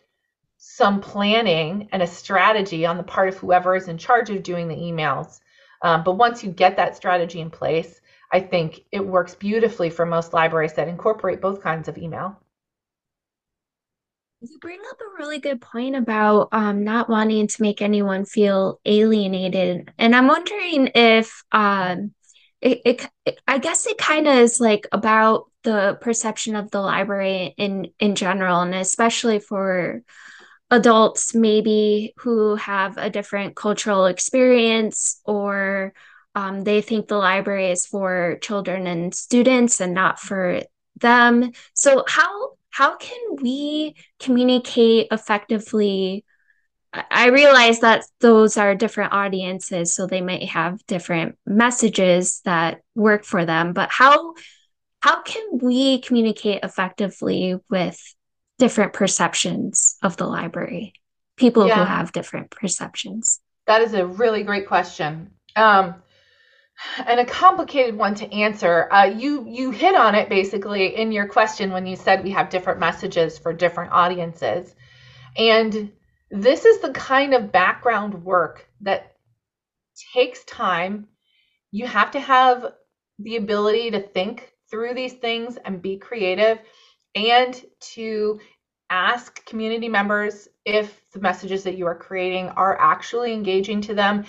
some 0.58 1.01
planning 1.01 1.89
and 1.91 2.01
a 2.01 2.08
strategy 2.08 2.86
on 2.86 2.97
the 2.97 3.04
part 3.04 3.28
of 3.30 3.38
whoever 3.38 3.76
is 3.76 3.88
in 3.88 3.97
charge 3.97 4.30
of 4.30 4.43
doing 4.43 4.68
the 4.68 4.76
emails 4.76 5.41
um, 5.84 6.03
but 6.03 6.13
once 6.13 6.43
you 6.43 6.49
get 6.49 6.77
that 6.77 6.95
strategy 6.95 7.41
in 7.41 7.49
place, 7.49 7.99
I 8.31 8.39
think 8.39 8.86
it 8.91 9.05
works 9.05 9.36
beautifully 9.36 9.89
for 9.89 10.05
most 10.05 10.34
libraries 10.34 10.73
that 10.73 10.88
incorporate 10.88 11.41
both 11.41 11.61
kinds 11.61 11.88
of 11.88 11.97
email. 11.97 12.39
You 14.41 14.57
bring 14.59 14.79
up 14.89 14.99
a 14.99 15.17
really 15.19 15.39
good 15.39 15.61
point 15.61 15.95
about 15.95 16.49
um, 16.51 16.84
not 16.84 17.09
wanting 17.09 17.47
to 17.47 17.61
make 17.61 17.81
anyone 17.81 18.25
feel 18.25 18.79
alienated. 18.86 19.93
And 19.97 20.15
I'm 20.15 20.27
wondering 20.27 20.89
if 20.95 21.43
um, 21.51 22.13
it, 22.59 22.81
it, 22.86 23.07
it, 23.25 23.39
I 23.47 23.57
guess 23.57 23.86
it 23.86 23.97
kind 23.97 24.27
of 24.27 24.36
is 24.36 24.59
like 24.59 24.88
about 24.91 25.45
the 25.63 25.97
perception 26.01 26.55
of 26.55 26.71
the 26.71 26.81
library 26.81 27.53
in 27.57 27.89
in 27.99 28.15
general, 28.15 28.61
and 28.61 28.73
especially 28.73 29.39
for 29.39 30.01
adults 30.74 31.36
maybe 31.36 32.13
who 32.17 32.55
have 32.55 32.97
a 32.97 33.09
different 33.09 33.55
cultural 33.55 34.05
experience 34.07 35.21
or 35.26 35.93
um, 36.36 36.63
they 36.63 36.82
think 36.82 37.07
the 37.07 37.17
library 37.17 37.71
is 37.71 37.86
for 37.86 38.39
children 38.41 38.88
and 38.88 39.13
students 39.13 39.80
and 39.80 39.93
not 39.93 40.19
for 40.19 40.61
them. 40.99 41.51
So 41.74 42.03
how 42.07 42.51
how 42.71 42.97
can 42.97 43.36
we 43.41 43.95
communicate 44.19 45.07
effectively? 45.11 46.26
I 46.93 47.30
realize 47.30 47.80
that 47.80 48.05
those 48.19 48.57
are 48.57 48.76
different 48.76 49.13
audiences 49.13 49.93
so 49.93 50.07
they 50.07 50.21
might 50.21 50.49
have 50.49 50.86
different 50.88 51.38
messages 51.45 52.41
that 52.45 52.82
work 52.93 53.26
for 53.26 53.45
them 53.45 53.74
but 53.74 53.89
how 53.91 54.34
how 55.01 55.24
can 55.24 55.57
we 55.59 56.01
communicate 56.01 56.59
effectively 56.63 57.55
with 57.67 57.99
different 58.64 58.93
perceptions 58.93 59.97
of 60.03 60.16
the 60.16 60.26
library, 60.26 60.93
people 61.36 61.68
yeah. 61.68 61.76
who 61.76 61.84
have 61.84 62.14
different 62.14 62.49
perceptions? 62.49 63.41
That 63.68 63.82
is 63.82 63.93
a 63.93 64.07
really 64.07 64.43
great 64.43 64.70
question. 64.70 65.32
Um, 65.57 65.95
and 67.05 67.20
a 67.20 67.26
complicated 67.26 67.97
one 67.97 68.16
to 68.16 68.34
answer. 68.34 68.88
Uh, 68.89 69.03
you 69.03 69.45
you 69.45 69.72
hit 69.72 69.95
on 69.95 70.16
it 70.16 70.30
basically 70.30 70.95
in 70.95 71.11
your 71.11 71.28
question 71.28 71.72
when 71.72 71.86
you 71.86 71.97
said 71.97 72.24
we 72.24 72.32
have 72.32 72.49
different 72.49 72.80
messages 72.80 73.38
for 73.38 73.51
different 73.51 73.91
audiences, 73.91 74.74
and 75.38 75.91
this 76.32 76.64
is 76.64 76.80
the 76.80 76.91
kind 76.91 77.34
of 77.34 77.51
background 77.51 78.24
work 78.24 78.66
that 78.80 79.18
takes 80.14 80.41
time. 80.45 81.09
You 81.72 81.86
have 81.86 82.11
to 82.11 82.20
have 82.22 82.74
the 83.20 83.36
ability 83.36 83.91
to 83.91 83.99
think 83.99 84.49
through 84.72 84.93
these 84.93 85.14
things 85.14 85.57
and 85.57 85.82
be 85.82 85.97
creative 85.97 86.59
and 87.16 87.61
to 87.80 88.39
ask 88.93 89.43
community 89.45 89.89
members 89.89 90.47
if 90.65 91.01
the 91.11 91.19
messages 91.19 91.63
that 91.63 91.77
you 91.77 91.87
are 91.87 91.95
creating 91.95 92.49
are 92.49 92.79
actually 92.79 93.33
engaging 93.33 93.81
to 93.81 93.95
them. 93.95 94.25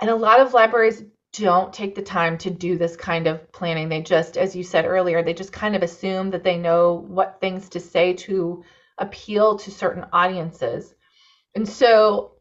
And 0.00 0.10
a 0.10 0.14
lot 0.14 0.40
of 0.40 0.52
libraries 0.52 1.02
don't 1.32 1.72
take 1.72 1.94
the 1.94 2.02
time 2.02 2.36
to 2.38 2.50
do 2.50 2.76
this 2.76 2.96
kind 2.96 3.26
of 3.26 3.50
planning. 3.50 3.88
They 3.88 4.02
just, 4.02 4.36
as 4.36 4.54
you 4.54 4.62
said 4.62 4.84
earlier, 4.84 5.22
they 5.22 5.32
just 5.32 5.52
kind 5.52 5.74
of 5.74 5.82
assume 5.82 6.30
that 6.30 6.44
they 6.44 6.58
know 6.58 7.06
what 7.08 7.40
things 7.40 7.70
to 7.70 7.80
say 7.80 8.12
to 8.12 8.62
appeal 8.98 9.58
to 9.58 9.70
certain 9.70 10.04
audiences. 10.12 10.94
And 11.54 11.66
so 11.66 12.32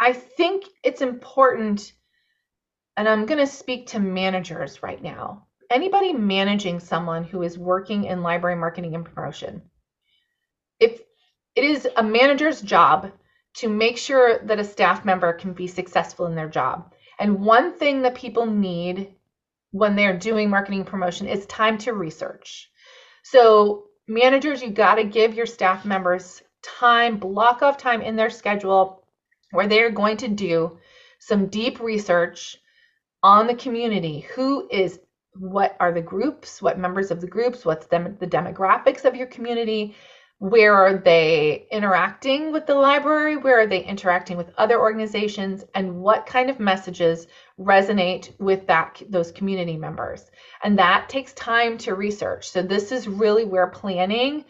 I 0.00 0.14
think 0.14 0.64
it's 0.82 1.02
important, 1.02 1.92
and 2.96 3.06
I'm 3.06 3.26
going 3.26 3.40
to 3.40 3.46
speak 3.46 3.88
to 3.88 4.00
managers 4.00 4.82
right 4.82 5.02
now 5.02 5.48
anybody 5.70 6.12
managing 6.12 6.80
someone 6.80 7.24
who 7.24 7.42
is 7.42 7.58
working 7.58 8.04
in 8.04 8.22
library 8.22 8.56
marketing 8.56 8.94
and 8.94 9.04
promotion, 9.04 9.62
if 10.80 11.00
it 11.54 11.64
is 11.64 11.88
a 11.96 12.02
manager's 12.02 12.60
job 12.60 13.10
to 13.54 13.68
make 13.68 13.96
sure 13.96 14.38
that 14.44 14.60
a 14.60 14.64
staff 14.64 15.04
member 15.04 15.32
can 15.32 15.52
be 15.52 15.66
successful 15.66 16.26
in 16.26 16.34
their 16.34 16.48
job. 16.48 16.92
And 17.18 17.40
one 17.40 17.72
thing 17.72 18.02
that 18.02 18.14
people 18.14 18.46
need 18.46 19.14
when 19.72 19.96
they're 19.96 20.16
doing 20.16 20.48
marketing 20.48 20.84
promotion 20.84 21.26
is 21.26 21.44
time 21.46 21.78
to 21.78 21.92
research. 21.92 22.70
So, 23.24 23.84
managers, 24.06 24.62
you 24.62 24.70
got 24.70 24.94
to 24.94 25.04
give 25.04 25.34
your 25.34 25.46
staff 25.46 25.84
members 25.84 26.42
time, 26.62 27.18
block 27.18 27.62
off 27.62 27.76
time 27.76 28.00
in 28.02 28.16
their 28.16 28.30
schedule 28.30 29.04
where 29.50 29.66
they're 29.66 29.90
going 29.90 30.16
to 30.18 30.28
do 30.28 30.78
some 31.18 31.46
deep 31.46 31.80
research 31.80 32.56
on 33.22 33.46
the 33.46 33.54
community. 33.54 34.20
Who 34.34 34.68
is 34.70 35.00
what 35.34 35.76
are 35.80 35.92
the 35.92 36.00
groups, 36.00 36.62
what 36.62 36.78
members 36.78 37.10
of 37.10 37.20
the 37.20 37.26
groups, 37.26 37.64
what's 37.64 37.86
them, 37.86 38.16
the 38.18 38.26
demographics 38.26 39.04
of 39.04 39.14
your 39.14 39.26
community, 39.26 39.94
where 40.38 40.74
are 40.74 40.96
they 40.96 41.66
interacting 41.70 42.52
with 42.52 42.66
the 42.66 42.74
library, 42.74 43.36
where 43.36 43.60
are 43.60 43.66
they 43.66 43.84
interacting 43.84 44.36
with 44.36 44.54
other 44.56 44.78
organizations, 44.78 45.64
and 45.74 46.00
what 46.00 46.26
kind 46.26 46.48
of 46.48 46.60
messages 46.60 47.26
resonate 47.58 48.38
with 48.38 48.66
that 48.68 49.02
those 49.08 49.32
community 49.32 49.76
members. 49.76 50.30
And 50.62 50.78
that 50.78 51.08
takes 51.08 51.32
time 51.32 51.76
to 51.78 51.94
research. 51.94 52.50
So 52.50 52.62
this 52.62 52.92
is 52.92 53.08
really 53.08 53.44
where 53.44 53.66
planning 53.66 54.44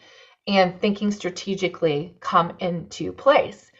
and 0.47 0.79
thinking 0.79 1.11
strategically 1.11 2.15
come 2.19 2.53
into 2.59 3.11
place. 3.11 3.71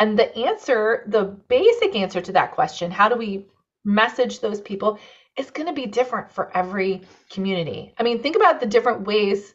And 0.00 0.18
the 0.18 0.34
answer, 0.36 1.04
the 1.06 1.24
basic 1.24 1.94
answer 1.96 2.20
to 2.20 2.32
that 2.32 2.52
question, 2.52 2.90
how 2.90 3.08
do 3.08 3.16
we 3.16 3.46
message 3.84 4.40
those 4.40 4.60
people 4.60 4.98
is 5.36 5.50
going 5.50 5.68
to 5.68 5.72
be 5.72 5.86
different 5.86 6.30
for 6.30 6.54
every 6.56 7.02
community. 7.30 7.94
I 7.98 8.02
mean, 8.02 8.22
think 8.22 8.36
about 8.36 8.60
the 8.60 8.66
different 8.66 9.06
ways 9.06 9.54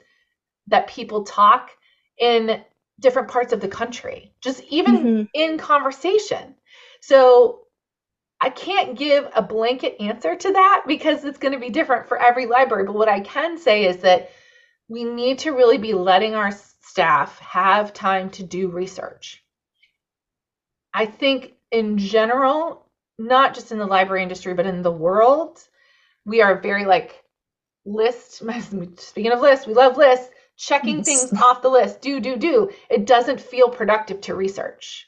that 0.67 0.87
people 0.87 1.23
talk 1.23 1.69
in 2.19 2.63
different 2.99 3.29
parts 3.29 3.53
of 3.53 3.61
the 3.61 3.67
country, 3.67 4.33
just 4.41 4.63
even 4.69 4.97
mm-hmm. 4.97 5.23
in 5.33 5.57
conversation. 5.57 6.55
So 7.01 7.61
I 8.39 8.49
can't 8.49 8.97
give 8.97 9.29
a 9.35 9.41
blanket 9.41 10.01
answer 10.01 10.35
to 10.35 10.51
that 10.51 10.83
because 10.87 11.23
it's 11.23 11.37
going 11.37 11.53
to 11.53 11.59
be 11.59 11.69
different 11.69 12.07
for 12.07 12.21
every 12.21 12.45
library. 12.45 12.85
But 12.85 12.95
what 12.95 13.09
I 13.09 13.21
can 13.21 13.57
say 13.57 13.85
is 13.85 13.97
that 13.97 14.31
we 14.89 15.03
need 15.03 15.39
to 15.39 15.51
really 15.51 15.77
be 15.77 15.93
letting 15.93 16.35
our 16.35 16.51
staff 16.81 17.39
have 17.39 17.93
time 17.93 18.29
to 18.31 18.43
do 18.43 18.69
research. 18.69 19.43
I 20.93 21.05
think 21.05 21.53
in 21.71 21.97
general, 21.97 22.85
not 23.17 23.55
just 23.55 23.71
in 23.71 23.79
the 23.79 23.85
library 23.85 24.23
industry, 24.23 24.53
but 24.53 24.65
in 24.65 24.81
the 24.81 24.91
world, 24.91 25.59
we 26.25 26.41
are 26.41 26.59
very 26.59 26.85
like 26.85 27.23
list. 27.85 28.43
Speaking 28.97 29.31
of 29.31 29.41
lists, 29.41 29.65
we 29.65 29.73
love 29.73 29.97
lists. 29.97 30.29
Checking 30.65 30.97
yes. 30.97 31.05
things 31.05 31.41
off 31.41 31.61
the 31.61 31.69
list. 31.69 32.01
Do 32.01 32.19
do 32.19 32.37
do. 32.37 32.69
It 32.89 33.05
doesn't 33.05 33.41
feel 33.41 33.69
productive 33.69 34.21
to 34.21 34.35
research. 34.35 35.07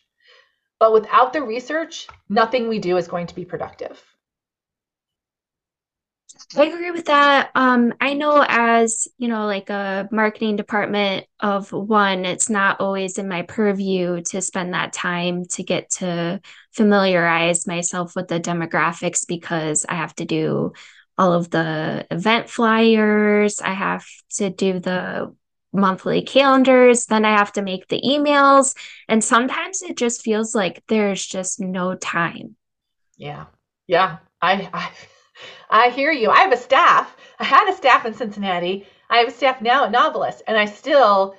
But 0.79 0.91
without 0.91 1.31
the 1.31 1.41
research, 1.41 2.07
nothing 2.27 2.67
we 2.67 2.79
do 2.79 2.97
is 2.97 3.07
going 3.07 3.27
to 3.27 3.35
be 3.35 3.45
productive. 3.45 4.03
I 6.57 6.65
agree 6.65 6.91
with 6.91 7.05
that. 7.05 7.51
Um, 7.55 7.93
I 8.01 8.13
know 8.13 8.45
as, 8.45 9.07
you 9.17 9.29
know, 9.29 9.45
like 9.45 9.69
a 9.69 10.09
marketing 10.11 10.57
department 10.57 11.25
of 11.39 11.71
one, 11.71 12.25
it's 12.25 12.49
not 12.49 12.81
always 12.81 13.17
in 13.17 13.29
my 13.29 13.43
purview 13.43 14.21
to 14.23 14.41
spend 14.41 14.73
that 14.73 14.91
time 14.91 15.45
to 15.51 15.63
get 15.63 15.89
to 15.91 16.41
familiarize 16.73 17.65
myself 17.65 18.13
with 18.15 18.27
the 18.27 18.41
demographics 18.41 19.25
because 19.25 19.85
I 19.87 19.95
have 19.95 20.13
to 20.15 20.25
do 20.25 20.73
all 21.17 21.31
of 21.31 21.49
the 21.49 22.05
event 22.11 22.49
flyers, 22.49 23.61
I 23.61 23.73
have 23.73 24.05
to 24.31 24.49
do 24.49 24.79
the 24.79 25.33
monthly 25.75 26.21
calendars, 26.21 27.05
then 27.05 27.25
I 27.25 27.37
have 27.37 27.51
to 27.53 27.61
make 27.61 27.87
the 27.87 28.01
emails. 28.01 28.75
And 29.07 29.23
sometimes 29.23 29.81
it 29.81 29.97
just 29.97 30.21
feels 30.21 30.55
like 30.55 30.83
there's 30.87 31.25
just 31.25 31.59
no 31.59 31.95
time. 31.95 32.55
Yeah. 33.17 33.45
Yeah. 33.87 34.17
I, 34.41 34.69
I 34.73 34.91
I 35.69 35.89
hear 35.89 36.11
you. 36.11 36.29
I 36.29 36.39
have 36.39 36.53
a 36.53 36.57
staff. 36.57 37.15
I 37.39 37.43
had 37.43 37.69
a 37.69 37.75
staff 37.75 38.05
in 38.05 38.13
Cincinnati. 38.13 38.87
I 39.09 39.17
have 39.17 39.27
a 39.27 39.31
staff 39.31 39.61
now 39.61 39.85
at 39.85 39.91
NoveList, 39.91 40.41
and 40.47 40.57
I 40.57 40.65
still 40.65 41.35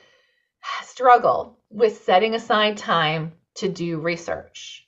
struggle 0.84 1.58
with 1.70 2.02
setting 2.04 2.34
aside 2.34 2.76
time 2.76 3.32
to 3.56 3.68
do 3.68 3.98
research. 3.98 4.86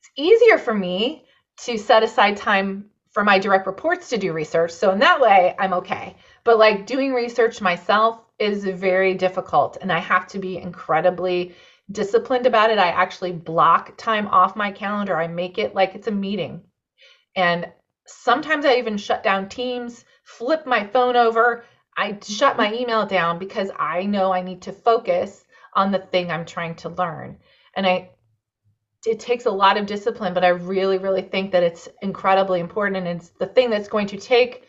It's 0.00 0.10
easier 0.16 0.58
for 0.58 0.74
me 0.74 1.24
to 1.64 1.76
set 1.78 2.02
aside 2.02 2.36
time 2.36 2.90
for 3.10 3.24
my 3.24 3.38
direct 3.38 3.66
reports 3.66 4.10
to 4.10 4.18
do 4.18 4.32
research. 4.32 4.70
So 4.70 4.90
in 4.92 5.00
that 5.00 5.20
way, 5.20 5.54
I'm 5.58 5.74
okay. 5.74 6.16
But 6.44 6.58
like 6.58 6.86
doing 6.86 7.12
research 7.12 7.60
myself 7.60 8.20
is 8.38 8.64
very 8.64 9.14
difficult 9.14 9.78
and 9.80 9.92
I 9.92 9.98
have 9.98 10.26
to 10.28 10.38
be 10.38 10.58
incredibly 10.58 11.54
disciplined 11.90 12.46
about 12.46 12.70
it. 12.70 12.78
I 12.78 12.88
actually 12.88 13.32
block 13.32 13.96
time 13.96 14.28
off 14.28 14.56
my 14.56 14.70
calendar. 14.70 15.16
I 15.16 15.26
make 15.26 15.58
it 15.58 15.74
like 15.74 15.94
it's 15.94 16.06
a 16.06 16.12
meeting. 16.12 16.62
And 17.34 17.70
sometimes 18.06 18.64
I 18.64 18.76
even 18.76 18.96
shut 18.96 19.22
down 19.22 19.48
Teams, 19.48 20.04
flip 20.24 20.66
my 20.66 20.86
phone 20.86 21.16
over. 21.16 21.64
I 21.96 22.18
shut 22.22 22.56
my 22.56 22.72
email 22.72 23.06
down 23.06 23.38
because 23.38 23.70
I 23.78 24.04
know 24.04 24.32
I 24.32 24.42
need 24.42 24.62
to 24.62 24.72
focus 24.72 25.44
on 25.74 25.90
the 25.90 25.98
thing 25.98 26.30
I'm 26.30 26.44
trying 26.44 26.76
to 26.76 26.90
learn. 26.90 27.38
And 27.74 27.86
I 27.86 28.10
it 29.06 29.20
takes 29.20 29.46
a 29.46 29.50
lot 29.50 29.76
of 29.76 29.86
discipline, 29.86 30.34
but 30.34 30.44
I 30.44 30.48
really, 30.48 30.98
really 30.98 31.22
think 31.22 31.52
that 31.52 31.62
it's 31.62 31.88
incredibly 32.02 32.60
important. 32.60 33.06
And 33.06 33.20
it's 33.20 33.30
the 33.38 33.46
thing 33.46 33.70
that's 33.70 33.88
going 33.88 34.08
to 34.08 34.18
take 34.18 34.64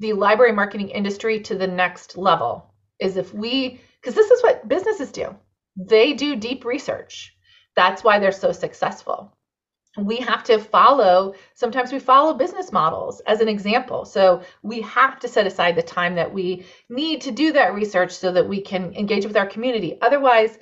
the 0.00 0.12
library 0.12 0.52
marketing 0.52 0.90
industry 0.90 1.40
to 1.42 1.54
the 1.54 1.66
next 1.66 2.18
level 2.18 2.74
is 3.00 3.16
if 3.16 3.32
we, 3.34 3.80
because 4.00 4.14
this 4.14 4.30
is 4.30 4.42
what 4.42 4.68
businesses 4.68 5.12
do, 5.12 5.34
they 5.76 6.14
do 6.14 6.36
deep 6.36 6.64
research. 6.64 7.34
That's 7.74 8.02
why 8.02 8.18
they're 8.18 8.32
so 8.32 8.52
successful. 8.52 9.36
We 9.98 10.16
have 10.18 10.44
to 10.44 10.58
follow 10.58 11.34
sometimes 11.54 11.90
we 11.90 11.98
follow 11.98 12.34
business 12.34 12.70
models 12.70 13.20
as 13.20 13.40
an 13.40 13.48
example. 13.48 14.04
So 14.04 14.42
we 14.62 14.82
have 14.82 15.18
to 15.20 15.28
set 15.28 15.46
aside 15.46 15.74
the 15.74 15.82
time 15.82 16.14
that 16.16 16.32
we 16.32 16.66
need 16.90 17.22
to 17.22 17.30
do 17.30 17.52
that 17.52 17.74
research 17.74 18.12
so 18.12 18.32
that 18.32 18.48
we 18.48 18.60
can 18.60 18.94
engage 18.94 19.24
with 19.24 19.36
our 19.36 19.46
community. 19.46 19.98
Otherwise 20.02 20.58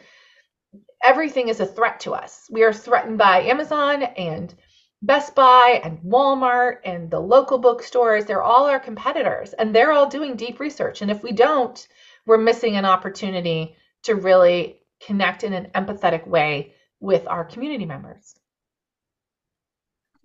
everything 1.02 1.48
is 1.48 1.60
a 1.60 1.66
threat 1.66 2.00
to 2.00 2.14
us. 2.14 2.48
We 2.50 2.62
are 2.62 2.72
threatened 2.72 3.18
by 3.18 3.42
amazon 3.42 4.04
and 4.04 4.54
best 5.02 5.34
buy 5.34 5.80
and 5.84 5.98
walmart 5.98 6.78
and 6.84 7.10
the 7.10 7.20
local 7.20 7.58
bookstores. 7.58 8.24
They're 8.24 8.42
all 8.42 8.66
our 8.66 8.80
competitors 8.80 9.52
and 9.52 9.74
they're 9.74 9.92
all 9.92 10.08
doing 10.08 10.36
deep 10.36 10.60
research. 10.60 11.02
And 11.02 11.10
if 11.10 11.22
we 11.22 11.32
don't 11.32 11.86
we're 12.26 12.38
missing 12.38 12.76
an 12.76 12.84
opportunity 12.84 13.76
to 14.02 14.14
really 14.14 14.80
connect 15.00 15.44
in 15.44 15.52
an 15.52 15.68
empathetic 15.74 16.26
way 16.26 16.74
with 17.00 17.26
our 17.26 17.44
community 17.44 17.84
members 17.84 18.34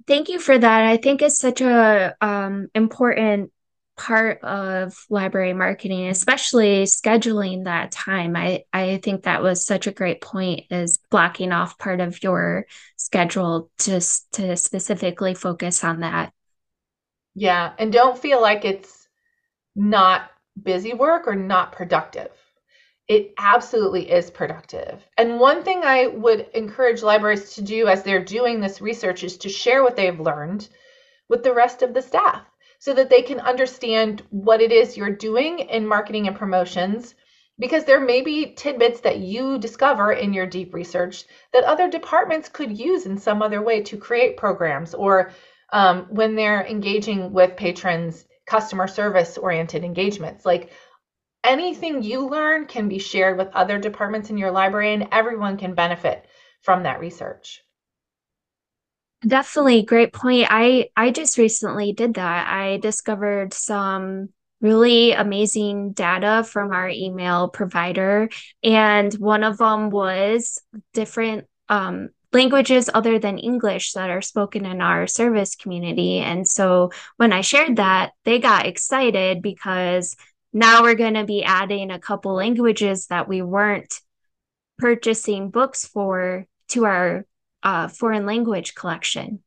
Thank 0.10 0.30
you 0.30 0.40
for 0.40 0.58
that. 0.58 0.86
I 0.86 0.98
think 0.98 1.22
it's 1.22 1.38
such 1.38 1.62
a 1.62 2.16
um, 2.20 2.68
important 2.74 3.52
part 3.96 4.42
of 4.44 5.06
library 5.08 5.54
marketing, 5.54 6.08
especially 6.08 6.86
scheduling 6.86 7.66
that 7.66 7.92
time. 7.92 8.36
I, 8.36 8.64
I 8.74 8.98
think 9.04 9.24
that 9.24 9.44
was 9.44 9.64
such 9.64 9.86
a 9.86 9.92
great 9.92 10.20
point 10.20 10.64
is 10.72 10.98
blocking 11.12 11.52
off 11.52 11.78
part 11.78 12.00
of 12.02 12.24
your 12.24 12.66
schedule 12.96 13.70
just 13.78 14.32
to 14.32 14.58
specifically 14.58 15.36
focus 15.36 15.84
on 15.84 16.00
that. 16.00 16.34
Yeah. 17.36 17.74
And 17.78 17.94
don't 17.94 18.18
feel 18.18 18.42
like 18.42 18.66
it's 18.66 19.08
not 19.76 20.32
busy 20.64 20.94
work 20.94 21.28
or 21.28 21.36
not 21.36 21.72
productive 21.72 22.32
it 23.10 23.34
absolutely 23.40 24.10
is 24.10 24.30
productive. 24.30 25.04
And 25.18 25.40
one 25.40 25.64
thing 25.64 25.82
I 25.84 26.06
would 26.06 26.48
encourage 26.54 27.02
libraries 27.02 27.56
to 27.56 27.64
do 27.64 27.88
as 27.88 28.04
they're 28.04 28.24
doing 28.24 28.62
this 28.62 28.82
research 28.82 29.24
is 29.24 29.38
to 29.40 29.50
share 29.50 29.82
what 29.82 29.96
they've 29.96 30.20
learned 30.20 30.70
with 31.28 31.44
the 31.44 31.54
rest 31.54 31.82
of 31.82 31.96
the 31.96 32.04
staff 32.04 32.44
so 32.78 32.94
that 32.94 33.10
they 33.10 33.24
can 33.24 33.40
understand 33.40 34.22
what 34.30 34.62
it 34.62 34.72
is 34.72 34.96
you're 34.96 35.16
doing 35.16 35.60
in 35.60 35.88
marketing 35.88 36.28
and 36.28 36.38
promotions 36.38 37.16
because 37.58 37.84
there 37.84 38.00
may 38.00 38.22
be 38.22 38.54
tidbits 38.54 39.02
that 39.02 39.18
you 39.18 39.58
discover 39.58 40.14
in 40.14 40.32
your 40.32 40.46
deep 40.46 40.74
research 40.74 41.26
that 41.52 41.64
other 41.64 41.90
departments 41.90 42.48
could 42.48 42.78
use 42.78 43.08
in 43.08 43.18
some 43.18 43.42
other 43.42 43.62
way 43.62 43.82
to 43.82 43.98
create 43.98 44.38
programs 44.38 44.94
or 44.94 45.32
um, 45.74 46.06
when 46.10 46.36
they're 46.36 46.66
engaging 46.66 47.34
with 47.34 47.58
patrons 47.58 48.26
customer 48.50 48.88
service 48.88 49.38
oriented 49.38 49.84
engagements. 49.84 50.46
Like 50.46 50.72
anything 51.44 52.04
you 52.04 52.28
learn 52.28 52.66
can 52.66 52.90
be 52.90 52.98
shared 52.98 53.38
with 53.38 53.50
other 53.54 53.78
departments 53.78 54.30
in 54.30 54.38
your 54.38 54.52
library 54.52 54.94
and 54.94 55.08
everyone 55.12 55.58
can 55.58 55.76
benefit 55.76 56.26
from 56.62 56.84
that 56.84 57.00
research. 57.00 57.62
Definitely. 59.26 59.84
Great 59.84 60.14
point. 60.14 60.48
I 60.50 60.90
i 60.96 61.12
just 61.12 61.38
recently 61.38 61.94
did 61.94 62.16
that. 62.16 62.48
I 62.48 62.78
discovered 62.78 63.54
some 63.54 64.30
really 64.62 65.12
amazing 65.12 65.92
data 65.92 66.44
from 66.44 66.72
our 66.72 66.90
email 66.90 67.50
provider 67.50 68.30
and 68.64 69.14
one 69.14 69.44
of 69.44 69.58
them 69.58 69.90
was 69.90 70.60
different 70.94 71.48
um, 71.70 72.10
languages 72.32 72.90
other 72.94 73.20
than 73.20 73.38
english 73.38 73.94
that 73.94 74.10
are 74.10 74.22
spoken 74.22 74.66
in 74.66 74.82
our 74.82 75.08
service 75.08 75.56
community 75.56 76.18
and 76.20 76.48
so 76.48 76.92
when 77.18 77.34
i 77.34 77.42
shared 77.42 77.78
that 77.78 78.12
they 78.26 78.40
got 78.40 78.66
excited 78.66 79.42
because 79.42 80.16
now 80.52 80.82
we're 80.82 80.96
going 80.96 81.14
to 81.14 81.26
be 81.26 81.44
adding 81.44 81.92
a 81.92 82.00
couple 82.00 82.34
languages 82.34 83.08
that 83.08 83.28
we 83.28 83.42
weren't 83.42 84.00
purchasing 84.78 85.50
books 85.50 85.86
for 85.86 86.48
to 86.70 86.86
our 86.86 87.26
uh, 87.62 87.88
foreign 87.88 88.26
language 88.26 88.74
collection. 88.74 89.44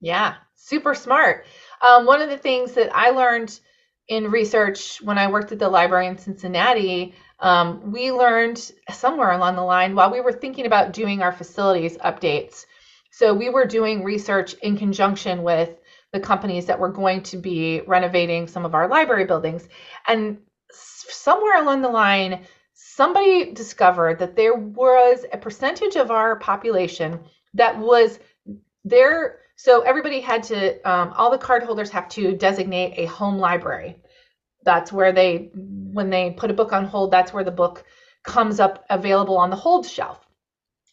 Yeah, 0.00 0.34
super 0.54 0.94
smart. 0.94 1.46
Um, 1.80 2.06
one 2.06 2.20
of 2.20 2.28
the 2.28 2.38
things 2.38 2.72
that 2.72 2.94
I 2.94 3.10
learned 3.10 3.58
in 4.08 4.30
research 4.30 5.00
when 5.02 5.18
I 5.18 5.30
worked 5.30 5.52
at 5.52 5.58
the 5.58 5.68
library 5.68 6.06
in 6.06 6.18
Cincinnati, 6.18 7.14
um, 7.40 7.92
we 7.92 8.12
learned 8.12 8.72
somewhere 8.90 9.32
along 9.32 9.56
the 9.56 9.62
line 9.62 9.94
while 9.94 10.10
we 10.10 10.20
were 10.20 10.32
thinking 10.32 10.66
about 10.66 10.92
doing 10.92 11.22
our 11.22 11.32
facilities 11.32 11.96
updates. 11.98 12.64
So 13.10 13.34
we 13.34 13.50
were 13.50 13.66
doing 13.66 14.04
research 14.04 14.54
in 14.54 14.76
conjunction 14.76 15.42
with 15.42 15.70
the 16.12 16.20
companies 16.20 16.66
that 16.66 16.78
were 16.78 16.92
going 16.92 17.22
to 17.24 17.36
be 17.36 17.82
renovating 17.86 18.46
some 18.46 18.64
of 18.64 18.74
our 18.74 18.88
library 18.88 19.24
buildings. 19.24 19.68
And 20.06 20.38
somewhere 20.70 21.60
along 21.60 21.82
the 21.82 21.88
line, 21.88 22.46
somebody 22.72 23.52
discovered 23.52 24.18
that 24.18 24.36
there 24.36 24.54
was 24.54 25.24
a 25.32 25.38
percentage 25.38 25.96
of 25.96 26.10
our 26.10 26.36
population 26.36 27.20
that 27.54 27.78
was 27.78 28.18
there. 28.84 29.40
So 29.56 29.80
everybody 29.82 30.20
had 30.20 30.42
to, 30.44 30.80
um, 30.88 31.12
all 31.16 31.30
the 31.30 31.38
card 31.38 31.62
holders 31.62 31.90
have 31.90 32.08
to 32.10 32.36
designate 32.36 32.98
a 32.98 33.06
home 33.06 33.38
library. 33.38 33.96
That's 34.66 34.92
where 34.92 35.12
they, 35.12 35.50
when 35.54 36.10
they 36.10 36.32
put 36.32 36.50
a 36.50 36.54
book 36.54 36.72
on 36.74 36.84
hold, 36.84 37.10
that's 37.10 37.32
where 37.32 37.44
the 37.44 37.50
book 37.50 37.84
comes 38.24 38.60
up 38.60 38.84
available 38.90 39.38
on 39.38 39.48
the 39.48 39.56
hold 39.56 39.86
shelf. 39.86 40.20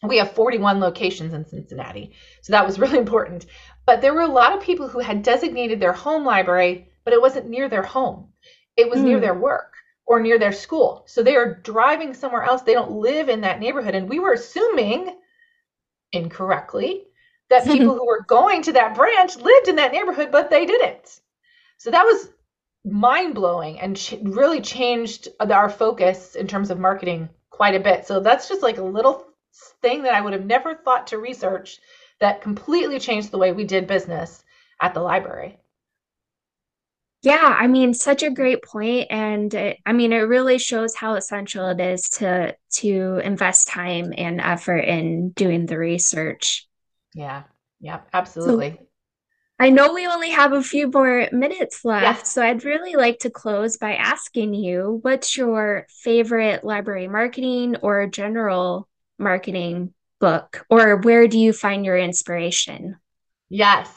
We 0.02 0.16
have 0.18 0.32
41 0.32 0.80
locations 0.80 1.34
in 1.34 1.44
Cincinnati. 1.44 2.12
So 2.40 2.52
that 2.52 2.64
was 2.64 2.78
really 2.82 2.98
important. 2.98 3.46
But 3.84 4.00
there 4.00 4.14
were 4.14 4.22
a 4.22 4.28
lot 4.28 4.56
of 4.56 4.62
people 4.62 4.88
who 4.88 5.00
had 5.00 5.22
designated 5.22 5.80
their 5.80 5.92
home 5.92 6.24
library, 6.24 6.88
but 7.04 7.12
it 7.12 7.20
wasn't 7.20 7.50
near 7.50 7.68
their 7.68 7.82
home. 7.82 8.28
It 8.76 8.88
was 8.88 9.00
mm. 9.00 9.04
near 9.04 9.20
their 9.20 9.34
work 9.34 9.74
or 10.06 10.20
near 10.20 10.38
their 10.38 10.52
school. 10.52 11.04
So 11.06 11.22
they 11.22 11.36
are 11.36 11.60
driving 11.62 12.14
somewhere 12.14 12.44
else. 12.44 12.62
They 12.62 12.74
don't 12.74 12.92
live 12.92 13.28
in 13.28 13.40
that 13.42 13.60
neighborhood. 13.60 13.94
And 13.94 14.08
we 14.08 14.20
were 14.20 14.32
assuming 14.32 15.16
incorrectly 16.12 17.04
that 17.50 17.64
people 17.72 17.94
who 17.94 18.06
were 18.06 18.24
going 18.26 18.62
to 18.62 18.72
that 18.72 18.94
branch 18.94 19.36
lived 19.36 19.68
in 19.68 19.76
that 19.76 19.92
neighborhood, 19.92 20.30
but 20.30 20.50
they 20.50 20.66
didn't. 20.66 21.20
So 21.78 21.90
that 21.90 22.04
was 22.04 22.30
mind 22.84 23.34
blowing 23.34 23.80
and 23.80 23.96
ch- 23.96 24.14
really 24.22 24.60
changed 24.60 25.28
our 25.40 25.68
focus 25.70 26.34
in 26.36 26.46
terms 26.46 26.70
of 26.70 26.78
marketing 26.78 27.28
quite 27.50 27.74
a 27.74 27.80
bit. 27.80 28.06
So 28.06 28.20
that's 28.20 28.48
just 28.48 28.62
like 28.62 28.78
a 28.78 28.82
little 28.82 29.26
thing 29.82 30.02
that 30.02 30.14
I 30.14 30.20
would 30.20 30.32
have 30.32 30.44
never 30.46 30.74
thought 30.74 31.08
to 31.08 31.18
research 31.18 31.78
that 32.20 32.42
completely 32.42 32.98
changed 33.00 33.30
the 33.30 33.38
way 33.38 33.52
we 33.52 33.64
did 33.64 33.86
business 33.86 34.44
at 34.80 34.94
the 34.94 35.00
library. 35.00 35.58
Yeah, 37.22 37.56
I 37.58 37.68
mean, 37.68 37.94
such 37.94 38.22
a 38.22 38.30
great 38.30 38.62
point, 38.62 39.06
and 39.10 39.52
it, 39.54 39.78
I 39.86 39.94
mean, 39.94 40.12
it 40.12 40.18
really 40.18 40.58
shows 40.58 40.94
how 40.94 41.14
essential 41.14 41.66
it 41.68 41.80
is 41.80 42.10
to 42.18 42.54
to 42.80 43.20
invest 43.24 43.68
time 43.68 44.12
and 44.18 44.40
effort 44.42 44.80
in 44.80 45.30
doing 45.30 45.64
the 45.64 45.78
research. 45.78 46.68
Yeah, 47.14 47.44
yeah, 47.80 48.02
absolutely. 48.12 48.70
So, 48.70 48.86
I 49.58 49.70
know 49.70 49.94
we 49.94 50.06
only 50.06 50.30
have 50.30 50.52
a 50.52 50.62
few 50.62 50.90
more 50.90 51.28
minutes 51.30 51.84
left, 51.84 52.26
so 52.26 52.42
I'd 52.42 52.64
really 52.64 52.94
like 52.94 53.20
to 53.20 53.30
close 53.30 53.76
by 53.76 53.94
asking 53.94 54.54
you, 54.54 54.98
what's 55.02 55.36
your 55.36 55.86
favorite 55.88 56.64
library 56.64 57.06
marketing 57.06 57.76
or 57.76 58.06
general 58.08 58.88
marketing 59.16 59.94
book, 60.20 60.66
or 60.68 60.96
where 60.96 61.28
do 61.28 61.38
you 61.38 61.52
find 61.52 61.84
your 61.84 61.96
inspiration? 61.96 62.96
Yes. 63.48 63.88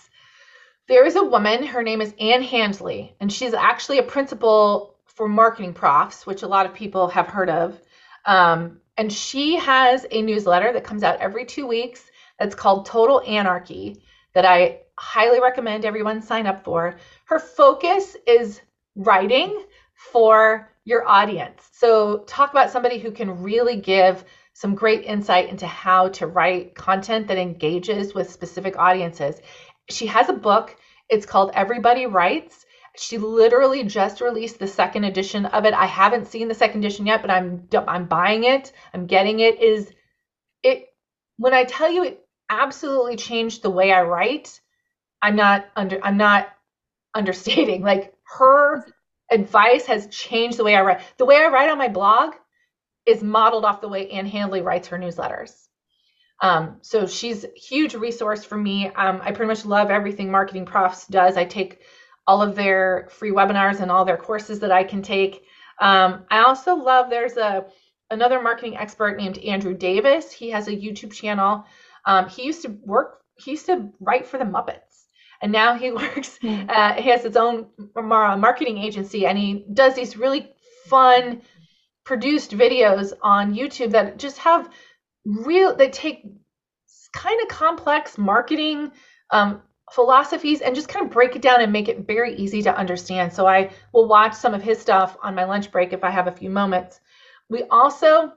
There 0.88 1.06
is 1.06 1.16
a 1.16 1.24
woman, 1.24 1.66
her 1.66 1.82
name 1.82 2.02
is 2.02 2.14
Ann 2.20 2.44
Handley, 2.44 3.16
and 3.20 3.34
she's 3.34 3.54
actually 3.56 3.98
a 3.98 4.04
principal 4.04 4.96
for 5.06 5.28
marketing 5.28 5.74
profs, 5.74 6.28
which 6.28 6.44
a 6.44 6.48
lot 6.48 6.68
of 6.68 6.76
people 6.76 7.08
have 7.08 7.28
heard 7.28 7.50
of. 7.50 7.82
Um, 8.26 8.80
and 8.96 9.12
she 9.12 9.56
has 9.56 10.06
a 10.12 10.22
newsletter 10.22 10.72
that 10.74 10.84
comes 10.84 11.02
out 11.02 11.20
every 11.20 11.46
two 11.46 11.66
weeks 11.66 12.04
that's 12.40 12.56
called 12.56 12.86
Total 12.86 13.22
Annarchy 13.26 14.04
that 14.38 14.46
I 14.46 14.82
highly 15.00 15.42
recommend 15.42 15.86
everyone 15.86 16.22
sign 16.22 16.48
up 16.48 16.64
for. 16.64 16.98
Her 17.26 17.40
focus 17.40 18.16
is 18.28 18.62
writing 18.96 19.66
for 20.14 20.72
your 20.86 21.08
audience. 21.08 21.70
So, 21.74 22.20
talk 22.28 22.52
about 22.52 22.72
somebody 22.72 23.00
who 23.00 23.12
can 23.12 23.44
really 23.44 23.78
give 23.82 24.24
some 24.54 24.76
great 24.76 25.06
insight 25.06 25.50
into 25.50 25.68
how 25.68 26.10
to 26.10 26.28
write 26.28 26.76
content 26.76 27.28
that 27.28 27.38
engages 27.38 28.14
with 28.16 28.32
specific 28.32 28.78
audiences 28.80 29.42
she 29.90 30.08
has 30.08 30.30
a 30.30 30.34
book. 30.34 30.76
It's 31.10 31.26
called 31.26 31.52
Everybody 31.54 32.06
Writes. 32.06 32.66
She 32.98 33.18
literally 33.18 33.84
just 33.84 34.22
released 34.22 34.60
the 34.60 34.68
second 34.68 35.04
edition 35.04 35.46
of 35.46 35.66
it. 35.66 35.74
I 35.74 35.86
haven't 35.86 36.28
seen 36.28 36.48
the 36.48 36.56
second 36.56 36.84
edition 36.84 37.06
yet, 37.06 37.22
but 37.22 37.32
I'm 37.32 37.68
I'm 37.88 38.08
buying 38.08 38.44
it. 38.44 38.72
I'm 38.94 39.06
getting 39.06 39.40
it. 39.40 39.62
Is 39.62 39.92
it 40.64 40.88
when 41.38 41.54
I 41.54 41.64
tell 41.66 41.92
you 41.92 42.04
it 42.06 42.27
absolutely 42.50 43.16
changed 43.16 43.62
the 43.62 43.70
way 43.70 43.92
I 43.92 44.04
write? 44.04 44.60
I'm 45.22 45.36
not 45.36 45.66
under 45.76 46.00
I'm 46.04 46.18
not 46.18 46.50
understating. 47.14 47.82
Like 47.88 48.14
her 48.38 48.86
advice 49.32 49.86
has 49.86 50.08
changed 50.08 50.58
the 50.58 50.64
way 50.64 50.76
I 50.76 50.82
write. 50.82 51.02
The 51.18 51.26
way 51.26 51.38
I 51.38 51.48
write 51.48 51.70
on 51.70 51.78
my 51.78 51.88
blog 51.88 52.34
is 53.06 53.24
modeled 53.24 53.66
off 53.66 53.82
the 53.82 53.88
way 53.88 54.10
Ann 54.10 54.26
Handley 54.26 54.62
writes 54.62 54.90
her 54.90 54.98
newsletters. 54.98 55.68
Um, 56.42 56.78
so 56.82 57.08
she's 57.08 57.46
a 57.46 57.50
huge 57.56 57.96
resource 57.96 58.44
for 58.44 58.58
me. 58.58 58.88
Um, 58.88 59.22
I 59.24 59.32
pretty 59.32 59.48
much 59.48 59.66
love 59.66 59.90
everything 59.90 60.30
Marketing 60.30 60.66
Profs 60.66 61.08
does. 61.08 61.36
I 61.36 61.46
take 61.46 61.82
all 62.28 62.42
of 62.42 62.56
their 62.56 63.08
free 63.10 63.32
webinars 63.32 63.80
and 63.80 63.90
all 63.90 64.06
their 64.06 64.18
courses 64.18 64.60
that 64.60 64.72
I 64.72 64.84
can 64.84 65.02
take. 65.02 65.46
Um, 65.80 66.26
I 66.30 66.44
also 66.44 66.76
love 66.76 67.10
there's 67.10 67.38
a 67.38 67.66
another 68.10 68.42
marketing 68.42 68.78
expert 68.78 69.18
named 69.18 69.38
Andrew 69.40 69.74
Davis. 69.74 70.32
He 70.32 70.50
has 70.52 70.68
a 70.68 70.76
YouTube 70.76 71.12
channel. 71.12 71.66
Um, 72.08 72.28
he 72.30 72.44
used 72.44 72.64
to 72.64 72.70
work. 72.70 73.22
He 73.36 73.52
used 73.52 73.68
to 73.68 73.90
write 74.00 74.26
for 74.26 74.40
the 74.40 74.46
Muppets, 74.46 75.06
and 75.42 75.52
now 75.52 75.76
he 75.76 75.92
works. 76.02 76.40
Hmm. 76.42 76.64
Uh, 76.68 76.94
he 76.94 77.10
has 77.10 77.22
his 77.22 77.38
own 77.38 77.68
marketing 77.96 78.80
agency, 78.80 79.28
and 79.28 79.38
he 79.38 79.66
does 79.74 79.94
these 79.94 80.18
really 80.18 80.50
fun 80.86 81.42
produced 82.06 82.52
videos 82.52 83.12
on 83.22 83.54
YouTube 83.54 83.92
that 83.92 84.18
just 84.18 84.38
have 84.38 84.70
real 85.26 85.76
they 85.76 85.90
take 85.90 86.24
kind 87.14 87.42
of 87.42 87.50
complex 87.50 88.18
marketing 88.18 88.92
um, 89.32 89.62
philosophies 89.92 90.62
and 90.62 90.74
just 90.74 90.88
kind 90.88 91.06
of 91.06 91.12
break 91.12 91.36
it 91.36 91.42
down 91.42 91.62
and 91.62 91.74
make 91.74 91.90
it 91.90 92.08
very 92.08 92.36
easy 92.36 92.62
to 92.62 92.76
understand. 92.76 93.34
So 93.34 93.46
I 93.46 93.72
will 93.92 94.08
watch 94.08 94.34
some 94.34 94.54
of 94.54 94.62
his 94.62 94.80
stuff 94.80 95.18
on 95.22 95.36
my 95.36 95.44
lunch 95.44 95.72
break 95.72 95.92
if 95.92 96.04
I 96.04 96.10
have 96.10 96.28
a 96.28 96.32
few 96.32 96.50
moments. 96.50 97.02
We 97.50 97.64
also 97.64 98.34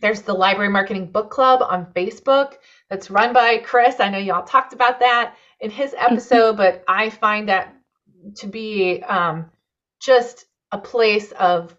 there's 0.00 0.22
the 0.22 0.32
Library 0.32 0.70
Marketing 0.70 1.10
Book 1.10 1.30
Club 1.30 1.62
on 1.62 1.92
Facebook 1.94 2.54
that's 2.90 3.10
run 3.10 3.32
by 3.32 3.58
Chris. 3.58 4.00
I 4.00 4.10
know 4.10 4.18
y'all 4.18 4.44
talked 4.44 4.72
about 4.72 5.00
that 5.00 5.36
in 5.60 5.70
his 5.70 5.92
mm-hmm. 5.92 6.12
episode, 6.12 6.56
but 6.56 6.84
I 6.86 7.08
find 7.10 7.48
that 7.48 7.74
to 8.36 8.46
be 8.48 9.02
um, 9.02 9.50
just 10.00 10.44
a 10.72 10.78
place 10.78 11.32
of 11.32 11.74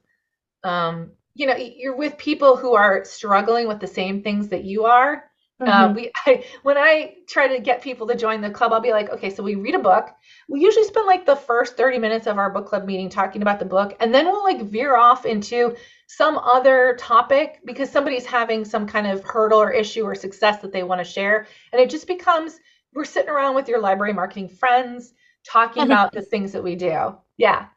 um, 0.64 1.12
you 1.36 1.48
know 1.48 1.56
you're 1.56 1.96
with 1.96 2.18
people 2.18 2.56
who 2.56 2.74
are 2.74 3.06
struggling 3.06 3.68
with 3.68 3.80
the 3.80 3.88
same 3.88 4.24
things 4.24 4.50
that 4.50 4.64
you 4.64 4.86
are 4.86 5.24
mm-hmm. 5.62 5.72
um, 5.72 5.94
we 5.94 6.12
I, 6.26 6.44
when 6.64 6.78
i 6.78 7.16
try 7.28 7.48
to 7.48 7.60
get 7.60 7.82
people 7.82 8.08
to 8.08 8.16
join 8.16 8.42
the 8.42 8.50
club 8.50 8.74
i'll 8.74 8.82
be 8.82 8.92
like 8.92 9.10
okay 9.10 9.30
so 9.30 9.44
we 9.44 9.56
read 9.56 9.76
a 9.76 9.80
book. 9.80 10.10
We 10.50 10.60
usually 10.60 10.86
spend 10.86 11.08
like 11.08 11.26
the 11.26 11.36
first 11.36 11.78
30 11.78 11.98
minutes 11.98 12.28
of 12.28 12.38
our 12.38 12.50
book 12.50 12.68
club 12.68 12.86
meeting 12.86 13.10
talking 13.10 13.42
about 13.42 13.60
the 13.60 13.66
book 13.66 13.96
and 14.00 14.14
then 14.14 14.26
we'll 14.26 14.44
like 14.44 14.62
veer 14.64 14.98
off 14.98 15.26
into 15.26 15.76
some 16.08 16.38
other 16.38 16.98
topic 17.00 17.60
because 17.64 17.90
somebody's 17.90 18.26
having 18.26 18.66
some 18.66 18.86
kind 18.86 19.08
of 19.08 19.24
hurdle 19.24 19.62
or 19.62 19.72
issue 19.72 20.04
or 20.04 20.16
success 20.16 20.62
that 20.62 20.74
they 20.74 20.84
want 20.84 21.00
to 21.00 21.06
share 21.06 21.48
and 21.72 21.82
it 21.82 21.90
just 21.90 22.08
becomes 22.08 22.60
we're 22.94 23.06
sitting 23.06 23.30
around 23.30 23.56
with 23.56 23.70
your 23.70 23.80
library 23.80 24.14
marketing 24.14 24.50
friends 24.50 25.14
talking 25.48 25.84
about 25.90 26.12
the 26.12 26.22
things 26.22 26.52
that 26.52 26.64
we 26.64 26.76
do. 26.76 27.16
Yeah 27.38 27.68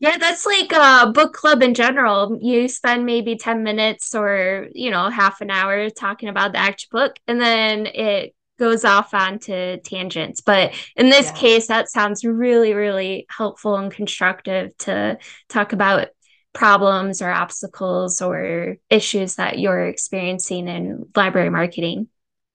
yeah, 0.00 0.16
that's 0.16 0.46
like 0.46 0.72
a 0.72 1.12
book 1.12 1.34
club 1.34 1.62
in 1.62 1.74
general. 1.74 2.38
You 2.40 2.68
spend 2.68 3.04
maybe 3.04 3.36
10 3.36 3.62
minutes 3.62 4.14
or, 4.14 4.68
you 4.72 4.90
know, 4.90 5.10
half 5.10 5.42
an 5.42 5.50
hour 5.50 5.90
talking 5.90 6.30
about 6.30 6.52
the 6.52 6.58
actual 6.58 6.88
book, 6.90 7.18
and 7.28 7.38
then 7.38 7.86
it 7.86 8.34
goes 8.58 8.84
off 8.84 9.12
onto 9.12 9.78
tangents. 9.80 10.40
But 10.40 10.72
in 10.96 11.10
this 11.10 11.26
yeah. 11.26 11.34
case, 11.34 11.66
that 11.66 11.90
sounds 11.90 12.24
really, 12.24 12.72
really 12.72 13.26
helpful 13.28 13.76
and 13.76 13.92
constructive 13.92 14.76
to 14.78 15.18
talk 15.50 15.74
about 15.74 16.08
problems 16.54 17.20
or 17.20 17.30
obstacles 17.30 18.22
or 18.22 18.76
issues 18.88 19.36
that 19.36 19.58
you're 19.58 19.86
experiencing 19.86 20.66
in 20.66 21.08
library 21.14 21.50
marketing. 21.50 22.08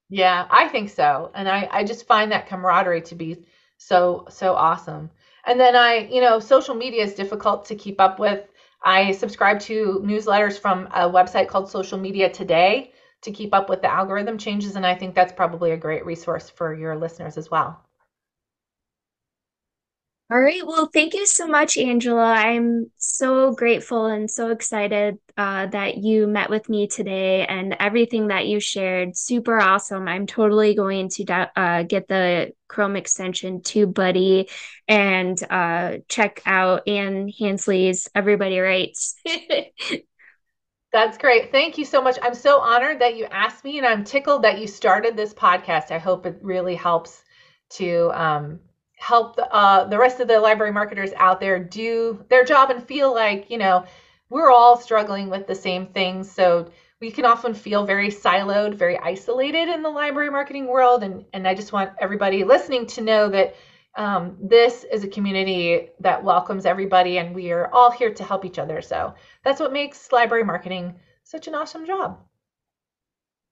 Yeah, 0.10 0.48
I 0.50 0.68
think 0.68 0.89
so. 0.89 1.32
And 1.34 1.48
I, 1.48 1.68
I 1.72 1.84
just 1.84 2.08
find 2.08 2.32
that 2.32 2.48
camaraderie 2.48 3.02
to 3.04 3.16
be 3.16 3.46
so, 3.78 4.26
so 4.30 4.54
awesome. 4.54 5.12
And 5.46 5.60
then 5.60 5.76
I, 5.76 6.08
you 6.12 6.22
know, 6.22 6.39
social 6.39 6.76
media 6.76 7.04
is 7.04 7.14
difficult 7.14 7.66
to 7.66 7.76
keep 7.76 8.02
up 8.02 8.20
with. 8.20 8.48
I 8.84 9.12
subscribe 9.12 9.60
to 9.62 10.02
newsletters 10.04 10.60
from 10.60 10.88
a 10.88 11.10
website 11.10 11.48
called 11.48 11.70
Social 11.70 11.98
Media 11.98 12.30
Today 12.30 12.93
to 13.22 13.32
keep 13.32 13.54
up 13.54 13.70
with 13.70 13.82
the 13.82 13.91
algorithm 13.91 14.38
changes. 14.38 14.76
And 14.76 14.86
I 14.86 14.96
think 14.96 15.16
that's 15.16 15.34
probably 15.34 15.72
a 15.72 15.78
great 15.78 16.06
resource 16.06 16.50
for 16.50 16.74
your 16.74 16.96
listeners 16.98 17.38
as 17.38 17.52
well. 17.52 17.85
All 20.32 20.39
right. 20.39 20.65
Well, 20.65 20.89
thank 20.91 21.13
you 21.13 21.28
so 21.28 21.45
much, 21.45 21.78
Angela. 21.78 22.23
I'm 22.23 22.89
so 22.97 23.53
grateful 23.53 24.07
and 24.07 24.30
so 24.30 24.49
excited 24.49 25.19
uh, 25.38 25.67
that 25.67 25.97
you 25.97 26.26
met 26.26 26.49
with 26.49 26.67
me 26.67 26.88
today 26.88 27.45
and 27.45 27.76
everything 27.80 28.30
that 28.30 28.47
you 28.47 28.59
shared. 28.59 29.15
Super 29.15 29.59
awesome. 29.59 30.07
I'm 30.07 30.26
totally 30.26 30.73
going 30.73 31.09
to 31.09 31.51
uh, 31.55 31.84
get 31.84 32.07
the 32.07 32.53
Chrome 32.67 32.95
extension 32.95 33.61
to 33.61 33.86
TubeBuddy 33.86 34.49
and 34.88 35.38
uh, 35.47 35.97
check 36.09 36.41
out 36.47 36.88
Ann 36.88 37.30
Handley's 37.30 38.09
Everybody 38.15 38.57
Writes. 38.57 39.15
That's 40.91 41.19
great. 41.19 41.51
Thank 41.51 41.78
you 41.78 41.86
so 41.86 42.01
much. 42.01 42.17
I'm 42.23 42.34
so 42.34 42.61
honored 42.61 42.99
that 43.01 43.15
you 43.15 43.26
asked 43.26 43.63
me, 43.63 43.78
and 43.78 43.86
I'm 43.86 44.03
tickled 44.03 44.41
that 44.41 44.57
you 44.57 44.65
started 44.65 45.15
this 45.15 45.36
podcast. 45.36 45.91
I 45.91 45.99
hope 45.99 46.26
it 46.26 46.39
really 46.41 46.73
helps 46.73 47.21
to 47.71 48.09
um, 48.19 48.59
help 49.06 49.36
the, 49.36 49.47
uh, 49.53 49.84
the 49.86 49.97
rest 49.97 50.20
of 50.20 50.28
the 50.28 50.39
library 50.39 50.72
marketers 50.72 51.12
out 51.18 51.39
there 51.39 51.60
do 51.60 52.26
their 52.28 52.43
job 52.43 52.72
and 52.72 52.84
feel 52.84 53.14
like, 53.14 53.51
you 53.51 53.58
know, 53.60 53.86
we're 54.32 54.49
all 54.49 54.76
struggling 54.76 55.30
with 55.30 55.45
the 55.45 55.53
same 55.53 55.86
things. 55.86 56.30
So 56.30 56.72
we 56.99 57.12
can 57.12 57.24
often 57.24 57.53
feel 57.53 57.86
very 57.86 58.10
siloed, 58.10 58.74
very 58.74 58.97
isolated 58.97 59.70
in 59.70 59.84
the 59.84 59.89
library 59.89 60.32
marketing 60.32 60.68
world. 60.68 61.03
And, 61.03 61.24
and 61.34 61.47
I 61.47 61.53
just 61.53 61.72
want 61.72 61.91
everybody 61.99 62.43
listening 62.43 62.88
to 62.88 63.01
know 63.01 63.30
that 63.30 63.56
um, 63.95 64.38
this 64.41 64.84
is 64.91 65.03
a 65.03 65.08
community 65.08 65.89
that 65.99 66.24
welcomes 66.24 66.66
everybody 66.66 67.20
and 67.20 67.36
we 67.36 67.51
are 67.51 67.72
all 67.72 67.91
here 67.91 68.12
to 68.12 68.24
help 68.24 68.43
each 68.43 68.58
other. 68.58 68.82
So 68.82 69.14
that's 69.43 69.60
what 69.60 69.72
makes 69.72 70.12
library 70.12 70.43
marketing 70.43 70.95
such 71.24 71.47
an 71.47 71.53
awesome 71.53 71.86
job. 71.86 72.18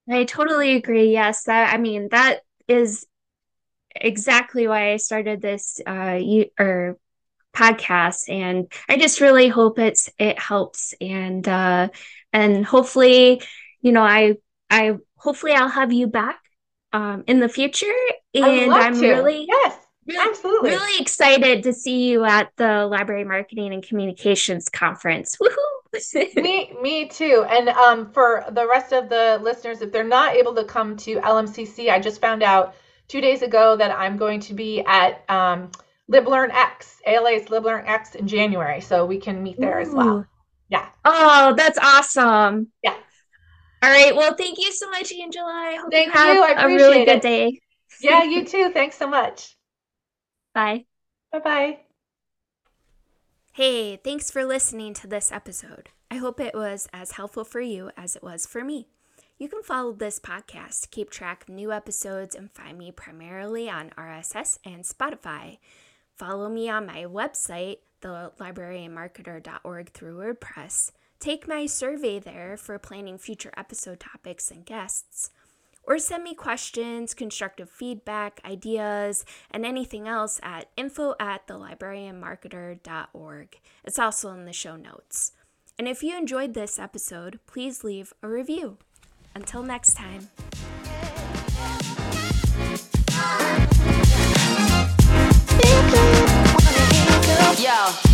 I 0.10 0.24
totally 0.24 0.76
agree. 0.76 1.12
Yes, 1.12 1.44
that 1.44 1.72
I 1.74 1.78
mean 1.78 2.10
that 2.10 2.42
is 2.68 3.06
exactly 3.96 4.68
why 4.68 4.94
I 4.94 4.98
started 4.98 5.42
this 5.42 5.80
uh 5.86 6.18
you 6.22 6.46
or 6.60 6.98
podcast 7.54 8.30
and 8.30 8.72
I 8.90 8.98
just 8.98 9.22
really 9.22 9.48
hope 9.48 9.78
it's 9.78 10.10
it 10.18 10.40
helps 10.40 10.94
and 11.00 11.48
uh 11.48 11.90
and 12.32 12.66
hopefully 12.66 13.42
you 13.82 13.92
know 13.92 14.02
I 14.04 14.38
I 14.70 14.98
hopefully 15.16 15.54
I'll 15.54 15.68
have 15.70 15.94
you 15.94 16.08
back 16.08 16.40
um 16.92 17.24
in 17.28 17.40
the 17.40 17.50
future 17.50 17.94
and 18.34 18.74
I'm 18.74 19.00
to. 19.00 19.08
really 19.08 19.46
yes 19.48 19.78
really, 20.08 20.30
absolutely 20.30 20.72
really 20.72 21.02
excited 21.02 21.64
to 21.64 21.74
see 21.74 22.10
you 22.10 22.26
at 22.26 22.52
the 22.58 22.88
library 22.88 23.24
marketing 23.24 23.74
and 23.74 23.84
communications 23.84 24.68
conference 24.70 25.38
woohoo 25.38 25.74
me, 26.36 26.76
me 26.82 27.08
too. 27.08 27.46
And 27.50 27.70
um, 27.70 28.12
for 28.12 28.46
the 28.52 28.68
rest 28.68 28.94
of 28.94 29.10
the 29.10 29.40
listeners, 29.42 29.82
if 29.82 29.92
they're 29.92 30.04
not 30.04 30.36
able 30.36 30.56
to 30.56 30.64
come 30.64 30.98
to 30.98 31.18
LMCC, 31.18 31.92
I 31.92 32.00
just 32.00 32.20
found 32.20 32.42
out 32.44 32.76
two 33.14 33.22
days 33.22 33.44
ago 33.44 33.78
that 33.78 33.92
I'm 33.92 34.18
going 34.18 34.40
to 34.40 34.56
be 34.56 34.82
at 34.82 35.24
um, 35.30 35.70
LibLearnX, 36.12 36.96
ALA's 37.06 37.46
LibLearnX 37.46 38.16
in 38.16 38.28
January, 38.28 38.82
so 38.82 39.06
we 39.06 39.20
can 39.20 39.44
meet 39.44 39.60
there 39.60 39.78
Ooh. 39.78 39.84
as 39.84 39.90
well. 39.90 40.26
Yeah. 40.70 40.88
Oh, 41.06 41.54
that's 41.56 41.78
awesome. 41.78 42.72
Yeah. 42.82 42.96
All 43.84 43.92
right. 43.92 44.16
Well, 44.16 44.34
thank 44.34 44.58
you 44.58 44.72
so 44.72 44.90
much, 44.90 45.14
Angela. 45.14 45.52
I 45.52 45.78
hope 45.80 45.92
thank 45.92 46.08
you 46.08 46.14
have 46.14 46.36
you. 46.36 46.44
I 46.44 46.64
a 46.64 46.68
really 46.68 47.06
good 47.06 47.22
day. 47.22 47.60
Yeah, 48.02 48.24
you 48.24 48.46
too. 48.46 48.72
Thanks 48.74 48.98
so 48.98 49.08
much. 49.08 49.56
Bye. 50.56 50.86
Bye 51.32 51.40
bye. 51.40 51.80
Hey, 53.52 53.98
thanks 53.98 54.32
for 54.32 54.44
listening 54.44 54.96
to 54.96 55.06
this 55.06 55.32
episode. 55.32 55.90
I 56.10 56.16
hope 56.16 56.40
it 56.40 56.56
was 56.56 56.88
as 56.92 57.12
helpful 57.12 57.44
for 57.44 57.62
you 57.62 57.92
as 57.96 58.16
it 58.16 58.24
was 58.24 58.48
for 58.48 58.64
me. 58.64 58.88
You 59.44 59.50
can 59.50 59.62
follow 59.62 59.92
this 59.92 60.20
podcast 60.20 60.84
to 60.84 60.88
keep 60.88 61.10
track 61.10 61.44
of 61.44 61.50
new 61.50 61.74
episodes 61.74 62.34
and 62.34 62.50
find 62.50 62.78
me 62.78 62.94
primarily 62.94 63.70
on 63.70 63.90
RSS 63.98 64.58
and 64.64 64.86
Spotify. 64.86 65.58
Follow 66.16 66.48
me 66.48 66.70
on 66.70 66.86
my 66.86 67.04
website, 67.04 67.80
thelibrarianmarketer.org 68.02 69.92
through 69.92 70.18
WordPress. 70.18 70.92
Take 71.20 71.46
my 71.46 71.66
survey 71.66 72.20
there 72.20 72.56
for 72.56 72.80
planning 72.80 73.18
future 73.18 73.52
episode 73.58 74.00
topics 74.00 74.50
and 74.50 74.66
guests. 74.66 75.32
Or 75.84 76.00
send 76.00 76.24
me 76.24 76.36
questions, 76.36 77.14
constructive 77.14 77.70
feedback, 77.70 78.40
ideas, 78.46 79.26
and 79.52 79.66
anything 79.66 80.08
else 80.08 80.40
at 80.42 80.70
info 80.78 81.16
at 81.20 81.48
thelibrarianmarketer.org. 81.48 83.60
It's 83.84 84.00
also 84.00 84.32
in 84.32 84.46
the 84.46 84.54
show 84.54 84.78
notes. 84.78 85.34
And 85.78 85.90
if 85.90 86.02
you 86.02 86.18
enjoyed 86.18 86.54
this 86.54 86.80
episode, 86.80 87.42
please 87.46 87.84
leave 87.84 88.14
a 88.24 88.30
review. 88.30 88.78
Until 89.36 89.64
next 89.64 89.96
time. 89.96 90.30
Yo. 97.60 98.13